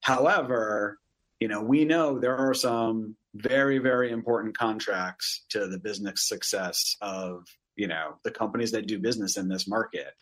However, 0.00 0.98
you 1.38 1.48
know, 1.48 1.62
we 1.62 1.84
know 1.84 2.18
there 2.18 2.36
are 2.36 2.54
some 2.54 3.16
very, 3.34 3.78
very 3.78 4.10
important 4.10 4.56
contracts 4.56 5.44
to 5.50 5.68
the 5.68 5.78
business 5.78 6.28
success 6.28 6.96
of, 7.00 7.46
you 7.76 7.86
know, 7.86 8.16
the 8.24 8.30
companies 8.30 8.72
that 8.72 8.86
do 8.86 8.98
business 8.98 9.36
in 9.36 9.48
this 9.48 9.68
market. 9.68 10.12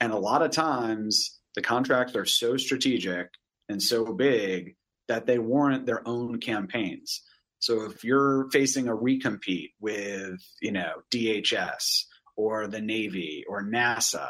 And 0.00 0.12
a 0.12 0.18
lot 0.18 0.42
of 0.42 0.50
times 0.50 1.38
the 1.54 1.62
contracts 1.62 2.14
are 2.16 2.26
so 2.26 2.56
strategic 2.56 3.30
and 3.68 3.82
so 3.82 4.12
big 4.12 4.76
that 5.08 5.26
they 5.26 5.38
warrant 5.38 5.86
their 5.86 6.06
own 6.06 6.40
campaigns. 6.40 7.22
So 7.58 7.84
if 7.84 8.04
you're 8.04 8.48
facing 8.50 8.88
a 8.88 8.96
recompete 8.96 9.72
with, 9.80 10.40
you 10.60 10.72
know, 10.72 10.92
DHS 11.10 12.04
or 12.36 12.66
the 12.66 12.80
Navy 12.80 13.44
or 13.48 13.62
NASA, 13.64 14.28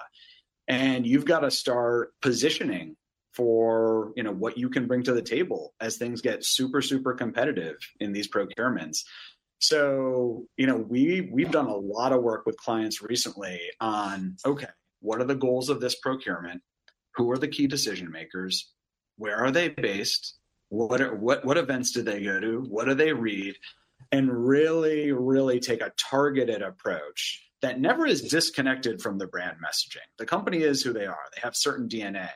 and 0.68 1.07
you've 1.07 1.24
got 1.24 1.41
to 1.41 1.51
start 1.51 2.12
positioning 2.22 2.97
for 3.37 4.12
you 4.16 4.22
know 4.22 4.33
what 4.33 4.57
you 4.57 4.70
can 4.70 4.87
bring 4.87 5.03
to 5.03 5.12
the 5.12 5.22
table 5.22 5.74
as 5.79 5.99
things 5.99 6.22
get 6.22 6.43
super 6.43 6.81
super 6.81 7.12
competitive 7.12 7.77
in 8.01 8.12
these 8.12 8.29
procurements. 8.29 9.01
So 9.59 10.47
you 10.57 10.66
know 10.66 10.77
we 10.77 11.29
we've 11.31 11.51
done 11.51 11.66
a 11.66 11.77
lot 11.77 12.12
of 12.12 12.22
work 12.22 12.47
with 12.47 12.57
clients 12.57 13.03
recently 13.03 13.61
on 13.79 14.37
okay 14.45 14.68
what 15.01 15.20
are 15.20 15.24
the 15.24 15.35
goals 15.35 15.68
of 15.68 15.81
this 15.81 15.95
procurement? 15.95 16.62
Who 17.14 17.31
are 17.31 17.39
the 17.39 17.49
key 17.49 17.66
decision 17.66 18.11
makers? 18.11 18.72
Where 19.16 19.37
are 19.37 19.51
they 19.51 19.68
based 19.68 20.35
what 20.69 21.01
are, 21.01 21.14
what 21.14 21.45
what 21.45 21.59
events 21.59 21.93
do 21.93 22.03
they 22.03 22.23
go 22.23 22.41
to? 22.41 22.61
What 22.69 22.87
do 22.87 22.95
they 22.95 23.12
read? 23.12 23.57
And 24.12 24.31
really 24.47 25.12
really 25.12 25.61
take 25.61 25.81
a 25.81 25.93
targeted 25.97 26.62
approach 26.62 27.43
that 27.62 27.81
never 27.81 28.07
is 28.07 28.23
disconnected 28.23 29.01
from 29.01 29.19
the 29.19 29.27
brand 29.27 29.57
messaging. 29.64 30.07
The 30.19 30.27
company 30.27 30.59
is 30.59 30.83
who 30.83 30.93
they 30.93 31.07
are. 31.07 31.19
They 31.35 31.41
have 31.43 31.57
certain 31.57 31.89
dna 31.89 32.29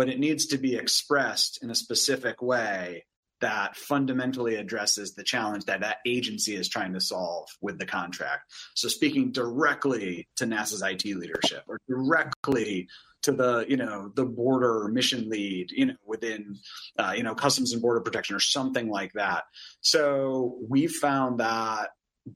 but 0.00 0.08
it 0.08 0.18
needs 0.18 0.46
to 0.46 0.56
be 0.56 0.76
expressed 0.76 1.62
in 1.62 1.68
a 1.68 1.74
specific 1.74 2.40
way 2.40 3.04
that 3.42 3.76
fundamentally 3.76 4.54
addresses 4.54 5.12
the 5.12 5.22
challenge 5.22 5.66
that 5.66 5.80
that 5.80 5.98
agency 6.06 6.56
is 6.56 6.70
trying 6.70 6.94
to 6.94 7.00
solve 7.02 7.46
with 7.60 7.78
the 7.78 7.84
contract. 7.84 8.50
So 8.74 8.88
speaking 8.88 9.30
directly 9.30 10.26
to 10.36 10.46
NASA's 10.46 10.80
IT 10.80 11.04
leadership 11.04 11.64
or 11.68 11.78
directly 11.86 12.88
to 13.22 13.32
the 13.32 13.64
you 13.68 13.76
know 13.76 14.10
the 14.14 14.24
border 14.24 14.88
mission 14.88 15.28
lead 15.28 15.70
you 15.70 15.86
know 15.86 15.94
within 16.06 16.56
uh, 16.98 17.12
you 17.16 17.22
know 17.22 17.34
customs 17.34 17.72
and 17.72 17.82
border 17.82 18.00
protection 18.00 18.36
or 18.36 18.40
something 18.40 18.88
like 18.88 19.12
that. 19.14 19.44
So 19.80 20.58
we 20.68 20.86
found 20.86 21.40
that 21.40 21.90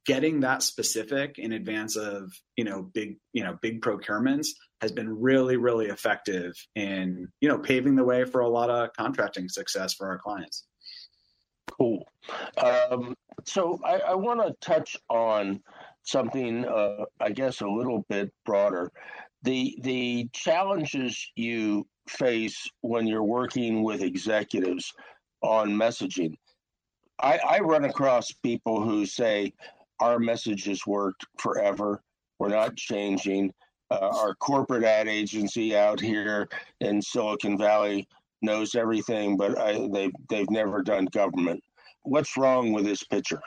getting 0.06 0.40
that 0.40 0.62
specific 0.62 1.38
in 1.38 1.52
advance 1.52 1.96
of 1.96 2.32
you 2.56 2.64
know 2.64 2.82
big 2.82 3.16
you 3.32 3.44
know 3.44 3.58
big 3.60 3.80
procurements 3.80 4.48
has 4.80 4.92
been 4.92 5.20
really 5.20 5.56
really 5.56 5.86
effective 5.86 6.52
in 6.74 7.28
you 7.40 7.48
know 7.48 7.58
paving 7.58 7.96
the 7.96 8.04
way 8.04 8.24
for 8.24 8.40
a 8.40 8.48
lot 8.48 8.70
of 8.70 8.90
contracting 8.96 9.48
success 9.48 9.94
for 9.94 10.08
our 10.08 10.18
clients. 10.18 10.66
Cool. 11.78 12.06
Um, 12.56 13.16
so 13.44 13.78
i, 13.84 13.98
I 13.98 14.14
want 14.14 14.40
to 14.40 14.54
touch 14.60 14.96
on 15.08 15.60
something 16.02 16.64
uh, 16.64 17.04
i 17.20 17.30
guess 17.30 17.60
a 17.60 17.68
little 17.68 18.04
bit 18.08 18.32
broader 18.44 18.90
the 19.44 19.76
the 19.82 20.28
challenges 20.32 21.30
you 21.36 21.86
face 22.08 22.68
when 22.80 23.06
you're 23.06 23.22
working 23.22 23.82
with 23.82 24.02
executives 24.02 24.92
on 25.42 25.70
messaging 25.70 26.34
I, 27.20 27.38
I 27.48 27.58
run 27.60 27.84
across 27.84 28.32
people 28.32 28.82
who 28.82 29.06
say 29.06 29.52
our 30.00 30.18
message 30.18 30.64
has 30.64 30.86
worked 30.86 31.24
forever. 31.38 32.02
We're 32.38 32.48
not 32.48 32.76
changing. 32.76 33.52
Uh, 33.90 34.10
our 34.12 34.34
corporate 34.34 34.84
ad 34.84 35.08
agency 35.08 35.76
out 35.76 36.00
here 36.00 36.48
in 36.80 37.00
Silicon 37.00 37.56
Valley 37.56 38.08
knows 38.42 38.74
everything, 38.74 39.36
but 39.36 39.58
I, 39.58 39.88
they've 39.92 40.12
they've 40.28 40.50
never 40.50 40.82
done 40.82 41.06
government. 41.06 41.62
What's 42.02 42.36
wrong 42.36 42.72
with 42.72 42.84
this 42.84 43.04
picture? 43.04 43.40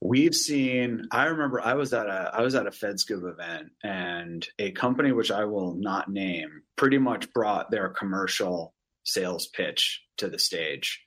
We've 0.00 0.34
seen. 0.34 1.08
I 1.10 1.24
remember 1.24 1.60
I 1.60 1.74
was 1.74 1.92
at 1.92 2.06
a 2.06 2.30
I 2.32 2.42
was 2.42 2.54
at 2.54 2.66
a 2.68 2.70
FedScoop 2.70 3.28
event, 3.28 3.72
and 3.82 4.46
a 4.58 4.70
company 4.70 5.10
which 5.10 5.32
I 5.32 5.44
will 5.44 5.74
not 5.74 6.08
name 6.08 6.62
pretty 6.76 6.98
much 6.98 7.32
brought 7.32 7.70
their 7.70 7.88
commercial 7.88 8.74
sales 9.04 9.48
pitch 9.48 10.02
to 10.18 10.28
the 10.28 10.38
stage, 10.38 11.04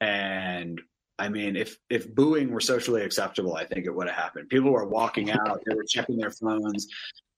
and 0.00 0.78
I 1.18 1.30
mean, 1.30 1.56
if 1.56 1.78
if 1.88 2.12
booing 2.14 2.50
were 2.50 2.60
socially 2.60 3.02
acceptable, 3.02 3.54
I 3.56 3.64
think 3.64 3.86
it 3.86 3.94
would 3.94 4.08
have 4.08 4.16
happened. 4.16 4.50
People 4.50 4.72
were 4.72 4.88
walking 4.88 5.30
out, 5.30 5.62
they 5.64 5.74
were 5.74 5.84
checking 5.84 6.18
their 6.18 6.30
phones. 6.30 6.88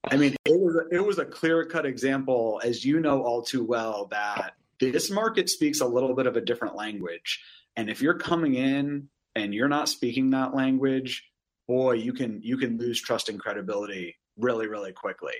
I 0.09 0.17
mean, 0.17 0.35
it 0.45 0.59
was 0.59 0.75
a, 0.75 0.95
it 0.95 1.05
was 1.05 1.19
a 1.19 1.25
clear 1.25 1.65
cut 1.65 1.85
example, 1.85 2.61
as 2.63 2.83
you 2.83 2.99
know 2.99 3.23
all 3.23 3.41
too 3.41 3.63
well, 3.63 4.07
that 4.11 4.55
this 4.79 5.09
market 5.09 5.49
speaks 5.49 5.79
a 5.79 5.87
little 5.87 6.13
bit 6.15 6.27
of 6.27 6.35
a 6.35 6.41
different 6.41 6.75
language, 6.75 7.41
and 7.77 7.89
if 7.89 8.01
you're 8.01 8.17
coming 8.17 8.55
in 8.55 9.07
and 9.43 9.53
you're 9.53 9.67
not 9.67 9.89
speaking 9.89 10.31
that 10.31 10.55
language, 10.55 11.23
boy, 11.67 11.93
you 11.93 12.13
can 12.13 12.41
you 12.43 12.57
can 12.57 12.77
lose 12.77 13.01
trust 13.01 13.29
and 13.29 13.39
credibility 13.39 14.15
really 14.37 14.67
really 14.67 14.91
quickly. 14.91 15.35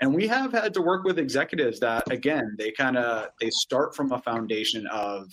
And 0.00 0.14
we 0.14 0.26
have 0.28 0.52
had 0.52 0.74
to 0.74 0.82
work 0.82 1.04
with 1.04 1.18
executives 1.18 1.80
that 1.80 2.10
again, 2.10 2.56
they 2.58 2.70
kind 2.70 2.96
of 2.96 3.28
they 3.40 3.50
start 3.50 3.94
from 3.96 4.12
a 4.12 4.20
foundation 4.20 4.86
of 4.88 5.28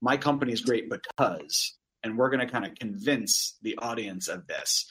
my 0.00 0.16
company 0.16 0.52
is 0.52 0.62
great 0.62 0.90
because 0.90 1.76
and 2.02 2.16
we're 2.16 2.30
going 2.30 2.46
to 2.46 2.50
kind 2.50 2.64
of 2.64 2.74
convince 2.76 3.58
the 3.62 3.76
audience 3.78 4.28
of 4.28 4.46
this 4.46 4.86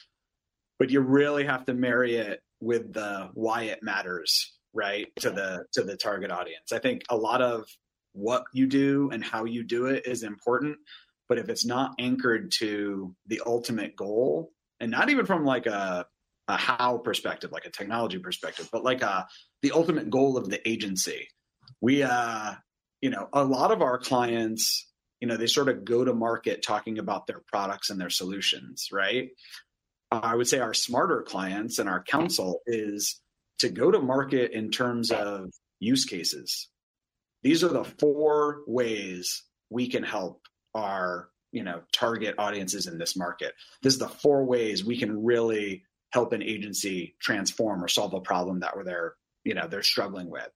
but 0.78 0.90
you 0.90 1.00
really 1.00 1.44
have 1.44 1.64
to 1.66 1.74
marry 1.74 2.16
it 2.16 2.40
with 2.60 2.92
the 2.92 3.28
why 3.34 3.64
it 3.64 3.82
matters 3.82 4.52
right 4.72 5.08
to 5.16 5.30
the 5.30 5.64
to 5.72 5.82
the 5.82 5.96
target 5.96 6.30
audience 6.30 6.72
i 6.72 6.78
think 6.78 7.02
a 7.10 7.16
lot 7.16 7.42
of 7.42 7.64
what 8.12 8.44
you 8.52 8.66
do 8.66 9.10
and 9.12 9.24
how 9.24 9.44
you 9.44 9.62
do 9.62 9.86
it 9.86 10.06
is 10.06 10.22
important 10.22 10.76
but 11.30 11.38
if 11.38 11.48
it's 11.48 11.64
not 11.64 11.94
anchored 12.00 12.50
to 12.50 13.14
the 13.28 13.40
ultimate 13.46 13.96
goal 13.96 14.50
and 14.80 14.90
not 14.90 15.08
even 15.08 15.24
from 15.24 15.44
like 15.44 15.66
a 15.66 16.04
a 16.48 16.56
how 16.56 16.98
perspective 16.98 17.52
like 17.52 17.64
a 17.64 17.70
technology 17.70 18.18
perspective 18.18 18.68
but 18.72 18.82
like 18.82 19.02
a 19.02 19.26
the 19.62 19.70
ultimate 19.70 20.10
goal 20.10 20.36
of 20.36 20.50
the 20.50 20.68
agency 20.68 21.28
we 21.80 22.02
uh 22.02 22.52
you 23.00 23.08
know 23.08 23.28
a 23.32 23.44
lot 23.44 23.70
of 23.70 23.80
our 23.80 23.98
clients 23.98 24.90
you 25.20 25.28
know 25.28 25.36
they 25.36 25.46
sort 25.46 25.68
of 25.68 25.84
go 25.84 26.04
to 26.04 26.12
market 26.12 26.62
talking 26.62 26.98
about 26.98 27.28
their 27.28 27.40
products 27.46 27.90
and 27.90 28.00
their 28.00 28.10
solutions 28.10 28.88
right? 28.92 29.30
I 30.10 30.34
would 30.34 30.48
say 30.48 30.58
our 30.58 30.74
smarter 30.74 31.22
clients 31.22 31.78
and 31.78 31.88
our 31.88 32.02
counsel 32.02 32.62
is 32.66 33.20
to 33.60 33.68
go 33.68 33.92
to 33.92 34.00
market 34.00 34.50
in 34.50 34.72
terms 34.72 35.12
of 35.12 35.52
use 35.78 36.04
cases. 36.04 36.68
These 37.44 37.62
are 37.62 37.68
the 37.68 37.84
four 37.84 38.62
ways 38.66 39.44
we 39.70 39.86
can 39.86 40.02
help 40.02 40.42
our 40.74 41.28
you 41.52 41.62
know 41.62 41.80
target 41.92 42.34
audiences 42.38 42.86
in 42.86 42.98
this 42.98 43.16
market 43.16 43.54
this 43.82 43.94
is 43.94 43.98
the 43.98 44.08
four 44.08 44.44
ways 44.44 44.84
we 44.84 44.98
can 44.98 45.24
really 45.24 45.82
help 46.12 46.32
an 46.32 46.42
agency 46.42 47.14
transform 47.20 47.82
or 47.82 47.88
solve 47.88 48.14
a 48.14 48.20
problem 48.20 48.60
that 48.60 48.76
we're 48.76 48.84
there 48.84 49.14
you 49.44 49.54
know 49.54 49.66
they're 49.66 49.82
struggling 49.82 50.30
with 50.30 50.48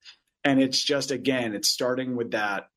and 0.43 0.61
it's 0.61 0.81
just 0.81 1.11
again 1.11 1.53
it's 1.53 1.69
starting 1.69 2.15
with 2.15 2.31
that 2.31 2.69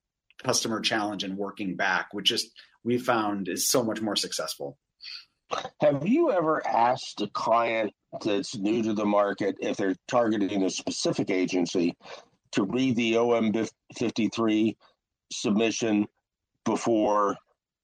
customer 0.43 0.81
challenge 0.81 1.25
and 1.25 1.37
working 1.37 1.77
back, 1.77 2.09
which 2.13 2.29
just 2.29 2.51
we 2.85 2.99
found 2.99 3.49
is 3.49 3.69
so 3.69 3.83
much 3.83 4.01
more 4.01 4.17
successful. 4.17 4.79
Have 5.81 6.07
you 6.07 6.31
ever 6.31 6.67
asked 6.67 7.21
a 7.21 7.29
client 7.29 7.93
that's 8.23 8.57
new 8.57 8.83
to 8.83 8.93
the 8.93 9.07
market 9.07 9.57
if 9.61 9.77
they're 9.77 9.97
targeting 10.07 10.63
a 10.63 10.71
specific 10.71 11.31
agency 11.31 11.97
to 12.53 12.65
read 12.65 12.97
the 12.97 13.17
OM 13.17 13.53
53 13.97 14.77
submission 15.33 16.07
before 16.69 17.35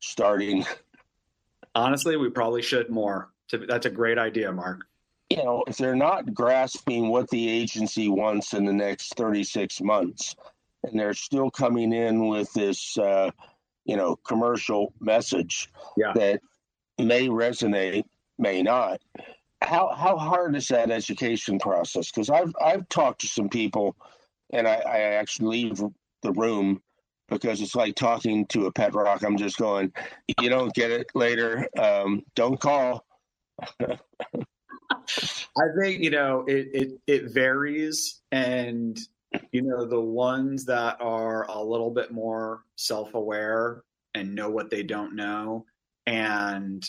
starting? 0.00 0.64
Honestly, 1.74 2.16
we 2.16 2.28
probably 2.28 2.62
should 2.62 2.90
more. 2.90 3.30
That's 3.50 3.86
a 3.86 3.90
great 3.90 4.18
idea, 4.18 4.52
Mark. 4.52 4.82
You 5.30 5.38
know, 5.38 5.64
if 5.66 5.78
they're 5.78 5.96
not 5.96 6.34
grasping 6.34 7.08
what 7.08 7.30
the 7.30 7.48
agency 7.48 8.08
wants 8.08 8.52
in 8.52 8.64
the 8.64 8.72
next 8.72 9.14
36 9.16 9.80
months, 9.80 10.36
and 10.84 11.00
they're 11.00 11.14
still 11.14 11.50
coming 11.50 11.92
in 11.94 12.28
with 12.28 12.52
this, 12.52 12.98
uh, 12.98 13.30
you 13.86 13.96
know, 13.96 14.16
commercial 14.16 14.92
message 15.00 15.70
yeah. 15.96 16.12
that 16.14 16.40
may 16.98 17.28
resonate, 17.28 18.04
may 18.38 18.62
not. 18.62 19.00
How 19.62 19.94
how 19.94 20.18
hard 20.18 20.54
is 20.56 20.68
that 20.68 20.90
education 20.90 21.58
process? 21.58 22.10
Because 22.10 22.28
I've 22.28 22.54
I've 22.62 22.86
talked 22.90 23.22
to 23.22 23.26
some 23.26 23.48
people, 23.48 23.96
and 24.52 24.68
I, 24.68 24.74
I 24.74 24.98
actually 25.20 25.64
leave 25.64 25.82
the 26.22 26.32
room 26.32 26.82
because 27.28 27.60
it's 27.60 27.74
like 27.74 27.94
talking 27.94 28.46
to 28.48 28.66
a 28.66 28.72
pet 28.72 28.94
rock. 28.94 29.22
I'm 29.22 29.36
just 29.36 29.56
going, 29.58 29.92
you 30.40 30.48
don't 30.48 30.74
get 30.74 30.90
it 30.90 31.06
later. 31.14 31.66
Um, 31.78 32.22
don't 32.34 32.60
call. 32.60 33.04
I 33.80 35.66
think 35.80 36.02
you 36.02 36.10
know 36.10 36.44
it, 36.46 36.68
it 36.72 36.92
it 37.06 37.32
varies, 37.32 38.20
and 38.32 38.98
you 39.52 39.62
know 39.62 39.86
the 39.86 40.00
ones 40.00 40.64
that 40.66 41.00
are 41.00 41.44
a 41.48 41.62
little 41.62 41.90
bit 41.90 42.12
more 42.12 42.62
self-aware 42.76 43.82
and 44.14 44.34
know 44.34 44.50
what 44.50 44.70
they 44.70 44.82
don't 44.82 45.14
know, 45.14 45.66
and 46.06 46.84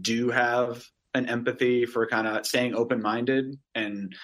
do 0.00 0.30
have 0.30 0.84
an 1.14 1.26
empathy 1.26 1.86
for 1.86 2.06
kind 2.06 2.26
of 2.26 2.46
staying 2.46 2.74
open-minded 2.74 3.56
and 3.74 4.14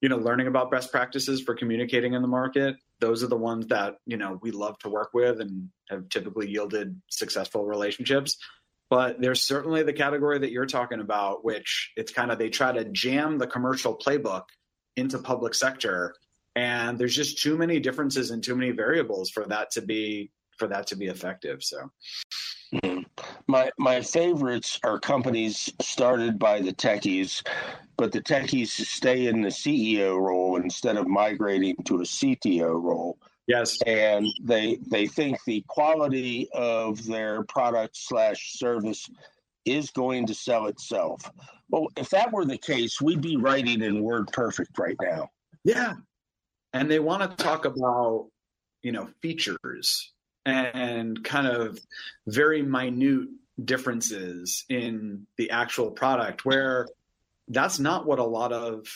you 0.00 0.08
know 0.08 0.16
learning 0.16 0.46
about 0.46 0.70
best 0.70 0.90
practices 0.90 1.42
for 1.42 1.54
communicating 1.54 2.14
in 2.14 2.22
the 2.22 2.28
market 2.28 2.76
those 3.02 3.24
are 3.24 3.26
the 3.26 3.36
ones 3.36 3.66
that 3.66 3.96
you 4.06 4.16
know 4.16 4.38
we 4.42 4.52
love 4.52 4.78
to 4.78 4.88
work 4.88 5.10
with 5.12 5.40
and 5.40 5.68
have 5.90 6.08
typically 6.08 6.48
yielded 6.48 7.02
successful 7.10 7.64
relationships. 7.64 8.38
But 8.88 9.20
there's 9.20 9.42
certainly 9.42 9.82
the 9.82 9.92
category 9.92 10.38
that 10.38 10.52
you're 10.52 10.66
talking 10.66 11.00
about 11.00 11.44
which 11.44 11.92
it's 11.96 12.12
kind 12.12 12.30
of 12.30 12.38
they 12.38 12.48
try 12.48 12.70
to 12.72 12.84
jam 12.84 13.38
the 13.38 13.46
commercial 13.46 13.96
playbook 13.96 14.44
into 14.96 15.18
public 15.18 15.54
sector. 15.54 16.14
And 16.54 16.98
there's 16.98 17.16
just 17.16 17.42
too 17.42 17.56
many 17.56 17.80
differences 17.80 18.30
and 18.30 18.42
too 18.42 18.54
many 18.54 18.70
variables 18.70 19.30
for 19.30 19.44
that 19.46 19.72
to 19.72 19.82
be 19.82 20.30
for 20.58 20.68
that 20.68 20.86
to 20.88 20.96
be 20.96 21.06
effective 21.06 21.64
so. 21.64 21.90
Mhm. 22.72 22.91
My 23.46 23.70
my 23.78 24.00
favorites 24.00 24.78
are 24.84 24.98
companies 24.98 25.72
started 25.80 26.38
by 26.38 26.60
the 26.60 26.72
techies, 26.72 27.46
but 27.96 28.12
the 28.12 28.22
techies 28.22 28.68
stay 28.68 29.26
in 29.26 29.42
the 29.42 29.48
CEO 29.48 30.20
role 30.20 30.56
instead 30.56 30.96
of 30.96 31.06
migrating 31.06 31.76
to 31.84 31.96
a 31.96 32.04
CTO 32.04 32.82
role. 32.82 33.18
Yes, 33.46 33.80
and 33.82 34.26
they 34.42 34.78
they 34.86 35.06
think 35.06 35.42
the 35.44 35.64
quality 35.68 36.48
of 36.54 37.04
their 37.04 37.42
product 37.44 37.96
slash 37.96 38.52
service 38.54 39.08
is 39.64 39.90
going 39.90 40.26
to 40.26 40.34
sell 40.34 40.66
itself. 40.66 41.30
Well, 41.70 41.88
if 41.96 42.10
that 42.10 42.32
were 42.32 42.44
the 42.44 42.58
case, 42.58 43.00
we'd 43.00 43.20
be 43.20 43.36
writing 43.36 43.82
in 43.82 44.02
Word 44.02 44.28
Perfect 44.32 44.78
right 44.78 44.96
now. 45.00 45.30
Yeah. 45.64 45.94
And 46.72 46.90
they 46.90 47.00
want 47.00 47.22
to 47.22 47.42
talk 47.42 47.64
about, 47.64 48.28
you 48.82 48.92
know, 48.92 49.08
features 49.20 50.11
and 50.44 51.22
kind 51.24 51.46
of 51.46 51.78
very 52.26 52.62
minute 52.62 53.28
differences 53.62 54.64
in 54.68 55.26
the 55.36 55.50
actual 55.50 55.90
product 55.90 56.44
where 56.44 56.88
that's 57.48 57.78
not 57.78 58.06
what 58.06 58.18
a 58.18 58.24
lot 58.24 58.52
of, 58.52 58.86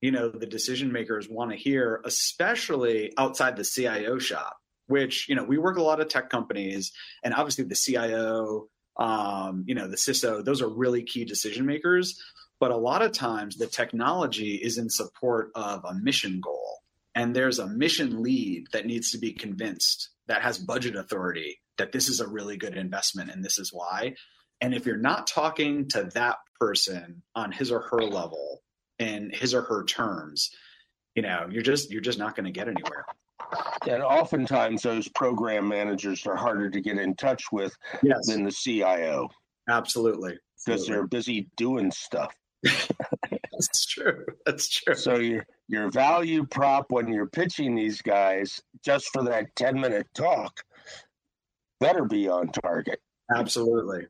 you 0.00 0.10
know, 0.10 0.28
the 0.28 0.46
decision 0.46 0.92
makers 0.92 1.28
want 1.28 1.50
to 1.50 1.56
hear, 1.56 2.00
especially 2.04 3.12
outside 3.18 3.56
the 3.56 3.64
CIO 3.64 4.18
shop, 4.18 4.56
which, 4.86 5.28
you 5.28 5.34
know, 5.34 5.44
we 5.44 5.58
work 5.58 5.76
a 5.76 5.82
lot 5.82 6.00
of 6.00 6.08
tech 6.08 6.30
companies 6.30 6.92
and 7.22 7.34
obviously 7.34 7.64
the 7.64 7.74
CIO, 7.74 8.68
um, 8.96 9.64
you 9.66 9.74
know, 9.74 9.88
the 9.88 9.96
CISO, 9.96 10.44
those 10.44 10.62
are 10.62 10.68
really 10.68 11.02
key 11.02 11.24
decision 11.24 11.66
makers. 11.66 12.22
But 12.58 12.70
a 12.70 12.76
lot 12.76 13.02
of 13.02 13.12
times 13.12 13.56
the 13.56 13.66
technology 13.66 14.54
is 14.54 14.78
in 14.78 14.88
support 14.88 15.50
of 15.54 15.84
a 15.84 15.94
mission 15.94 16.40
goal 16.40 16.80
and 17.16 17.34
there's 17.34 17.58
a 17.58 17.66
mission 17.66 18.22
lead 18.22 18.66
that 18.72 18.86
needs 18.86 19.10
to 19.10 19.18
be 19.18 19.32
convinced 19.32 20.10
that 20.28 20.42
has 20.42 20.58
budget 20.58 20.94
authority 20.94 21.58
that 21.78 21.90
this 21.90 22.08
is 22.08 22.20
a 22.20 22.28
really 22.28 22.56
good 22.56 22.76
investment 22.76 23.30
and 23.30 23.44
this 23.44 23.58
is 23.58 23.72
why. 23.72 24.14
And 24.60 24.74
if 24.74 24.86
you're 24.86 24.96
not 24.96 25.26
talking 25.26 25.88
to 25.90 26.04
that 26.14 26.36
person 26.60 27.22
on 27.34 27.52
his 27.52 27.70
or 27.72 27.80
her 27.90 28.02
level 28.02 28.62
in 28.98 29.30
his 29.30 29.52
or 29.54 29.62
her 29.62 29.84
terms, 29.84 30.50
you 31.14 31.22
know, 31.22 31.46
you're 31.50 31.62
just 31.62 31.90
you're 31.90 32.00
just 32.00 32.18
not 32.18 32.36
going 32.36 32.44
to 32.46 32.52
get 32.52 32.68
anywhere. 32.68 33.04
And 33.88 34.02
oftentimes 34.02 34.82
those 34.82 35.08
program 35.08 35.68
managers 35.68 36.26
are 36.26 36.36
harder 36.36 36.70
to 36.70 36.80
get 36.80 36.98
in 36.98 37.14
touch 37.16 37.44
with 37.52 37.74
Yes. 38.02 38.26
than 38.28 38.44
the 38.44 38.50
CIO 38.50 39.28
Absolutely. 39.68 40.38
because 40.64 40.86
they're 40.86 41.06
busy 41.06 41.48
doing 41.56 41.90
stuff. 41.90 42.34
That's 43.30 43.86
true. 43.86 44.26
That's 44.44 44.68
true. 44.68 44.94
So 44.94 45.16
your 45.18 45.46
your 45.68 45.90
value 45.90 46.46
prop 46.46 46.86
when 46.90 47.08
you're 47.08 47.28
pitching 47.28 47.74
these 47.74 48.02
guys 48.02 48.60
just 48.84 49.08
for 49.12 49.24
that 49.24 49.54
10 49.56 49.80
minute 49.80 50.06
talk 50.14 50.62
better 51.80 52.04
be 52.04 52.28
on 52.28 52.48
target. 52.48 53.00
Absolutely. 53.34 54.06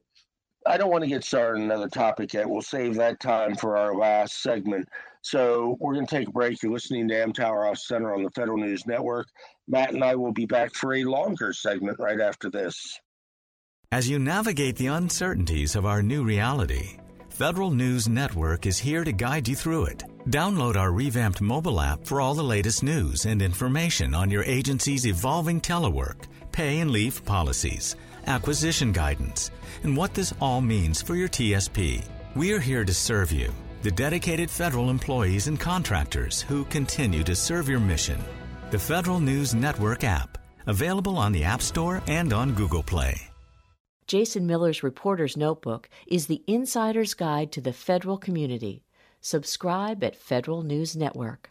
I 0.66 0.76
don't 0.76 0.90
want 0.90 1.04
to 1.04 1.08
get 1.08 1.24
started 1.24 1.60
on 1.60 1.64
another 1.64 1.88
topic 1.88 2.34
yet. 2.34 2.48
We'll 2.48 2.62
save 2.62 2.96
that 2.96 3.20
time 3.20 3.54
for 3.54 3.76
our 3.76 3.94
last 3.94 4.42
segment. 4.42 4.88
So 5.22 5.76
we're 5.80 5.94
going 5.94 6.06
to 6.06 6.16
take 6.16 6.28
a 6.28 6.32
break. 6.32 6.62
You're 6.62 6.72
listening 6.72 7.08
to 7.08 7.14
Amtower 7.14 7.70
Off 7.70 7.78
Center 7.78 8.14
on 8.14 8.22
the 8.22 8.30
Federal 8.30 8.58
News 8.58 8.86
Network. 8.86 9.28
Matt 9.68 9.92
and 9.92 10.02
I 10.02 10.16
will 10.16 10.32
be 10.32 10.46
back 10.46 10.74
for 10.74 10.94
a 10.94 11.04
longer 11.04 11.52
segment 11.52 11.98
right 11.98 12.20
after 12.20 12.50
this. 12.50 12.98
As 13.92 14.08
you 14.08 14.18
navigate 14.18 14.76
the 14.76 14.88
uncertainties 14.88 15.76
of 15.76 15.86
our 15.86 16.02
new 16.02 16.24
reality, 16.24 16.98
Federal 17.36 17.70
News 17.70 18.08
Network 18.08 18.64
is 18.64 18.78
here 18.78 19.04
to 19.04 19.12
guide 19.12 19.46
you 19.46 19.54
through 19.54 19.84
it. 19.84 20.04
Download 20.30 20.74
our 20.74 20.90
revamped 20.90 21.42
mobile 21.42 21.82
app 21.82 22.02
for 22.06 22.18
all 22.18 22.32
the 22.32 22.42
latest 22.42 22.82
news 22.82 23.26
and 23.26 23.42
information 23.42 24.14
on 24.14 24.30
your 24.30 24.42
agency's 24.44 25.06
evolving 25.06 25.60
telework, 25.60 26.28
pay 26.50 26.78
and 26.78 26.90
leave 26.90 27.22
policies, 27.26 27.94
acquisition 28.26 28.90
guidance, 28.90 29.50
and 29.82 29.94
what 29.94 30.14
this 30.14 30.32
all 30.40 30.62
means 30.62 31.02
for 31.02 31.14
your 31.14 31.28
TSP. 31.28 32.02
We're 32.34 32.58
here 32.58 32.86
to 32.86 32.94
serve 32.94 33.30
you, 33.30 33.52
the 33.82 33.90
dedicated 33.90 34.48
federal 34.50 34.88
employees 34.88 35.46
and 35.46 35.60
contractors 35.60 36.40
who 36.40 36.64
continue 36.64 37.22
to 37.24 37.36
serve 37.36 37.68
your 37.68 37.80
mission. 37.80 38.18
The 38.70 38.78
Federal 38.78 39.20
News 39.20 39.54
Network 39.54 40.04
app, 40.04 40.38
available 40.66 41.18
on 41.18 41.32
the 41.32 41.44
App 41.44 41.60
Store 41.60 42.02
and 42.06 42.32
on 42.32 42.54
Google 42.54 42.82
Play. 42.82 43.25
Jason 44.06 44.46
Miller's 44.46 44.84
Reporter's 44.84 45.36
Notebook 45.36 45.88
is 46.06 46.28
the 46.28 46.44
insider's 46.46 47.12
guide 47.14 47.50
to 47.50 47.60
the 47.60 47.72
federal 47.72 48.18
community. 48.18 48.84
Subscribe 49.20 50.04
at 50.04 50.14
Federal 50.14 50.62
News 50.62 50.94
Network. 50.94 51.50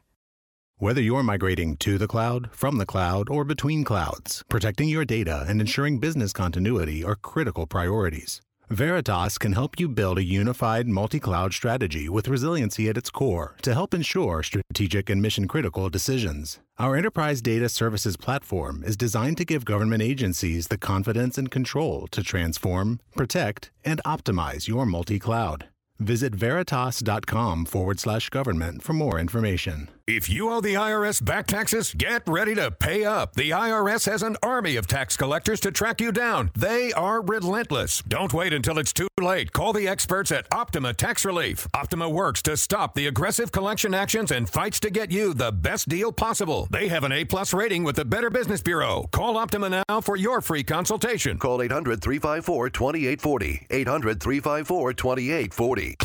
Whether 0.77 1.01
you're 1.01 1.23
migrating 1.23 1.75
to 1.77 1.97
the 1.97 2.07
cloud, 2.07 2.49
from 2.53 2.77
the 2.77 2.85
cloud, 2.85 3.29
or 3.29 3.43
between 3.43 3.83
clouds, 3.83 4.45
protecting 4.47 4.87
your 4.87 5.03
data 5.03 5.45
and 5.49 5.59
ensuring 5.59 5.99
business 5.99 6.31
continuity 6.31 7.03
are 7.03 7.15
critical 7.15 7.67
priorities. 7.67 8.41
Veritas 8.69 9.37
can 9.37 9.53
help 9.53 9.79
you 9.79 9.87
build 9.87 10.17
a 10.17 10.23
unified 10.23 10.87
multi 10.87 11.19
cloud 11.19 11.53
strategy 11.53 12.09
with 12.09 12.27
resiliency 12.27 12.89
at 12.89 12.97
its 12.97 13.11
core 13.11 13.55
to 13.61 13.75
help 13.75 13.93
ensure 13.93 14.41
strategic 14.41 15.07
and 15.07 15.21
mission 15.21 15.47
critical 15.47 15.87
decisions. 15.87 16.59
Our 16.79 16.95
enterprise 16.95 17.41
data 17.41 17.69
services 17.69 18.17
platform 18.17 18.83
is 18.83 18.97
designed 18.97 19.37
to 19.37 19.45
give 19.45 19.65
government 19.65 20.01
agencies 20.01 20.67
the 20.67 20.79
confidence 20.79 21.37
and 21.37 21.51
control 21.51 22.07
to 22.07 22.23
transform, 22.23 23.01
protect, 23.15 23.69
and 23.83 24.01
optimize 24.03 24.67
your 24.67 24.87
multi 24.87 25.19
cloud. 25.19 25.67
Visit 25.99 26.33
veritas.com 26.33 27.65
forward 27.65 27.99
slash 27.99 28.29
government 28.29 28.81
for 28.81 28.93
more 28.93 29.19
information. 29.19 29.89
If 30.07 30.29
you 30.29 30.51
owe 30.51 30.61
the 30.61 30.75
IRS 30.75 31.25
back 31.25 31.47
taxes, 31.47 31.91
get 31.91 32.21
ready 32.27 32.53
to 32.53 32.69
pay 32.69 33.05
up. 33.05 33.33
The 33.33 33.49
IRS 33.49 34.05
has 34.05 34.21
an 34.21 34.37
army 34.43 34.75
of 34.75 34.85
tax 34.85 35.17
collectors 35.17 35.59
to 35.61 35.71
track 35.71 35.99
you 35.99 36.11
down. 36.11 36.51
They 36.53 36.93
are 36.93 37.23
relentless. 37.23 38.03
Don't 38.07 38.31
wait 38.31 38.53
until 38.53 38.77
it's 38.77 38.93
too 38.93 39.07
late. 39.19 39.51
Call 39.51 39.73
the 39.73 39.87
experts 39.87 40.31
at 40.31 40.45
Optima 40.53 40.93
Tax 40.93 41.25
Relief. 41.25 41.67
Optima 41.73 42.07
works 42.07 42.43
to 42.43 42.55
stop 42.55 42.93
the 42.93 43.07
aggressive 43.07 43.51
collection 43.51 43.95
actions 43.95 44.29
and 44.29 44.47
fights 44.47 44.79
to 44.81 44.91
get 44.91 45.09
you 45.09 45.33
the 45.33 45.51
best 45.51 45.89
deal 45.89 46.11
possible. 46.11 46.67
They 46.69 46.87
have 46.87 47.03
an 47.03 47.11
A 47.11 47.25
plus 47.25 47.51
rating 47.51 47.83
with 47.83 47.95
the 47.95 48.05
Better 48.05 48.29
Business 48.29 48.61
Bureau. 48.61 49.09
Call 49.11 49.37
Optima 49.37 49.83
now 49.89 50.01
for 50.01 50.17
your 50.17 50.39
free 50.39 50.63
consultation. 50.63 51.39
Call 51.39 51.63
800 51.63 51.99
354 51.99 52.69
2840. 52.69 53.65
800 53.71 54.21
354 54.21 54.93
2840. 54.93 55.97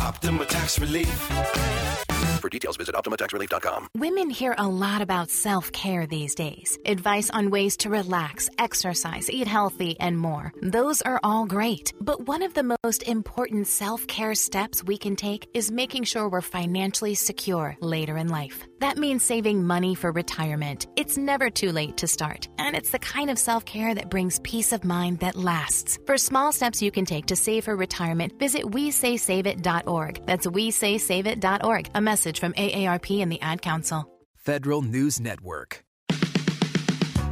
Optima 0.00 0.44
Tax 0.44 0.78
Relief. 0.78 2.17
For 2.38 2.48
details, 2.48 2.76
visit 2.76 2.94
OptimaTaxRelief.com. 2.94 3.88
Women 3.96 4.30
hear 4.30 4.54
a 4.56 4.68
lot 4.68 5.02
about 5.02 5.30
self 5.30 5.72
care 5.72 6.06
these 6.06 6.34
days 6.34 6.78
advice 6.84 7.30
on 7.30 7.50
ways 7.50 7.76
to 7.78 7.90
relax, 7.90 8.48
exercise, 8.58 9.28
eat 9.28 9.48
healthy, 9.48 9.98
and 9.98 10.16
more. 10.16 10.52
Those 10.62 11.02
are 11.02 11.20
all 11.22 11.46
great. 11.46 11.92
But 12.00 12.26
one 12.28 12.42
of 12.42 12.54
the 12.54 12.76
most 12.84 13.02
important 13.02 13.66
self 13.66 14.06
care 14.06 14.34
steps 14.34 14.84
we 14.84 14.96
can 14.98 15.16
take 15.16 15.48
is 15.52 15.70
making 15.70 16.04
sure 16.04 16.28
we're 16.28 16.40
financially 16.40 17.14
secure 17.14 17.76
later 17.80 18.16
in 18.16 18.28
life. 18.28 18.64
That 18.80 18.98
means 18.98 19.24
saving 19.24 19.66
money 19.66 19.96
for 19.96 20.12
retirement. 20.12 20.86
It's 20.94 21.18
never 21.18 21.50
too 21.50 21.72
late 21.72 21.96
to 21.98 22.06
start, 22.06 22.48
and 22.58 22.76
it's 22.76 22.90
the 22.90 23.00
kind 23.00 23.30
of 23.30 23.38
self 23.38 23.64
care 23.64 23.94
that 23.94 24.10
brings 24.10 24.38
peace 24.40 24.72
of 24.72 24.84
mind 24.84 25.18
that 25.20 25.36
lasts. 25.36 25.98
For 26.06 26.16
small 26.16 26.52
steps 26.52 26.82
you 26.82 26.92
can 26.92 27.04
take 27.04 27.26
to 27.26 27.36
save 27.36 27.64
for 27.64 27.74
retirement, 27.74 28.38
visit 28.38 28.62
WeSaySaveIt.org. 28.62 30.26
That's 30.26 30.46
WeSaySaveIt.org. 30.46 31.90
A 31.94 32.00
message 32.00 32.27
from 32.36 32.52
AARP 32.54 33.22
and 33.22 33.30
the 33.30 33.40
Ad 33.40 33.62
Council. 33.62 34.10
Federal 34.36 34.82
News 34.82 35.20
Network. 35.20 35.84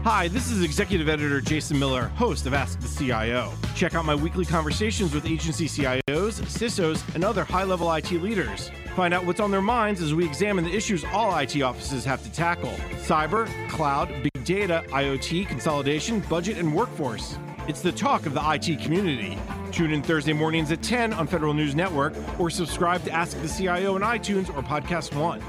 Hi, 0.07 0.29
this 0.29 0.53
is 0.53 0.63
Executive 0.63 1.09
Editor 1.09 1.41
Jason 1.41 1.81
Miller, 1.81 2.05
host 2.11 2.47
of 2.47 2.55
Ask 2.55 2.79
the 2.79 2.87
CIO. 2.87 3.53
Check 3.75 3.97
out 3.97 4.05
my 4.05 4.15
weekly 4.15 4.45
conversations 4.45 5.13
with 5.13 5.27
agency 5.27 5.67
CIOs, 5.67 6.41
CISOs, 6.43 7.15
and 7.17 7.25
other 7.25 7.43
high 7.43 7.65
level 7.65 7.93
IT 7.93 8.13
leaders. 8.13 8.71
Find 8.95 9.13
out 9.13 9.27
what's 9.27 9.41
on 9.41 9.51
their 9.51 9.61
minds 9.61 10.01
as 10.01 10.15
we 10.15 10.25
examine 10.25 10.65
the 10.65 10.73
issues 10.73 11.05
all 11.13 11.37
IT 11.37 11.61
offices 11.61 12.05
have 12.05 12.23
to 12.23 12.31
tackle 12.31 12.71
cyber, 13.03 13.49
cloud, 13.69 14.09
big 14.23 14.45
data, 14.45 14.85
IoT, 14.91 15.49
consolidation, 15.49 16.21
budget, 16.31 16.57
and 16.57 16.73
workforce. 16.73 17.37
It's 17.69 17.81
the 17.81 17.91
talk 17.91 18.27
of 18.27 18.35
the 18.35 18.43
IT 18.45 18.81
community. 18.81 19.37
Tune 19.73 19.91
in 19.91 20.01
Thursday 20.01 20.33
mornings 20.33 20.71
at 20.71 20.85
10 20.85 21.13
on 21.13 21.27
Federal 21.27 21.53
News 21.53 21.75
Network 21.75 22.15
or 22.39 22.49
subscribe 22.49 23.03
to 23.03 23.11
Ask 23.11 23.43
the 23.43 23.49
CIO 23.49 23.97
on 23.97 24.03
iTunes 24.03 24.49
or 24.57 24.63
Podcast 24.63 25.13
One. 25.21 25.41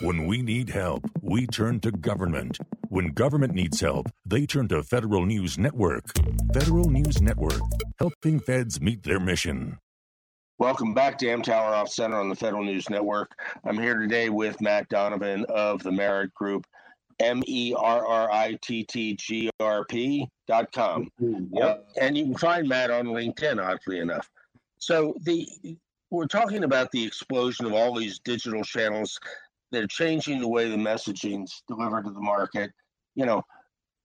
When 0.00 0.26
we 0.26 0.42
need 0.42 0.68
help, 0.68 1.10
we 1.22 1.48
turn 1.48 1.80
to 1.80 1.90
government. 1.90 2.58
When 2.88 3.08
government 3.08 3.52
needs 3.52 3.80
help, 3.80 4.06
they 4.24 4.46
turn 4.46 4.68
to 4.68 4.84
Federal 4.84 5.26
News 5.26 5.58
Network. 5.58 6.04
Federal 6.54 6.88
News 6.88 7.20
Network, 7.20 7.60
helping 7.98 8.38
feds 8.38 8.80
meet 8.80 9.02
their 9.02 9.18
mission. 9.18 9.78
Welcome 10.58 10.94
back 10.94 11.18
to 11.18 11.36
Tower 11.42 11.74
Off 11.74 11.88
Center 11.88 12.16
on 12.16 12.28
the 12.28 12.36
Federal 12.36 12.64
News 12.64 12.88
Network. 12.88 13.32
I'm 13.64 13.76
here 13.76 13.98
today 13.98 14.28
with 14.28 14.60
Matt 14.60 14.88
Donovan 14.88 15.44
of 15.48 15.82
the 15.82 15.90
Merritt 15.90 16.32
Group, 16.32 16.64
M 17.20 17.42
E 17.46 17.74
R 17.76 18.06
R 18.06 18.30
I 18.30 18.58
T 18.62 18.84
T 18.84 19.16
G 19.16 19.50
R 19.60 19.84
P 19.84 20.28
dot 20.46 20.70
com. 20.72 21.08
Yep. 21.18 21.54
Uh, 21.62 22.00
and 22.00 22.16
you 22.16 22.24
can 22.24 22.36
find 22.36 22.68
Matt 22.68 22.90
on 22.90 23.06
LinkedIn, 23.06 23.62
oddly 23.62 24.00
enough. 24.00 24.28
So 24.78 25.14
the 25.22 25.48
we're 26.10 26.26
talking 26.26 26.64
about 26.64 26.90
the 26.92 27.04
explosion 27.04 27.66
of 27.66 27.72
all 27.72 27.94
these 27.94 28.20
digital 28.20 28.62
channels 28.62 29.18
they're 29.72 29.86
changing 29.86 30.40
the 30.40 30.48
way 30.48 30.70
the 30.70 30.76
messaging's 30.76 31.62
delivered 31.68 32.04
to 32.04 32.10
the 32.10 32.20
market. 32.20 32.70
You 33.14 33.26
know, 33.26 33.42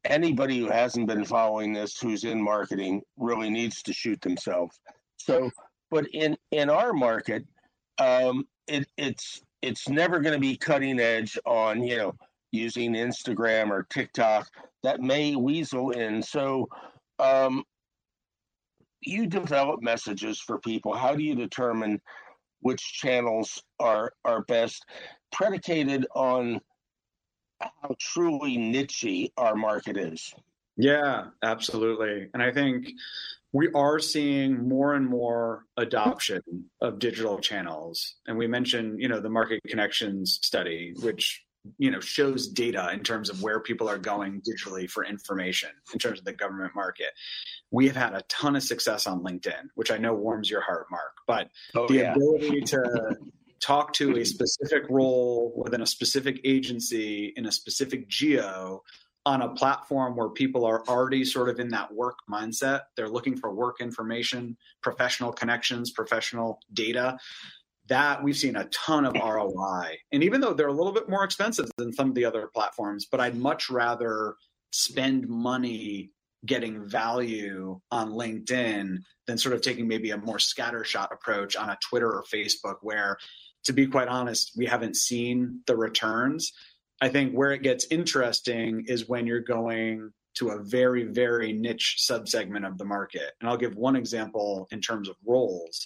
anybody 0.05 0.59
who 0.59 0.69
hasn't 0.69 1.07
been 1.07 1.25
following 1.25 1.73
this 1.73 1.99
who's 1.99 2.23
in 2.23 2.41
marketing 2.41 3.01
really 3.17 3.49
needs 3.49 3.81
to 3.83 3.93
shoot 3.93 4.19
themselves. 4.21 4.79
So, 5.17 5.51
but 5.89 6.07
in 6.13 6.37
in 6.51 6.69
our 6.69 6.93
market, 6.93 7.45
um, 7.99 8.47
it, 8.67 8.87
it's 8.97 9.41
it's 9.61 9.87
never 9.87 10.19
going 10.19 10.33
to 10.33 10.39
be 10.39 10.57
cutting 10.57 10.99
edge 10.99 11.37
on 11.45 11.83
you 11.83 11.97
know 11.97 12.15
using 12.51 12.93
Instagram 12.93 13.69
or 13.69 13.83
TikTok. 13.89 14.49
That 14.83 15.01
may 15.01 15.35
weasel 15.35 15.91
in. 15.91 16.21
So, 16.21 16.67
um, 17.19 17.63
you 19.01 19.25
develop 19.25 19.81
messages 19.81 20.39
for 20.39 20.59
people. 20.59 20.93
How 20.93 21.15
do 21.15 21.23
you 21.23 21.35
determine 21.35 22.01
which 22.59 22.81
channels 22.81 23.63
are 23.79 24.13
are 24.25 24.43
best? 24.43 24.85
predicated 25.31 26.05
on 26.13 26.59
how 27.59 27.95
truly 27.99 28.57
niche 28.57 29.31
our 29.37 29.55
market 29.55 29.97
is. 29.97 30.33
Yeah, 30.77 31.25
absolutely. 31.43 32.27
And 32.33 32.41
I 32.41 32.51
think 32.51 32.89
we 33.53 33.69
are 33.73 33.99
seeing 33.99 34.67
more 34.67 34.95
and 34.95 35.05
more 35.05 35.65
adoption 35.77 36.41
of 36.81 36.99
digital 36.99 37.39
channels. 37.39 38.15
And 38.27 38.37
we 38.37 38.47
mentioned, 38.47 38.99
you 38.99 39.09
know, 39.09 39.19
the 39.19 39.29
market 39.29 39.61
connections 39.67 40.39
study, 40.41 40.93
which, 41.01 41.43
you 41.77 41.91
know, 41.91 41.99
shows 41.99 42.47
data 42.47 42.89
in 42.93 43.01
terms 43.01 43.29
of 43.29 43.41
where 43.41 43.59
people 43.59 43.87
are 43.87 43.97
going 43.97 44.41
digitally 44.41 44.89
for 44.89 45.05
information 45.05 45.69
in 45.93 45.99
terms 45.99 46.19
of 46.19 46.25
the 46.25 46.33
government 46.33 46.73
market. 46.75 47.09
We 47.69 47.87
have 47.87 47.95
had 47.95 48.13
a 48.13 48.21
ton 48.29 48.55
of 48.55 48.63
success 48.63 49.07
on 49.07 49.23
LinkedIn, 49.23 49.69
which 49.75 49.91
I 49.91 49.97
know 49.97 50.13
warms 50.13 50.49
your 50.49 50.61
heart, 50.61 50.87
Mark. 50.89 51.13
But 51.27 51.49
oh, 51.75 51.87
the 51.87 51.95
yeah. 51.95 52.13
ability 52.13 52.61
to 52.61 53.15
talk 53.61 53.93
to 53.93 54.17
a 54.17 54.25
specific 54.25 54.83
role 54.89 55.53
within 55.55 55.81
a 55.81 55.85
specific 55.85 56.41
agency 56.43 57.31
in 57.35 57.45
a 57.45 57.51
specific 57.51 58.07
geo 58.07 58.81
on 59.25 59.43
a 59.43 59.49
platform 59.49 60.15
where 60.15 60.29
people 60.29 60.65
are 60.65 60.83
already 60.87 61.23
sort 61.23 61.47
of 61.47 61.59
in 61.59 61.69
that 61.69 61.93
work 61.93 62.17
mindset. 62.29 62.81
They're 62.97 63.07
looking 63.07 63.37
for 63.37 63.53
work 63.53 63.79
information, 63.79 64.57
professional 64.81 65.31
connections, 65.31 65.91
professional 65.91 66.59
data. 66.73 67.19
That 67.91 68.23
we've 68.23 68.37
seen 68.37 68.55
a 68.55 68.69
ton 68.69 69.03
of 69.03 69.13
ROI. 69.13 69.97
And 70.13 70.23
even 70.23 70.39
though 70.39 70.53
they're 70.53 70.69
a 70.69 70.73
little 70.73 70.93
bit 70.93 71.09
more 71.09 71.25
expensive 71.25 71.69
than 71.75 71.91
some 71.91 72.07
of 72.07 72.15
the 72.15 72.23
other 72.23 72.49
platforms, 72.53 73.05
but 73.05 73.19
I'd 73.19 73.35
much 73.35 73.69
rather 73.69 74.35
spend 74.71 75.27
money 75.27 76.11
getting 76.45 76.87
value 76.87 77.81
on 77.91 78.11
LinkedIn 78.11 78.97
than 79.27 79.37
sort 79.37 79.53
of 79.53 79.61
taking 79.61 79.89
maybe 79.89 80.11
a 80.11 80.17
more 80.17 80.37
scattershot 80.37 81.11
approach 81.11 81.57
on 81.57 81.69
a 81.69 81.77
Twitter 81.81 82.09
or 82.09 82.23
Facebook 82.23 82.77
where 82.81 83.17
to 83.65 83.73
be 83.73 83.85
quite 83.85 84.07
honest, 84.07 84.53
we 84.55 84.65
haven't 84.65 84.95
seen 84.95 85.59
the 85.67 85.75
returns. 85.75 86.53
I 87.01 87.09
think 87.09 87.33
where 87.33 87.51
it 87.51 87.61
gets 87.61 87.87
interesting 87.91 88.85
is 88.87 89.09
when 89.09 89.27
you're 89.27 89.41
going 89.41 90.11
to 90.35 90.51
a 90.51 90.63
very, 90.63 91.03
very 91.03 91.51
niche 91.51 91.97
subsegment 91.99 92.65
of 92.65 92.77
the 92.77 92.85
market. 92.85 93.33
And 93.41 93.49
I'll 93.49 93.57
give 93.57 93.75
one 93.75 93.97
example 93.97 94.69
in 94.71 94.79
terms 94.79 95.09
of 95.09 95.17
roles. 95.25 95.85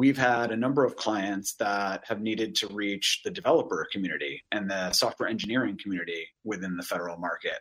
We've 0.00 0.16
had 0.16 0.50
a 0.50 0.56
number 0.56 0.82
of 0.82 0.96
clients 0.96 1.56
that 1.56 2.04
have 2.06 2.22
needed 2.22 2.54
to 2.56 2.68
reach 2.68 3.20
the 3.22 3.30
developer 3.30 3.86
community 3.92 4.42
and 4.50 4.70
the 4.70 4.92
software 4.92 5.28
engineering 5.28 5.78
community 5.80 6.26
within 6.42 6.78
the 6.78 6.82
federal 6.82 7.18
market. 7.18 7.58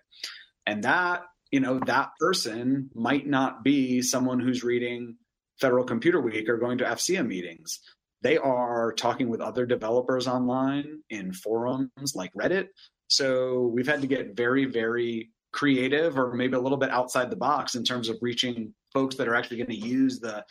And 0.66 0.86
that, 0.86 1.24
you 1.52 1.60
know, 1.60 1.80
that 1.80 2.12
person 2.18 2.90
might 2.96 3.28
not 3.28 3.62
be 3.62 4.02
someone 4.02 4.40
who's 4.40 4.64
reading 4.64 5.18
Federal 5.60 5.84
Computer 5.84 6.22
Week 6.22 6.48
or 6.48 6.56
going 6.56 6.78
to 6.78 6.86
AFCEA 6.86 7.28
meetings 7.28 7.82
they 8.22 8.38
are 8.38 8.92
talking 8.94 9.30
with 9.30 9.42
other 9.42 9.66
developers 9.66 10.28
online 10.28 11.00
in 11.10 11.34
forums 11.34 12.16
like 12.16 12.34
Reddit. 12.34 12.68
So 13.08 13.72
we've 13.74 13.88
had 13.88 14.02
to 14.02 14.08
get 14.08 14.36
very, 14.36 14.66
very 14.66 15.32
creative 15.52 16.18
or 16.18 16.34
maybe 16.34 16.56
a 16.56 16.60
little 16.60 16.78
bit 16.78 16.92
outside 16.92 17.30
the 17.30 17.36
box 17.36 17.76
in 17.76 17.84
terms 17.84 18.10
of 18.10 18.18
reaching 18.22 18.74
folks 18.94 19.16
that 19.16 19.28
are 19.28 19.36
actually 19.36 19.58
going 19.58 19.82
to 19.82 19.88
use 19.88 20.20
the 20.20 20.44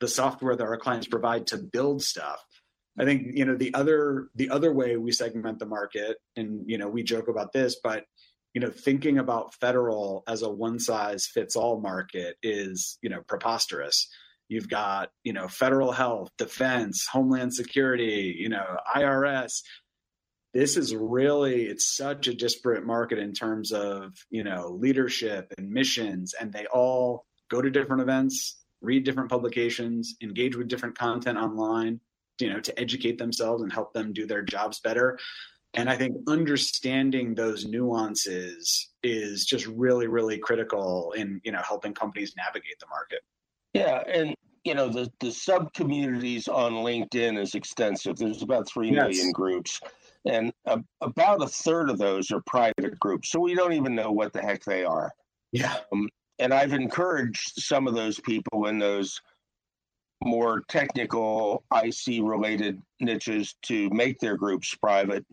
the 0.00 0.08
software 0.08 0.56
that 0.56 0.66
our 0.66 0.76
clients 0.76 1.06
provide 1.06 1.48
to 1.48 1.58
build 1.58 2.02
stuff. 2.02 2.44
I 2.98 3.04
think 3.04 3.28
you 3.34 3.44
know 3.44 3.56
the 3.56 3.74
other 3.74 4.28
the 4.34 4.50
other 4.50 4.72
way 4.72 4.96
we 4.96 5.12
segment 5.12 5.58
the 5.58 5.66
market, 5.66 6.16
and 6.34 6.62
you 6.66 6.78
know 6.78 6.88
we 6.88 7.02
joke 7.02 7.28
about 7.28 7.52
this, 7.52 7.76
but 7.82 8.04
you 8.54 8.60
know 8.60 8.70
thinking 8.70 9.18
about 9.18 9.54
federal 9.54 10.24
as 10.26 10.42
a 10.42 10.48
one 10.48 10.78
size 10.78 11.26
fits 11.26 11.56
all 11.56 11.80
market 11.80 12.36
is 12.42 12.98
you 13.02 13.10
know 13.10 13.20
preposterous. 13.26 14.08
You've 14.48 14.68
got, 14.68 15.10
you 15.24 15.32
know, 15.32 15.48
federal 15.48 15.90
health, 15.90 16.30
defense, 16.38 17.06
homeland 17.10 17.52
security, 17.52 18.36
you 18.38 18.48
know, 18.48 18.76
IRS. 18.94 19.62
This 20.54 20.76
is 20.76 20.94
really, 20.94 21.64
it's 21.64 21.96
such 21.96 22.28
a 22.28 22.34
disparate 22.34 22.86
market 22.86 23.18
in 23.18 23.32
terms 23.32 23.72
of, 23.72 24.12
you 24.30 24.44
know, 24.44 24.70
leadership 24.80 25.52
and 25.58 25.70
missions, 25.70 26.32
and 26.40 26.52
they 26.52 26.66
all 26.66 27.26
go 27.50 27.60
to 27.60 27.70
different 27.70 28.02
events, 28.02 28.64
read 28.80 29.04
different 29.04 29.30
publications, 29.30 30.16
engage 30.22 30.56
with 30.56 30.68
different 30.68 30.96
content 30.96 31.38
online, 31.38 32.00
you 32.40 32.50
know, 32.52 32.60
to 32.60 32.78
educate 32.78 33.18
themselves 33.18 33.62
and 33.62 33.72
help 33.72 33.92
them 33.92 34.12
do 34.12 34.26
their 34.26 34.42
jobs 34.42 34.80
better. 34.80 35.18
And 35.74 35.90
I 35.90 35.96
think 35.96 36.16
understanding 36.26 37.34
those 37.34 37.66
nuances 37.66 38.90
is 39.02 39.44
just 39.44 39.66
really, 39.66 40.06
really 40.06 40.38
critical 40.38 41.12
in, 41.12 41.40
you 41.44 41.52
know, 41.52 41.60
helping 41.66 41.92
companies 41.92 42.34
navigate 42.36 42.78
the 42.80 42.86
market. 42.88 43.20
Yeah, 43.74 44.02
and 44.08 44.34
you 44.64 44.74
know 44.74 44.88
the 44.88 45.10
the 45.20 45.30
sub 45.30 45.72
communities 45.74 46.48
on 46.48 46.72
LinkedIn 46.72 47.38
is 47.38 47.54
extensive. 47.54 48.16
There's 48.16 48.42
about 48.42 48.68
three 48.68 48.90
yes. 48.90 48.96
million 48.96 49.32
groups, 49.32 49.80
and 50.24 50.52
uh, 50.66 50.78
about 51.02 51.42
a 51.42 51.46
third 51.46 51.90
of 51.90 51.98
those 51.98 52.30
are 52.30 52.40
private 52.46 52.98
groups. 52.98 53.30
So 53.30 53.38
we 53.38 53.54
don't 53.54 53.74
even 53.74 53.94
know 53.94 54.10
what 54.10 54.32
the 54.32 54.40
heck 54.40 54.64
they 54.64 54.84
are. 54.84 55.12
Yeah. 55.52 55.76
Um, 55.92 56.08
and 56.38 56.52
I've 56.52 56.72
encouraged 56.72 57.62
some 57.62 57.86
of 57.86 57.94
those 57.94 58.20
people 58.20 58.66
in 58.66 58.78
those 58.78 59.20
more 60.24 60.62
technical 60.68 61.64
IC 61.74 62.22
related 62.22 62.80
niches 63.00 63.54
to 63.62 63.90
make 63.90 64.18
their 64.18 64.36
groups 64.36 64.74
private 64.74 65.24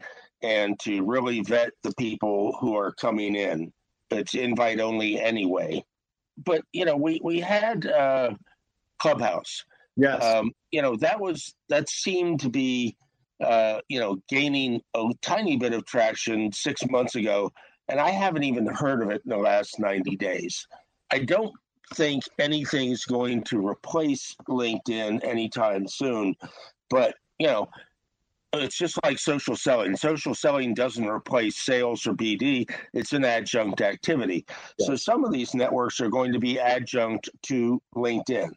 and 0.41 0.77
to 0.81 1.03
really 1.03 1.41
vet 1.41 1.71
the 1.83 1.93
people 1.97 2.57
who 2.59 2.75
are 2.75 2.91
coming 2.93 3.35
in. 3.35 3.71
It's 4.11 4.35
invite 4.35 4.79
only 4.79 5.19
anyway 5.19 5.83
but 6.37 6.61
you 6.71 6.85
know, 6.85 6.95
we 6.95 7.19
we 7.23 7.39
had 7.39 7.85
uh, 7.85 8.31
Clubhouse. 8.99 9.63
Yes. 9.95 10.23
Um, 10.23 10.51
you 10.71 10.81
know, 10.81 10.95
that 10.97 11.19
was 11.19 11.53
that 11.69 11.89
seemed 11.89 12.39
to 12.41 12.49
be 12.49 12.95
uh, 13.43 13.79
you 13.89 13.99
know 13.99 14.17
gaining 14.29 14.81
a 14.95 15.09
tiny 15.21 15.57
bit 15.57 15.73
of 15.73 15.85
traction 15.85 16.51
six 16.51 16.81
months 16.89 17.15
ago, 17.15 17.51
and 17.89 17.99
I 17.99 18.09
haven't 18.09 18.43
even 18.43 18.65
heard 18.65 19.01
of 19.01 19.09
it 19.09 19.21
in 19.25 19.29
the 19.29 19.37
last 19.37 19.79
ninety 19.79 20.15
days. 20.15 20.67
I 21.11 21.19
don't 21.19 21.53
think 21.95 22.23
anything's 22.39 23.05
going 23.05 23.43
to 23.43 23.65
replace 23.65 24.35
LinkedIn 24.47 25.23
anytime 25.23 25.87
soon, 25.87 26.35
but 26.89 27.15
you 27.39 27.47
know, 27.47 27.67
it's 28.53 28.77
just 28.77 28.99
like 29.03 29.17
social 29.17 29.55
selling. 29.55 29.95
Social 29.95 30.35
selling 30.35 30.73
doesn't 30.73 31.07
replace 31.07 31.57
sales 31.57 32.05
or 32.05 32.13
BD, 32.13 32.69
it's 32.93 33.13
an 33.13 33.25
adjunct 33.25 33.81
activity. 33.81 34.45
Yeah. 34.77 34.87
So 34.87 34.95
some 34.95 35.25
of 35.25 35.31
these 35.31 35.53
networks 35.53 35.99
are 35.99 36.09
going 36.09 36.31
to 36.33 36.39
be 36.39 36.59
adjunct 36.59 37.29
to 37.43 37.81
LinkedIn. 37.95 38.51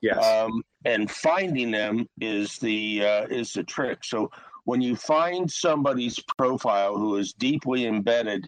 Yes. 0.00 0.24
Um, 0.24 0.62
and 0.84 1.10
finding 1.10 1.70
them 1.70 2.06
is 2.20 2.56
the 2.58 3.04
uh, 3.04 3.26
is 3.26 3.52
the 3.52 3.64
trick. 3.64 4.04
So 4.04 4.30
when 4.68 4.82
you 4.82 4.94
find 4.94 5.50
somebody's 5.50 6.20
profile 6.36 6.94
who 6.94 7.16
is 7.16 7.32
deeply 7.32 7.86
embedded 7.86 8.46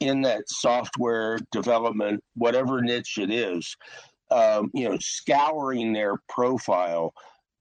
in 0.00 0.20
that 0.20 0.46
software 0.46 1.38
development, 1.50 2.22
whatever 2.34 2.82
niche 2.82 3.16
it 3.16 3.30
is, 3.30 3.74
um, 4.30 4.70
you 4.74 4.86
know, 4.86 4.98
scouring 5.00 5.94
their 5.94 6.16
profile 6.28 7.14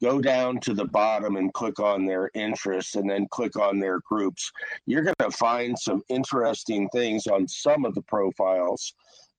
go 0.04 0.20
down 0.20 0.60
to 0.60 0.74
the 0.74 0.84
bottom 0.84 1.38
and 1.38 1.54
click 1.54 1.80
on 1.80 2.06
their 2.06 2.30
interests 2.34 2.96
and 2.96 3.10
then 3.10 3.30
click 3.32 3.56
on 3.56 3.80
their 3.80 4.02
groups, 4.02 4.52
you're 4.86 5.04
going 5.04 5.16
to 5.18 5.32
find 5.32 5.80
some 5.80 6.02
interesting 6.10 6.90
things 6.90 7.28
on 7.28 7.48
some 7.48 7.86
of 7.86 7.96
the 7.96 8.02
profiles 8.02 8.94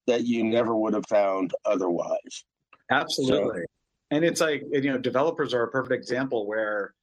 that 0.07 0.25
you 0.25 0.45
never 0.45 0.75
would 0.75 0.95
have 0.95 1.07
found 1.11 1.53
otherwise. 1.67 2.47
Absolutely. 2.91 3.61
So, 3.61 3.67
and 4.13 4.25
it's 4.25 4.41
like, 4.41 4.63
you 4.73 4.91
know, 4.91 4.97
developers 4.97 5.53
are 5.53 5.65
a 5.65 5.69
perfect 5.69 5.93
example 5.93 6.47
where, 6.47 6.95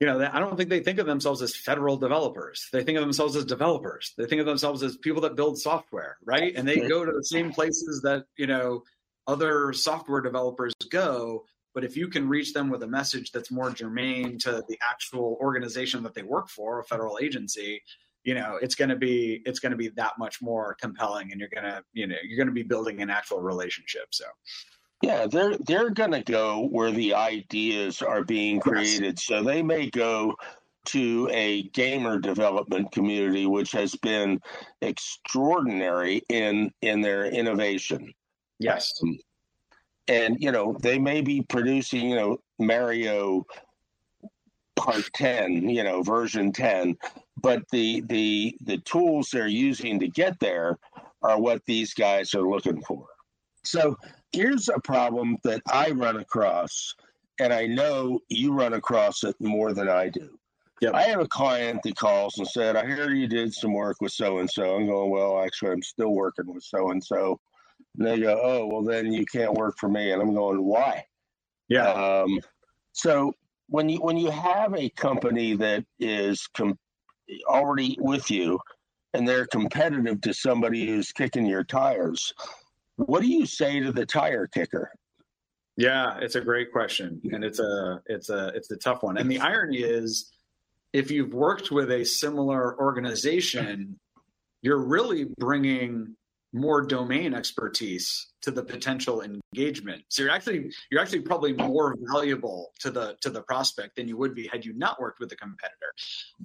you 0.00 0.06
know, 0.06 0.28
I 0.30 0.40
don't 0.40 0.56
think 0.56 0.68
they 0.68 0.80
think 0.80 0.98
of 0.98 1.06
themselves 1.06 1.40
as 1.42 1.56
federal 1.56 1.96
developers. 1.96 2.68
They 2.72 2.84
think 2.84 2.98
of 2.98 3.02
themselves 3.02 3.34
as 3.36 3.44
developers. 3.44 4.12
They 4.18 4.26
think 4.26 4.40
of 4.40 4.46
themselves 4.46 4.82
as 4.82 4.96
people 4.96 5.22
that 5.22 5.36
build 5.36 5.58
software, 5.58 6.18
right? 6.24 6.54
And 6.54 6.68
they 6.68 6.76
go 6.88 7.04
to 7.04 7.12
the 7.12 7.24
same 7.24 7.50
places 7.52 8.02
that, 8.04 8.24
you 8.36 8.46
know, 8.46 8.82
other 9.26 9.72
software 9.72 10.20
developers 10.20 10.72
go 10.90 11.44
but 11.76 11.84
if 11.84 11.94
you 11.94 12.08
can 12.08 12.26
reach 12.26 12.54
them 12.54 12.70
with 12.70 12.82
a 12.84 12.86
message 12.86 13.32
that's 13.32 13.50
more 13.50 13.70
germane 13.70 14.38
to 14.38 14.64
the 14.66 14.78
actual 14.82 15.36
organization 15.42 16.02
that 16.04 16.14
they 16.14 16.22
work 16.22 16.48
for, 16.48 16.80
a 16.80 16.84
federal 16.84 17.18
agency, 17.20 17.82
you 18.24 18.34
know, 18.34 18.58
it's 18.62 18.74
going 18.74 18.88
to 18.88 18.96
be 18.96 19.42
it's 19.44 19.60
going 19.60 19.72
to 19.72 19.76
be 19.76 19.88
that 19.88 20.14
much 20.18 20.40
more 20.40 20.74
compelling, 20.80 21.32
and 21.32 21.38
you're 21.38 21.50
going 21.50 21.64
to 21.64 21.84
you 21.92 22.06
know 22.06 22.16
you're 22.24 22.38
going 22.38 22.48
to 22.48 22.54
be 22.54 22.62
building 22.62 23.02
an 23.02 23.10
actual 23.10 23.42
relationship. 23.42 24.06
So. 24.12 24.24
Yeah, 25.06 25.26
they're 25.28 25.56
they're 25.58 25.90
going 25.90 26.10
to 26.10 26.22
go 26.22 26.66
where 26.66 26.90
the 26.90 27.14
ideas 27.14 28.02
are 28.02 28.24
being 28.24 28.58
created. 28.58 29.20
So 29.20 29.40
they 29.40 29.62
may 29.62 29.88
go 29.88 30.34
to 30.86 31.28
a 31.32 31.62
gamer 31.68 32.18
development 32.18 32.90
community 32.90 33.46
which 33.46 33.70
has 33.70 33.94
been 33.94 34.40
extraordinary 34.82 36.22
in 36.28 36.72
in 36.82 37.02
their 37.02 37.26
innovation. 37.26 38.12
Yes. 38.58 38.92
Um, 39.00 39.18
and 40.08 40.36
you 40.40 40.50
know 40.50 40.76
they 40.82 40.98
may 40.98 41.20
be 41.20 41.40
producing 41.40 42.10
you 42.10 42.16
know 42.16 42.38
Mario 42.58 43.46
part 44.74 45.04
10 45.14 45.68
you 45.68 45.84
know 45.84 46.02
version 46.02 46.52
10 46.52 46.96
but 47.40 47.62
the 47.70 48.02
the 48.08 48.56
the 48.62 48.78
tools 48.78 49.30
they're 49.30 49.46
using 49.46 50.00
to 50.00 50.08
get 50.08 50.38
there 50.40 50.78
are 51.22 51.40
what 51.40 51.64
these 51.64 51.94
guys 51.94 52.34
are 52.34 52.48
looking 52.48 52.82
for 52.82 53.06
so 53.64 53.96
here's 54.36 54.68
a 54.68 54.80
problem 54.80 55.36
that 55.42 55.62
i 55.70 55.90
run 55.90 56.16
across 56.18 56.94
and 57.40 57.52
i 57.52 57.66
know 57.66 58.20
you 58.28 58.52
run 58.52 58.74
across 58.74 59.24
it 59.24 59.34
more 59.40 59.72
than 59.72 59.88
i 59.88 60.08
do 60.08 60.38
yep. 60.80 60.94
i 60.94 61.02
have 61.02 61.20
a 61.20 61.28
client 61.28 61.80
that 61.82 61.96
calls 61.96 62.38
and 62.38 62.46
said 62.46 62.76
i 62.76 62.86
hear 62.86 63.10
you 63.10 63.26
did 63.26 63.52
some 63.52 63.72
work 63.72 63.96
with 64.00 64.12
so 64.12 64.38
and 64.38 64.50
so 64.50 64.76
i'm 64.76 64.86
going 64.86 65.10
well 65.10 65.42
actually 65.42 65.70
i'm 65.72 65.82
still 65.82 66.12
working 66.12 66.52
with 66.52 66.62
so 66.62 66.90
and 66.90 67.02
so 67.02 67.40
and 67.98 68.06
they 68.06 68.20
go, 68.20 68.38
oh, 68.42 68.66
well, 68.66 68.82
then 68.82 69.12
you 69.12 69.24
can't 69.24 69.54
work 69.54 69.76
for 69.78 69.88
me. 69.88 70.12
And 70.12 70.20
I'm 70.20 70.34
going, 70.34 70.62
why? 70.62 71.04
Yeah. 71.68 71.90
Um, 71.90 72.40
so 72.92 73.32
when 73.68 73.88
you 73.88 73.98
when 73.98 74.16
you 74.16 74.30
have 74.30 74.74
a 74.74 74.88
company 74.90 75.56
that 75.56 75.84
is 75.98 76.46
com- 76.54 76.78
already 77.48 77.96
with 78.00 78.30
you 78.30 78.60
and 79.14 79.26
they're 79.26 79.46
competitive 79.46 80.20
to 80.20 80.34
somebody 80.34 80.86
who's 80.86 81.10
kicking 81.12 81.46
your 81.46 81.64
tires, 81.64 82.32
what 82.96 83.22
do 83.22 83.28
you 83.28 83.46
say 83.46 83.80
to 83.80 83.92
the 83.92 84.06
tire 84.06 84.46
kicker? 84.46 84.90
Yeah, 85.76 86.18
it's 86.20 86.34
a 86.34 86.40
great 86.40 86.72
question, 86.72 87.20
and 87.32 87.44
it's 87.44 87.58
a 87.58 88.00
it's 88.06 88.30
a 88.30 88.48
it's 88.54 88.70
a 88.70 88.76
tough 88.76 89.02
one. 89.02 89.18
And 89.18 89.30
the 89.30 89.40
irony 89.40 89.78
is, 89.78 90.32
if 90.92 91.10
you've 91.10 91.34
worked 91.34 91.70
with 91.70 91.90
a 91.90 92.04
similar 92.04 92.78
organization, 92.80 93.98
you're 94.62 94.82
really 94.82 95.26
bringing 95.38 96.16
more 96.52 96.80
domain 96.80 97.34
expertise 97.34 98.28
to 98.40 98.50
the 98.50 98.62
potential 98.62 99.22
engagement 99.22 100.02
so 100.08 100.22
you're 100.22 100.30
actually 100.30 100.70
you're 100.90 101.00
actually 101.00 101.20
probably 101.20 101.52
more 101.52 101.96
valuable 102.12 102.72
to 102.78 102.90
the 102.90 103.16
to 103.20 103.28
the 103.28 103.42
prospect 103.42 103.96
than 103.96 104.08
you 104.08 104.16
would 104.16 104.34
be 104.34 104.46
had 104.46 104.64
you 104.64 104.72
not 104.74 104.98
worked 105.00 105.20
with 105.20 105.30
a 105.32 105.36
competitor 105.36 105.92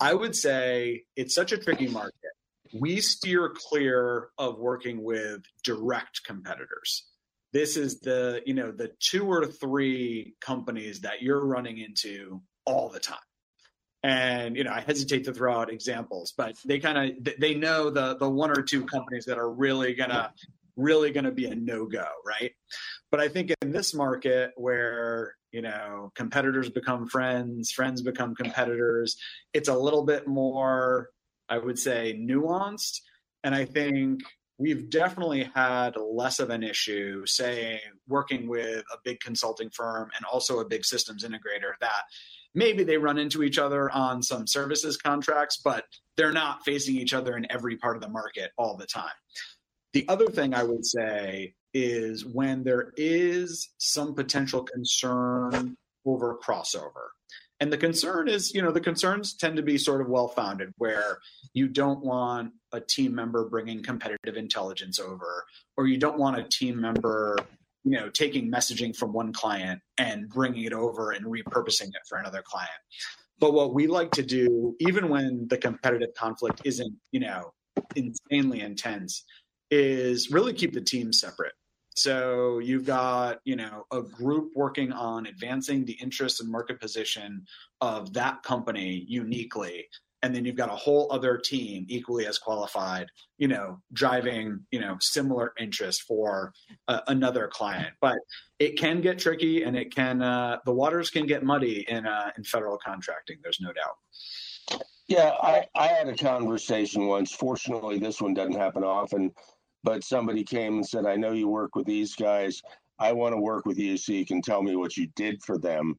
i 0.02 0.14
would 0.14 0.36
say 0.36 1.04
it's 1.16 1.34
such 1.34 1.52
a 1.52 1.58
tricky 1.58 1.88
market 1.88 2.32
we 2.74 3.02
steer 3.02 3.54
clear 3.56 4.30
of 4.38 4.60
working 4.60 5.04
with 5.04 5.42
direct 5.64 6.22
competitors. 6.26 7.06
This 7.54 7.76
is 7.76 8.00
the 8.00 8.42
you 8.46 8.54
know 8.54 8.72
the 8.72 8.92
two 9.00 9.26
or 9.26 9.46
three 9.46 10.36
companies 10.40 11.02
that 11.02 11.22
you're 11.22 11.46
running 11.46 11.78
into 11.78 12.42
all 12.66 12.90
the 12.90 13.00
time. 13.00 13.18
And 14.04 14.56
you 14.56 14.64
know 14.64 14.72
i 14.72 14.80
hesitate 14.82 15.26
to 15.26 15.34
throw 15.34 15.60
out 15.60 15.72
examples 15.72 16.34
but 16.36 16.56
they 16.66 16.80
kind 16.80 16.98
of 16.98 17.36
they 17.40 17.54
know 17.54 17.92
the 17.92 18.18
the 18.18 18.28
one 18.28 18.50
or 18.50 18.64
two 18.64 18.84
companies 18.86 19.26
that 19.26 19.38
are 19.38 19.52
really 19.52 19.94
gonna 19.94 20.34
really 20.76 21.12
gonna 21.12 21.32
be 21.32 21.46
a 21.46 21.54
no-go 21.54 22.08
right? 22.26 22.52
But 23.12 23.20
i 23.20 23.28
think 23.28 23.54
in 23.62 23.72
this 23.72 23.94
market 23.94 24.54
where 24.56 25.36
you 25.52 25.62
know 25.62 26.12
competitors 26.16 26.70
become 26.70 27.08
friends 27.08 27.72
friends 27.72 28.02
become 28.02 28.34
competitors 28.34 29.18
it's 29.54 29.70
a 29.70 29.78
little 29.78 30.04
bit 30.04 30.28
more 30.28 31.10
i 31.52 31.58
would 31.58 31.78
say 31.78 32.18
nuanced 32.20 33.02
and 33.44 33.54
i 33.54 33.64
think 33.64 34.24
we've 34.62 34.92
definitely 34.92 35.50
had 35.56 35.96
less 35.98 36.40
of 36.40 36.52
an 36.52 36.62
issue 36.62 37.26
say, 37.26 37.82
working 38.08 38.48
with 38.48 38.84
a 38.94 38.98
big 39.04 39.20
consulting 39.20 39.72
firm 39.72 40.12
and 40.16 40.24
also 40.32 40.60
a 40.60 40.66
big 40.66 40.86
systems 40.86 41.26
integrator 41.26 41.74
that 41.80 42.04
maybe 42.54 42.84
they 42.84 42.98
run 42.98 43.18
into 43.18 43.42
each 43.42 43.58
other 43.58 43.90
on 43.90 44.22
some 44.22 44.46
services 44.46 44.98
contracts, 44.98 45.60
but 45.64 45.86
they're 46.16 46.32
not 46.32 46.64
facing 46.64 46.96
each 46.96 47.14
other 47.14 47.36
in 47.36 47.52
every 47.52 47.76
part 47.76 47.98
of 47.98 48.04
the 48.04 48.10
market 48.10 48.52
all 48.56 48.78
the 48.78 48.86
time. 48.86 49.10
The 49.94 50.06
other 50.08 50.28
thing 50.28 50.54
I 50.54 50.64
would 50.64 50.86
say 50.86 51.56
is 51.74 52.24
when 52.24 52.64
there 52.64 52.94
is 52.98 53.70
some 53.80 54.14
potential 54.14 54.64
concern 54.64 55.76
over 56.06 56.38
crossover. 56.38 57.10
And 57.62 57.72
the 57.72 57.78
concern 57.78 58.28
is, 58.28 58.54
you 58.54 58.62
know, 58.62 58.72
the 58.72 58.82
concerns 58.82 59.36
tend 59.36 59.56
to 59.56 59.62
be 59.62 59.78
sort 59.78 60.02
of 60.02 60.10
well 60.10 60.28
founded, 60.28 60.74
where 60.78 61.20
you 61.54 61.68
don't 61.68 62.04
want 62.04 62.52
a 62.74 62.82
team 62.82 63.16
member 63.16 63.48
bringing 63.48 63.84
competitive 63.84 64.36
intelligence 64.36 65.00
over, 65.00 65.46
or 65.78 65.88
you 65.88 65.98
don't 65.98 66.18
want 66.18 66.40
a 66.40 66.44
team 66.44 66.82
member 66.82 67.38
you 67.84 68.00
know 68.00 68.10
taking 68.10 68.52
messaging 68.52 68.96
from 68.96 69.14
one 69.14 69.34
client 69.34 69.82
and 69.98 70.30
bringing 70.30 70.64
it 70.64 70.74
over 70.74 71.12
and 71.12 71.26
repurposing 71.26 71.88
it 71.88 72.02
for 72.08 72.18
another 72.18 72.44
client. 72.44 72.70
But 73.40 73.54
what 73.54 73.74
we 73.74 73.88
like 73.88 74.12
to 74.12 74.24
do 74.24 74.76
even 74.80 75.10
when 75.10 75.48
the 75.48 75.58
competitive 75.58 76.14
conflict 76.16 76.62
isn't 76.64 76.96
you 77.12 77.22
know 77.22 77.54
insanely 77.96 78.62
intense 78.62 79.24
is 79.70 80.32
really 80.32 80.54
keep 80.54 80.74
the 80.74 80.82
team 80.82 81.14
separate 81.14 81.54
so 81.96 82.60
you've 82.60 82.86
got 82.86 83.40
you 83.44 83.56
know 83.56 83.86
a 83.92 84.02
group 84.02 84.52
working 84.56 84.92
on 84.92 85.26
advancing 85.28 85.86
the 85.86 85.94
interest 85.94 86.42
and 86.42 86.50
market 86.50 86.80
position 86.80 87.46
of 87.82 88.14
that 88.14 88.44
company 88.44 89.06
uniquely. 89.08 89.88
And 90.24 90.36
then 90.36 90.46
you've 90.46 90.56
got 90.56 90.70
a 90.70 90.76
whole 90.76 91.12
other 91.12 91.36
team 91.36 91.86
equally 91.90 92.28
as 92.28 92.38
qualified 92.38 93.08
you 93.38 93.48
know 93.48 93.82
driving 93.92 94.60
you 94.72 94.80
know 94.80 94.98
similar 95.02 95.54
interest 95.60 96.04
for 96.04 96.54
uh, 96.88 97.02
another 97.08 97.48
client. 97.48 97.94
But 98.00 98.18
it 98.60 98.78
can 98.78 99.02
get 99.02 99.20
tricky 99.20 99.64
and 99.64 99.76
it 99.76 99.94
can 99.94 100.22
uh, 100.22 100.58
the 100.66 100.74
waters 100.74 101.10
can 101.10 101.26
get 101.26 101.44
muddy 101.44 101.86
in 101.90 102.06
uh, 102.06 102.32
in 102.38 102.44
federal 102.44 102.78
contracting 102.78 103.38
there's 103.44 103.60
no 103.60 103.74
doubt. 103.74 104.80
Yeah 105.08 105.34
I, 105.42 105.66
I 105.76 105.88
had 105.88 106.08
a 106.08 106.16
conversation 106.16 107.08
once. 107.08 107.34
Fortunately 107.34 108.00
this 108.00 108.22
one 108.22 108.34
doesn't 108.34 108.56
happen 108.56 108.84
often 108.84 109.34
but 109.84 110.04
somebody 110.04 110.44
came 110.44 110.76
and 110.76 110.88
said 110.88 111.06
i 111.06 111.16
know 111.16 111.32
you 111.32 111.48
work 111.48 111.76
with 111.76 111.86
these 111.86 112.16
guys 112.16 112.62
i 113.00 113.12
want 113.12 113.34
to 113.34 113.42
work 113.42 113.66
with 113.66 113.78
you 113.78 113.98
so 113.98 114.12
you 114.12 114.26
can 114.26 114.42
tell 114.42 114.62
me 114.62 114.76
what 114.76 114.98
you 114.98 115.08
did 115.16 115.42
for 115.44 115.58
them 115.58 115.96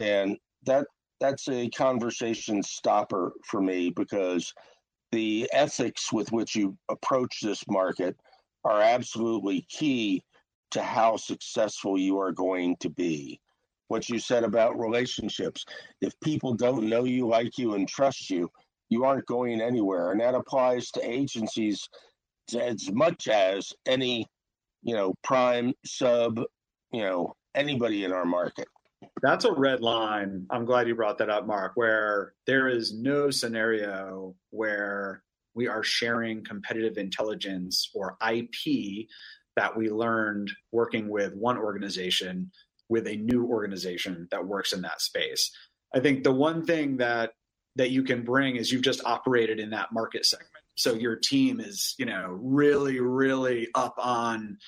and 0.00 0.36
that 0.64 0.86
that's 1.20 1.48
a 1.48 1.68
conversation 1.70 2.62
stopper 2.62 3.32
for 3.44 3.60
me 3.60 3.90
because 3.90 4.52
the 5.12 5.48
ethics 5.52 6.12
with 6.12 6.30
which 6.32 6.54
you 6.54 6.76
approach 6.90 7.40
this 7.40 7.64
market 7.68 8.16
are 8.64 8.82
absolutely 8.82 9.64
key 9.68 10.22
to 10.72 10.82
how 10.82 11.16
successful 11.16 11.98
you 11.98 12.18
are 12.18 12.32
going 12.32 12.76
to 12.80 12.90
be. 12.90 13.40
What 13.88 14.08
you 14.08 14.18
said 14.18 14.42
about 14.42 14.78
relationships, 14.78 15.64
if 16.00 16.18
people 16.20 16.54
don't 16.54 16.88
know 16.88 17.04
you, 17.04 17.28
like 17.28 17.56
you, 17.56 17.74
and 17.74 17.88
trust 17.88 18.28
you, 18.28 18.50
you 18.88 19.04
aren't 19.04 19.26
going 19.26 19.60
anywhere. 19.60 20.10
And 20.10 20.20
that 20.20 20.34
applies 20.34 20.90
to 20.90 21.08
agencies 21.08 21.88
as 22.54 22.90
much 22.90 23.28
as 23.28 23.72
any, 23.86 24.26
you 24.82 24.94
know, 24.94 25.14
prime 25.22 25.72
sub, 25.84 26.40
you 26.92 27.02
know, 27.02 27.34
anybody 27.54 28.04
in 28.04 28.12
our 28.12 28.24
market. 28.24 28.68
That's 29.22 29.44
a 29.44 29.52
red 29.52 29.80
line. 29.80 30.46
I'm 30.50 30.64
glad 30.64 30.88
you 30.88 30.94
brought 30.94 31.18
that 31.18 31.30
up, 31.30 31.46
Mark, 31.46 31.72
where 31.74 32.34
there 32.46 32.68
is 32.68 32.94
no 32.94 33.30
scenario 33.30 34.34
where 34.50 35.22
we 35.54 35.68
are 35.68 35.82
sharing 35.82 36.44
competitive 36.44 36.98
intelligence 36.98 37.90
or 37.94 38.16
IP 38.30 39.06
that 39.56 39.74
we 39.74 39.88
learned 39.88 40.50
working 40.70 41.08
with 41.08 41.34
one 41.34 41.56
organization 41.56 42.50
with 42.88 43.06
a 43.06 43.16
new 43.16 43.46
organization 43.46 44.28
that 44.30 44.46
works 44.46 44.72
in 44.72 44.82
that 44.82 45.00
space. 45.00 45.50
I 45.94 46.00
think 46.00 46.22
the 46.22 46.32
one 46.32 46.64
thing 46.64 46.98
that 46.98 47.32
that 47.76 47.90
you 47.90 48.02
can 48.02 48.22
bring 48.22 48.56
is 48.56 48.72
you've 48.72 48.82
just 48.82 49.04
operated 49.04 49.60
in 49.60 49.70
that 49.70 49.92
market 49.92 50.24
segment. 50.24 50.55
So 50.76 50.94
your 50.94 51.16
team 51.16 51.60
is, 51.60 51.94
you 51.98 52.06
know, 52.06 52.38
really 52.40 53.00
really 53.00 53.68
up 53.74 53.94
on 53.98 54.58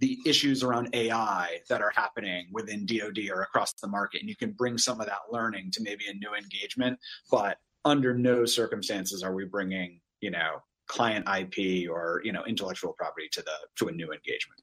the 0.00 0.18
issues 0.24 0.62
around 0.62 0.88
AI 0.92 1.58
that 1.68 1.82
are 1.82 1.92
happening 1.94 2.46
within 2.52 2.86
DoD 2.86 3.18
or 3.32 3.42
across 3.42 3.72
the 3.74 3.88
market, 3.88 4.20
and 4.20 4.28
you 4.28 4.36
can 4.36 4.52
bring 4.52 4.78
some 4.78 5.00
of 5.00 5.06
that 5.06 5.18
learning 5.30 5.70
to 5.72 5.82
maybe 5.82 6.04
a 6.08 6.14
new 6.14 6.34
engagement. 6.34 6.98
But 7.30 7.58
under 7.84 8.16
no 8.16 8.44
circumstances 8.44 9.22
are 9.22 9.34
we 9.34 9.44
bringing, 9.44 10.00
you 10.20 10.30
know, 10.30 10.62
client 10.88 11.26
IP 11.28 11.90
or 11.90 12.20
you 12.24 12.32
know 12.32 12.44
intellectual 12.44 12.94
property 12.94 13.28
to 13.32 13.42
the 13.42 13.52
to 13.76 13.88
a 13.88 13.92
new 13.92 14.12
engagement. 14.12 14.60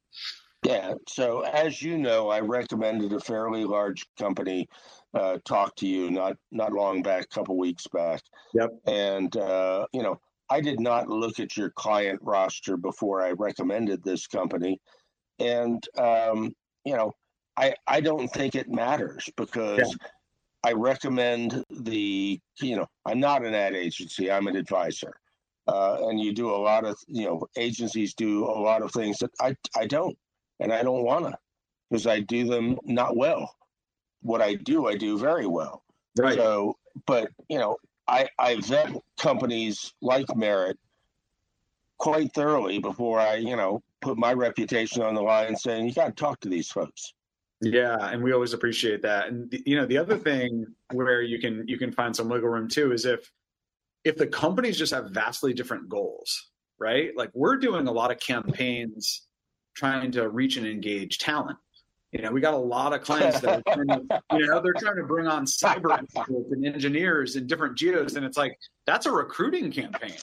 Yeah. 0.64 0.96
So 1.08 1.42
as 1.42 1.82
you 1.82 1.98
know, 1.98 2.30
I 2.30 2.40
recommended 2.40 3.14
a 3.14 3.20
fairly 3.20 3.64
large 3.64 4.04
company 4.18 4.68
uh, 5.14 5.38
talk 5.46 5.76
to 5.78 5.88
you 5.88 6.10
not 6.10 6.38
not 6.52 6.74
long 6.74 7.02
back, 7.02 7.24
a 7.24 7.28
couple 7.28 7.58
weeks 7.58 7.88
back. 7.88 8.22
Yep. 8.54 8.72
And 8.88 9.38
uh, 9.38 9.86
you 9.94 10.02
know, 10.02 10.20
I 10.50 10.62
did 10.62 10.80
not 10.80 11.10
look 11.10 11.40
at 11.40 11.58
your 11.58 11.70
client 11.72 12.20
roster 12.22 12.78
before 12.78 13.22
I 13.22 13.32
recommended 13.32 14.04
this 14.04 14.28
company, 14.28 14.80
and 15.40 15.84
um, 15.98 16.56
you 16.84 16.96
know, 16.96 17.14
I 17.58 17.74
I 17.88 18.02
don't 18.02 18.28
think 18.28 18.56
it 18.56 18.70
matters 18.70 19.30
because. 19.38 19.80
Yeah. 19.80 20.08
I 20.68 20.72
recommend 20.72 21.64
the, 21.70 22.42
you 22.60 22.76
know, 22.76 22.88
I'm 23.06 23.20
not 23.20 23.46
an 23.46 23.54
ad 23.54 23.76
agency, 23.76 24.32
I'm 24.32 24.48
an 24.48 24.56
advisor. 24.56 25.14
Uh, 25.68 26.08
and 26.10 26.20
you 26.20 26.34
do 26.34 26.50
a 26.50 26.58
lot 26.58 26.86
of, 26.86 26.98
you 27.08 27.26
know, 27.26 27.48
agencies 27.56 28.16
do 28.16 28.46
a 28.46 28.58
lot 28.60 28.82
of 28.82 28.92
things 28.92 29.20
that 29.20 29.30
I, 29.40 29.56
I 29.78 29.86
don't, 29.86 30.18
and 30.60 30.74
I 30.74 30.82
don't 30.82 31.04
want 31.04 31.26
to 31.26 31.38
because 31.92 32.08
I 32.08 32.22
do 32.22 32.48
them 32.48 32.80
not 32.84 33.16
well. 33.16 33.54
What 34.24 34.42
I 34.42 34.56
do, 34.56 34.88
I 34.88 34.96
do 34.96 35.20
very 35.20 35.46
well. 35.46 35.84
Right. 36.18 36.36
So, 36.36 36.78
but, 37.06 37.30
you 37.48 37.60
know, 37.60 37.78
I, 38.08 38.30
I 38.38 38.60
vet 38.62 38.94
companies 39.18 39.94
like 40.02 40.36
Merritt 40.36 40.78
quite 41.98 42.34
thoroughly 42.34 42.80
before 42.80 43.20
I, 43.20 43.36
you 43.36 43.56
know, 43.56 43.82
put 44.02 44.18
my 44.18 44.34
reputation 44.34 45.02
on 45.02 45.16
the 45.16 45.22
line 45.22 45.56
saying, 45.56 45.88
you 45.88 45.94
got 45.94 46.08
to 46.08 46.12
talk 46.12 46.40
to 46.42 46.50
these 46.50 46.70
folks. 46.70 47.14
Yeah, 47.62 47.98
and 48.10 48.22
we 48.22 48.34
always 48.34 48.54
appreciate 48.54 49.02
that. 49.04 49.28
And 49.28 49.52
you 49.66 49.76
know, 49.76 49.86
the 49.86 49.98
other 49.98 50.18
thing 50.18 50.66
where 50.92 51.22
you 51.22 51.40
can 51.40 51.64
you 51.68 51.78
can 51.78 51.92
find 51.92 52.16
some 52.16 52.30
wiggle 52.30 52.50
room 52.50 52.68
too 52.68 52.92
is 52.92 53.06
if 53.06 53.32
if 54.04 54.18
the 54.18 54.28
companies 54.28 54.78
just 54.78 54.94
have 54.94 55.12
vastly 55.12 55.54
different 55.54 55.90
goals, 55.90 56.52
right? 56.78 57.12
Like 57.16 57.32
we're 57.34 57.56
doing 57.56 57.88
a 57.88 57.92
lot 57.92 58.12
of 58.12 58.20
campaigns 58.20 59.26
trying 59.74 60.12
to 60.12 60.30
reach 60.30 60.58
and 60.58 60.68
engage 60.68 61.18
talent. 61.18 61.58
You 62.16 62.22
know, 62.22 62.32
we 62.32 62.40
got 62.40 62.54
a 62.54 62.58
lot 62.58 62.94
of 62.94 63.02
clients 63.02 63.42
that 63.42 63.62
are 63.68 63.74
trying 63.74 63.88
to, 63.88 64.22
you 64.38 64.48
know, 64.48 64.62
they're 64.62 64.74
trying 64.80 64.96
to 64.96 65.04
bring 65.04 65.28
on 65.28 65.46
cyber 65.46 66.00
and 66.50 66.66
engineers 66.66 67.36
in 67.36 67.46
different 67.46 67.76
geos. 67.78 68.16
And 68.16 68.26
it's 68.26 68.38
like, 68.38 68.58
that's 68.86 69.06
a 69.06 69.12
recruiting 69.12 69.70
campaign. 69.70 70.16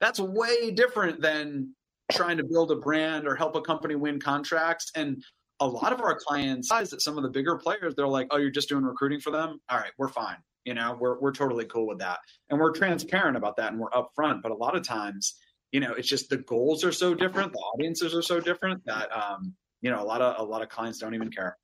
That's 0.00 0.20
way 0.20 0.70
different 0.70 1.20
than 1.20 1.74
trying 2.12 2.36
to 2.36 2.44
build 2.44 2.70
a 2.70 2.76
brand 2.76 3.26
or 3.26 3.34
help 3.34 3.56
a 3.56 3.60
company 3.60 3.96
win 3.96 4.20
contracts. 4.20 4.92
And 4.94 5.24
a 5.58 5.66
lot 5.66 5.92
of 5.92 6.00
our 6.00 6.14
clients, 6.14 6.68
size 6.68 6.90
that 6.90 7.02
some 7.02 7.16
of 7.16 7.24
the 7.24 7.30
bigger 7.30 7.56
players, 7.56 7.96
they're 7.96 8.06
like, 8.06 8.28
"Oh, 8.30 8.36
you're 8.36 8.50
just 8.50 8.68
doing 8.68 8.84
recruiting 8.84 9.18
for 9.18 9.32
them? 9.32 9.60
All 9.68 9.78
right, 9.78 9.92
we're 9.98 10.08
fine. 10.08 10.36
You 10.64 10.74
know, 10.74 10.96
we're 11.00 11.18
we're 11.18 11.32
totally 11.32 11.64
cool 11.64 11.88
with 11.88 11.98
that, 11.98 12.18
and 12.50 12.60
we're 12.60 12.72
transparent 12.72 13.36
about 13.36 13.56
that, 13.56 13.72
and 13.72 13.80
we're 13.80 13.90
upfront. 13.90 14.42
But 14.42 14.52
a 14.52 14.56
lot 14.56 14.76
of 14.76 14.82
times, 14.82 15.34
you 15.72 15.80
know, 15.80 15.94
it's 15.94 16.08
just 16.08 16.28
the 16.28 16.38
goals 16.38 16.84
are 16.84 16.92
so 16.92 17.14
different, 17.14 17.52
the 17.52 17.58
audiences 17.58 18.14
are 18.14 18.22
so 18.22 18.40
different 18.40 18.84
that 18.86 19.08
um, 19.16 19.54
you 19.84 19.90
know, 19.90 20.02
a 20.02 20.02
lot 20.02 20.22
of 20.22 20.40
a 20.40 20.42
lot 20.42 20.62
of 20.62 20.70
clients 20.70 20.98
don't 20.98 21.14
even 21.14 21.30
care. 21.30 21.58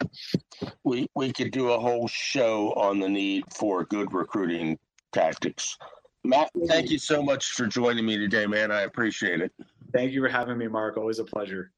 We 0.84 1.08
we 1.14 1.32
could 1.32 1.52
do 1.52 1.70
a 1.70 1.80
whole 1.80 2.06
show 2.06 2.74
on 2.74 3.00
the 3.00 3.08
need 3.08 3.44
for 3.54 3.86
good 3.86 4.12
recruiting 4.12 4.78
tactics. 5.10 5.78
Matt, 6.22 6.50
thank 6.68 6.90
you 6.90 6.98
so 6.98 7.22
much 7.22 7.52
for 7.52 7.66
joining 7.66 8.04
me 8.04 8.18
today, 8.18 8.46
man. 8.46 8.70
I 8.70 8.82
appreciate 8.82 9.40
it. 9.40 9.52
Thank 9.94 10.12
you 10.12 10.20
for 10.20 10.28
having 10.28 10.58
me, 10.58 10.68
Mark. 10.68 10.98
Always 10.98 11.18
a 11.18 11.24
pleasure. 11.24 11.72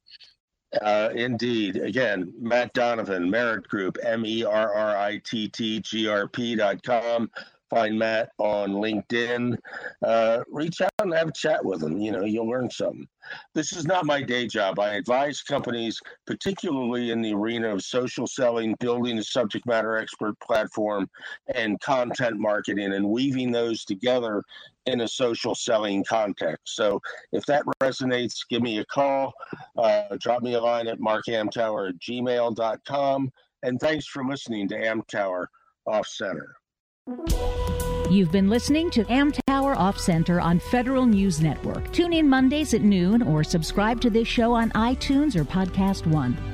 Uh, 0.83 1.11
indeed. 1.15 1.77
Again, 1.77 2.33
Matt 2.41 2.73
Donovan, 2.73 3.31
Merritt 3.31 3.69
Group, 3.69 3.97
M 4.03 4.27
E 4.27 4.43
R 4.43 4.75
R 4.75 4.97
I 4.97 5.19
T 5.19 5.49
T 5.49 5.79
G 5.79 6.09
R 6.09 6.27
P 6.27 6.57
dot 6.57 6.83
com. 6.83 7.31
Find 7.73 7.99
Matt 7.99 8.33
on 8.37 8.73
LinkedIn. 8.73 9.57
Uh, 10.05 10.41
reach 10.51 10.83
out 10.83 10.91
and 10.99 11.15
have 11.15 11.29
a 11.29 11.33
chat 11.33 11.65
with 11.65 11.83
him. 11.83 11.97
You 11.97 12.13
know, 12.13 12.25
you'll 12.25 12.49
learn 12.49 12.69
something. 12.69 13.09
This 13.55 13.73
is 13.73 13.87
not 13.87 14.05
my 14.05 14.21
day 14.21 14.47
job. 14.47 14.79
I 14.79 14.95
advise 14.95 15.41
companies, 15.41 15.99
particularly 16.27 17.13
in 17.13 17.23
the 17.23 17.33
arena 17.33 17.75
of 17.75 17.83
social 17.83 18.27
selling, 18.27 18.77
building 18.79 19.19
a 19.19 19.25
subject 19.25 19.67
matter 19.67 19.97
expert 19.97 20.39
platform, 20.41 21.09
and 21.55 21.81
content 21.81 22.39
marketing, 22.39 22.93
and 22.93 23.09
weaving 23.09 23.51
those 23.51 23.87
together 23.87 24.43
in 24.85 25.01
a 25.01 25.09
social 25.09 25.55
selling 25.55 26.05
context. 26.05 26.77
So 26.77 27.01
if 27.33 27.47
that 27.47 27.65
resonates, 27.83 28.41
give 28.51 28.61
me 28.61 28.81
a 28.81 28.85
call. 28.85 29.33
Uh, 29.79 30.17
drop 30.21 30.43
me 30.43 30.55
a 30.55 30.61
line 30.61 30.89
at 30.89 30.99
markamtower 30.99 31.89
at 31.89 31.99
gmail.com. 32.01 33.31
And 33.63 33.81
thanks 33.81 34.07
for 34.07 34.25
listening 34.27 34.69
to 34.69 34.75
Amtower 34.77 35.47
Off 35.87 36.07
Center. 36.07 36.55
You've 38.13 38.31
been 38.31 38.51
listening 38.51 38.91
to 38.91 39.05
Amtower 39.05 39.75
Off 39.75 39.99
Center 39.99 40.39
on 40.39 40.59
Federal 40.59 41.07
News 41.07 41.41
Network. 41.41 41.91
Tune 41.95 42.13
in 42.13 42.29
Mondays 42.29 42.75
at 42.75 42.83
noon 42.83 43.23
or 43.23 43.43
subscribe 43.43 44.03
to 44.03 44.11
this 44.11 44.29
show 44.29 44.53
on 44.53 44.69
iTunes 44.73 45.35
or 45.35 45.45
Podcast 45.45 46.07
One. 46.07 46.52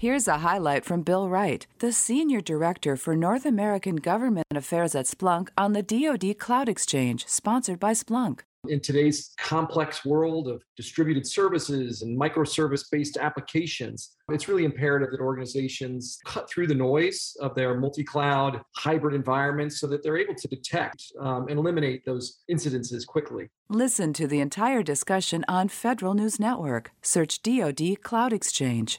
Here's 0.00 0.26
a 0.26 0.38
highlight 0.38 0.86
from 0.86 1.02
Bill 1.02 1.28
Wright, 1.28 1.66
the 1.80 1.92
Senior 1.92 2.40
Director 2.40 2.96
for 2.96 3.14
North 3.14 3.44
American 3.44 3.96
Government 3.96 4.46
Affairs 4.54 4.94
at 4.94 5.04
Splunk 5.04 5.48
on 5.58 5.74
the 5.74 5.82
DoD 5.82 6.38
Cloud 6.38 6.70
Exchange, 6.70 7.26
sponsored 7.26 7.78
by 7.78 7.92
Splunk. 7.92 8.40
In 8.66 8.80
today's 8.80 9.34
complex 9.36 10.02
world 10.02 10.48
of 10.48 10.62
distributed 10.74 11.26
services 11.26 12.00
and 12.00 12.18
microservice 12.18 12.84
based 12.90 13.18
applications, 13.18 14.12
it's 14.30 14.48
really 14.48 14.64
imperative 14.64 15.10
that 15.10 15.20
organizations 15.20 16.18
cut 16.24 16.48
through 16.48 16.68
the 16.68 16.74
noise 16.74 17.36
of 17.42 17.54
their 17.54 17.78
multi 17.78 18.02
cloud 18.02 18.62
hybrid 18.76 19.14
environments 19.14 19.80
so 19.80 19.86
that 19.86 20.02
they're 20.02 20.16
able 20.16 20.34
to 20.34 20.48
detect 20.48 21.12
um, 21.20 21.46
and 21.48 21.58
eliminate 21.58 22.06
those 22.06 22.38
incidences 22.50 23.06
quickly. 23.06 23.50
Listen 23.68 24.14
to 24.14 24.26
the 24.26 24.40
entire 24.40 24.82
discussion 24.82 25.44
on 25.46 25.68
Federal 25.68 26.14
News 26.14 26.40
Network. 26.40 26.90
Search 27.02 27.42
DoD 27.42 28.00
Cloud 28.02 28.32
Exchange. 28.32 28.98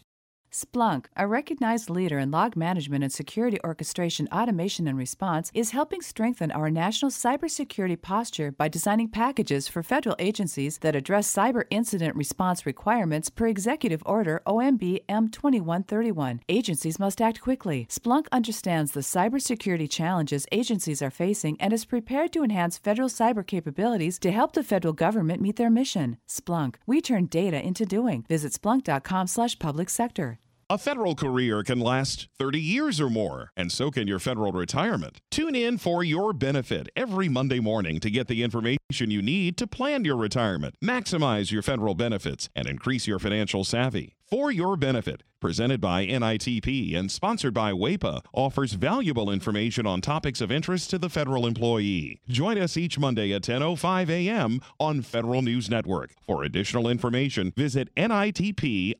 Splunk, 0.54 1.06
a 1.16 1.26
recognized 1.26 1.89
leader 1.89 2.20
in 2.20 2.30
log 2.30 2.58
management 2.58 3.06
and 3.06 3.14
security 3.14 3.58
orchestration, 3.64 4.28
automation, 4.34 4.86
and 4.86 4.97
response, 4.97 5.49
is 5.54 5.72
helping 5.72 6.02
strengthen 6.02 6.52
our 6.52 6.70
national 6.70 7.10
cybersecurity 7.10 7.99
posture 8.02 8.52
by 8.52 8.68
designing 8.68 9.08
packages 9.08 9.70
for 9.70 9.82
federal 9.82 10.16
agencies 10.20 10.80
that 10.80 10.95
address 10.95 11.34
cyber 11.34 11.64
incident 11.70 12.18
response 12.18 12.66
requirements 12.66 13.30
per 13.30 13.47
Executive 13.47 14.04
Order 14.06 14.41
OMB 14.45 15.06
M2131. 15.08 16.41
Agencies 16.49 16.99
must 16.99 17.22
act 17.22 17.39
quickly. 17.39 17.88
Splunk 17.89 18.28
understands 18.34 18.91
the 18.91 18.99
cybersecurity 18.99 19.89
challenges 19.89 20.45
agencies 20.52 21.02
are 21.02 21.10
facing 21.10 21.56
and 21.62 21.72
is 21.72 21.86
prepared 21.86 22.34
to 22.34 22.43
enhance 22.43 22.78
federal 22.78 23.08
cyber 23.08 23.47
capabilities 23.47 24.20
to 24.20 24.32
help 24.32 24.52
the 24.52 24.64
federal 24.64 24.93
government 24.93 25.41
meet 25.41 25.56
their 25.56 25.70
mission. 25.70 26.18
Splunk, 26.30 26.76
we 26.86 26.99
turn 26.99 27.28
data 27.28 27.66
into 27.66 27.86
doing. 27.86 28.26
Visit 28.28 28.52
splunk.com/public 28.52 29.89
sector. 29.89 30.41
A 30.72 30.78
federal 30.78 31.15
career 31.15 31.63
can 31.63 31.82
last 31.82 32.30
30 32.39 32.57
years 32.57 33.01
or 33.01 33.09
more, 33.09 33.51
and 33.57 33.69
so 33.69 33.91
can 33.91 34.07
your 34.07 34.19
federal 34.19 34.53
retirement. 34.53 35.19
Tune 35.30 35.53
in 35.53 35.78
for 35.78 36.01
your 36.01 36.32
benefit 36.32 36.88
every 36.95 37.28
Monday 37.28 37.59
morning 37.59 37.99
to 37.99 38.09
get 38.09 38.30
the 38.30 38.41
information 38.41 39.11
you 39.11 39.22
need 39.22 39.57
to 39.57 39.67
plan 39.67 40.05
your 40.05 40.15
retirement, 40.15 40.76
maximize 40.82 41.51
your 41.51 41.61
federal 41.61 41.93
benefits, 41.93 42.47
and 42.55 42.67
increase 42.67 43.05
your 43.05 43.19
financial 43.19 43.65
savvy. 43.65 44.15
For 44.32 44.49
Your 44.49 44.77
Benefit, 44.77 45.23
presented 45.41 45.82
by 45.82 46.05
NITP 46.07 46.95
and 46.95 47.11
sponsored 47.11 47.53
by 47.53 47.73
WAEPA, 47.73 48.23
offers 48.32 48.71
valuable 48.71 49.29
information 49.29 49.86
on 49.86 49.99
topics 49.99 50.39
of 50.39 50.49
interest 50.49 50.89
to 50.91 50.97
the 50.97 51.09
federal 51.09 51.45
employee. 51.45 52.21
Join 52.29 52.57
us 52.57 52.77
each 52.77 52.97
Monday 52.97 53.34
at 53.34 53.41
10:05 53.41 54.09
a.m. 54.09 54.61
on 54.79 55.01
Federal 55.01 55.41
News 55.41 55.69
Network. 55.69 56.11
For 56.25 56.45
additional 56.45 56.88
information, 56.88 57.51
visit 57.57 57.93
nitpinc.com. 57.95 58.95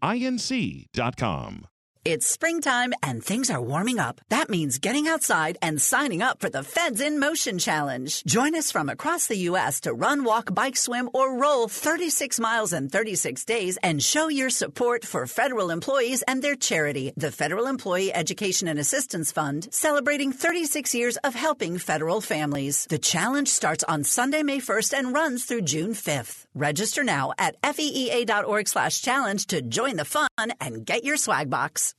It's 2.04 2.26
springtime 2.26 2.96
and 3.04 3.24
things 3.24 3.52
are 3.52 3.62
warming 3.62 4.00
up. 4.00 4.22
That 4.30 4.50
means 4.50 4.80
getting 4.80 5.08
outside 5.08 5.60
and 5.62 5.80
signing 5.80 6.24
up 6.24 6.42
for 6.42 6.50
the 6.50 6.64
Feds 6.64 7.00
in 7.00 7.20
Motion 7.20 7.60
Challenge. 7.60 8.24
Join 8.24 8.56
us 8.56 8.72
from 8.72 8.90
across 8.90 9.28
the 9.28 9.38
U.S. 9.50 9.82
to 9.82 9.94
run, 9.94 10.24
walk, 10.24 10.52
bike, 10.52 10.78
swim, 10.78 11.12
or 11.14 11.38
roll 11.38 11.68
36 11.68 12.40
miles 12.40 12.74
in 12.74 12.90
36 12.90 13.46
days 13.46 13.78
and 13.84 14.02
show 14.02 14.30
your 14.30 14.50
support 14.50 15.06
for 15.06 15.28
federal 15.28 15.70
employees 15.70 16.24
and 16.24 16.42
their 16.42 16.56
charity, 16.56 17.14
the 17.18 17.32
Federal 17.32 17.68
Employee 17.68 18.12
Education 18.12 18.68
and 18.68 18.80
Assistance 18.80 19.32
Fund, 19.32 19.68
celebrating 19.70 20.32
36 20.32 20.96
years 20.96 21.18
of 21.18 21.36
helping 21.36 21.78
federal 21.78 22.20
families. 22.20 22.88
The 22.88 22.98
challenge 22.98 23.50
starts 23.50 23.84
on 23.84 24.06
Sunday, 24.06 24.42
May 24.42 24.60
1st 24.60 24.98
and 24.98 25.14
runs 25.14 25.46
through 25.46 25.62
June 25.62 25.92
5th. 25.92 26.48
Register 26.56 27.04
now 27.04 27.34
at 27.38 27.62
feea.org 27.62 28.68
slash 28.68 29.04
challenge 29.04 29.46
to 29.48 29.62
join 29.62 29.98
the 29.98 30.06
fun 30.06 30.28
and 30.60 30.84
get 30.84 31.04
your 31.04 31.18
swag 31.18 31.48
box. 31.48 31.91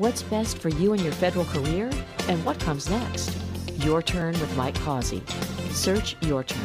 What's 0.00 0.22
best 0.22 0.56
for 0.56 0.70
you 0.70 0.94
and 0.94 1.02
your 1.02 1.12
federal 1.12 1.44
career? 1.44 1.90
And 2.26 2.42
what 2.42 2.58
comes 2.58 2.88
next? 2.88 3.36
Your 3.84 4.00
Turn 4.00 4.32
with 4.40 4.56
Mike 4.56 4.74
Causey. 4.76 5.22
Search 5.72 6.16
Your 6.22 6.42
Turn. 6.42 6.58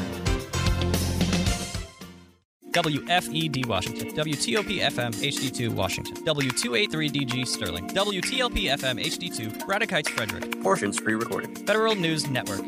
WFED 2.72 3.66
Washington, 3.66 4.12
WTOP 4.16 4.80
FM 4.80 5.14
HD2 5.14 5.70
Washington, 5.72 6.16
W283DG 6.26 7.46
Sterling, 7.46 7.90
WTLP 7.90 8.70
FM 8.74 9.04
HD2 9.04 9.66
Braddock 9.66 9.92
Heights 9.92 10.10
Frederick, 10.12 10.62
Portions 10.64 10.98
pre 11.02 11.16
recorded. 11.16 11.58
Federal 11.68 11.96
News 11.96 12.30
Network. 12.30 12.64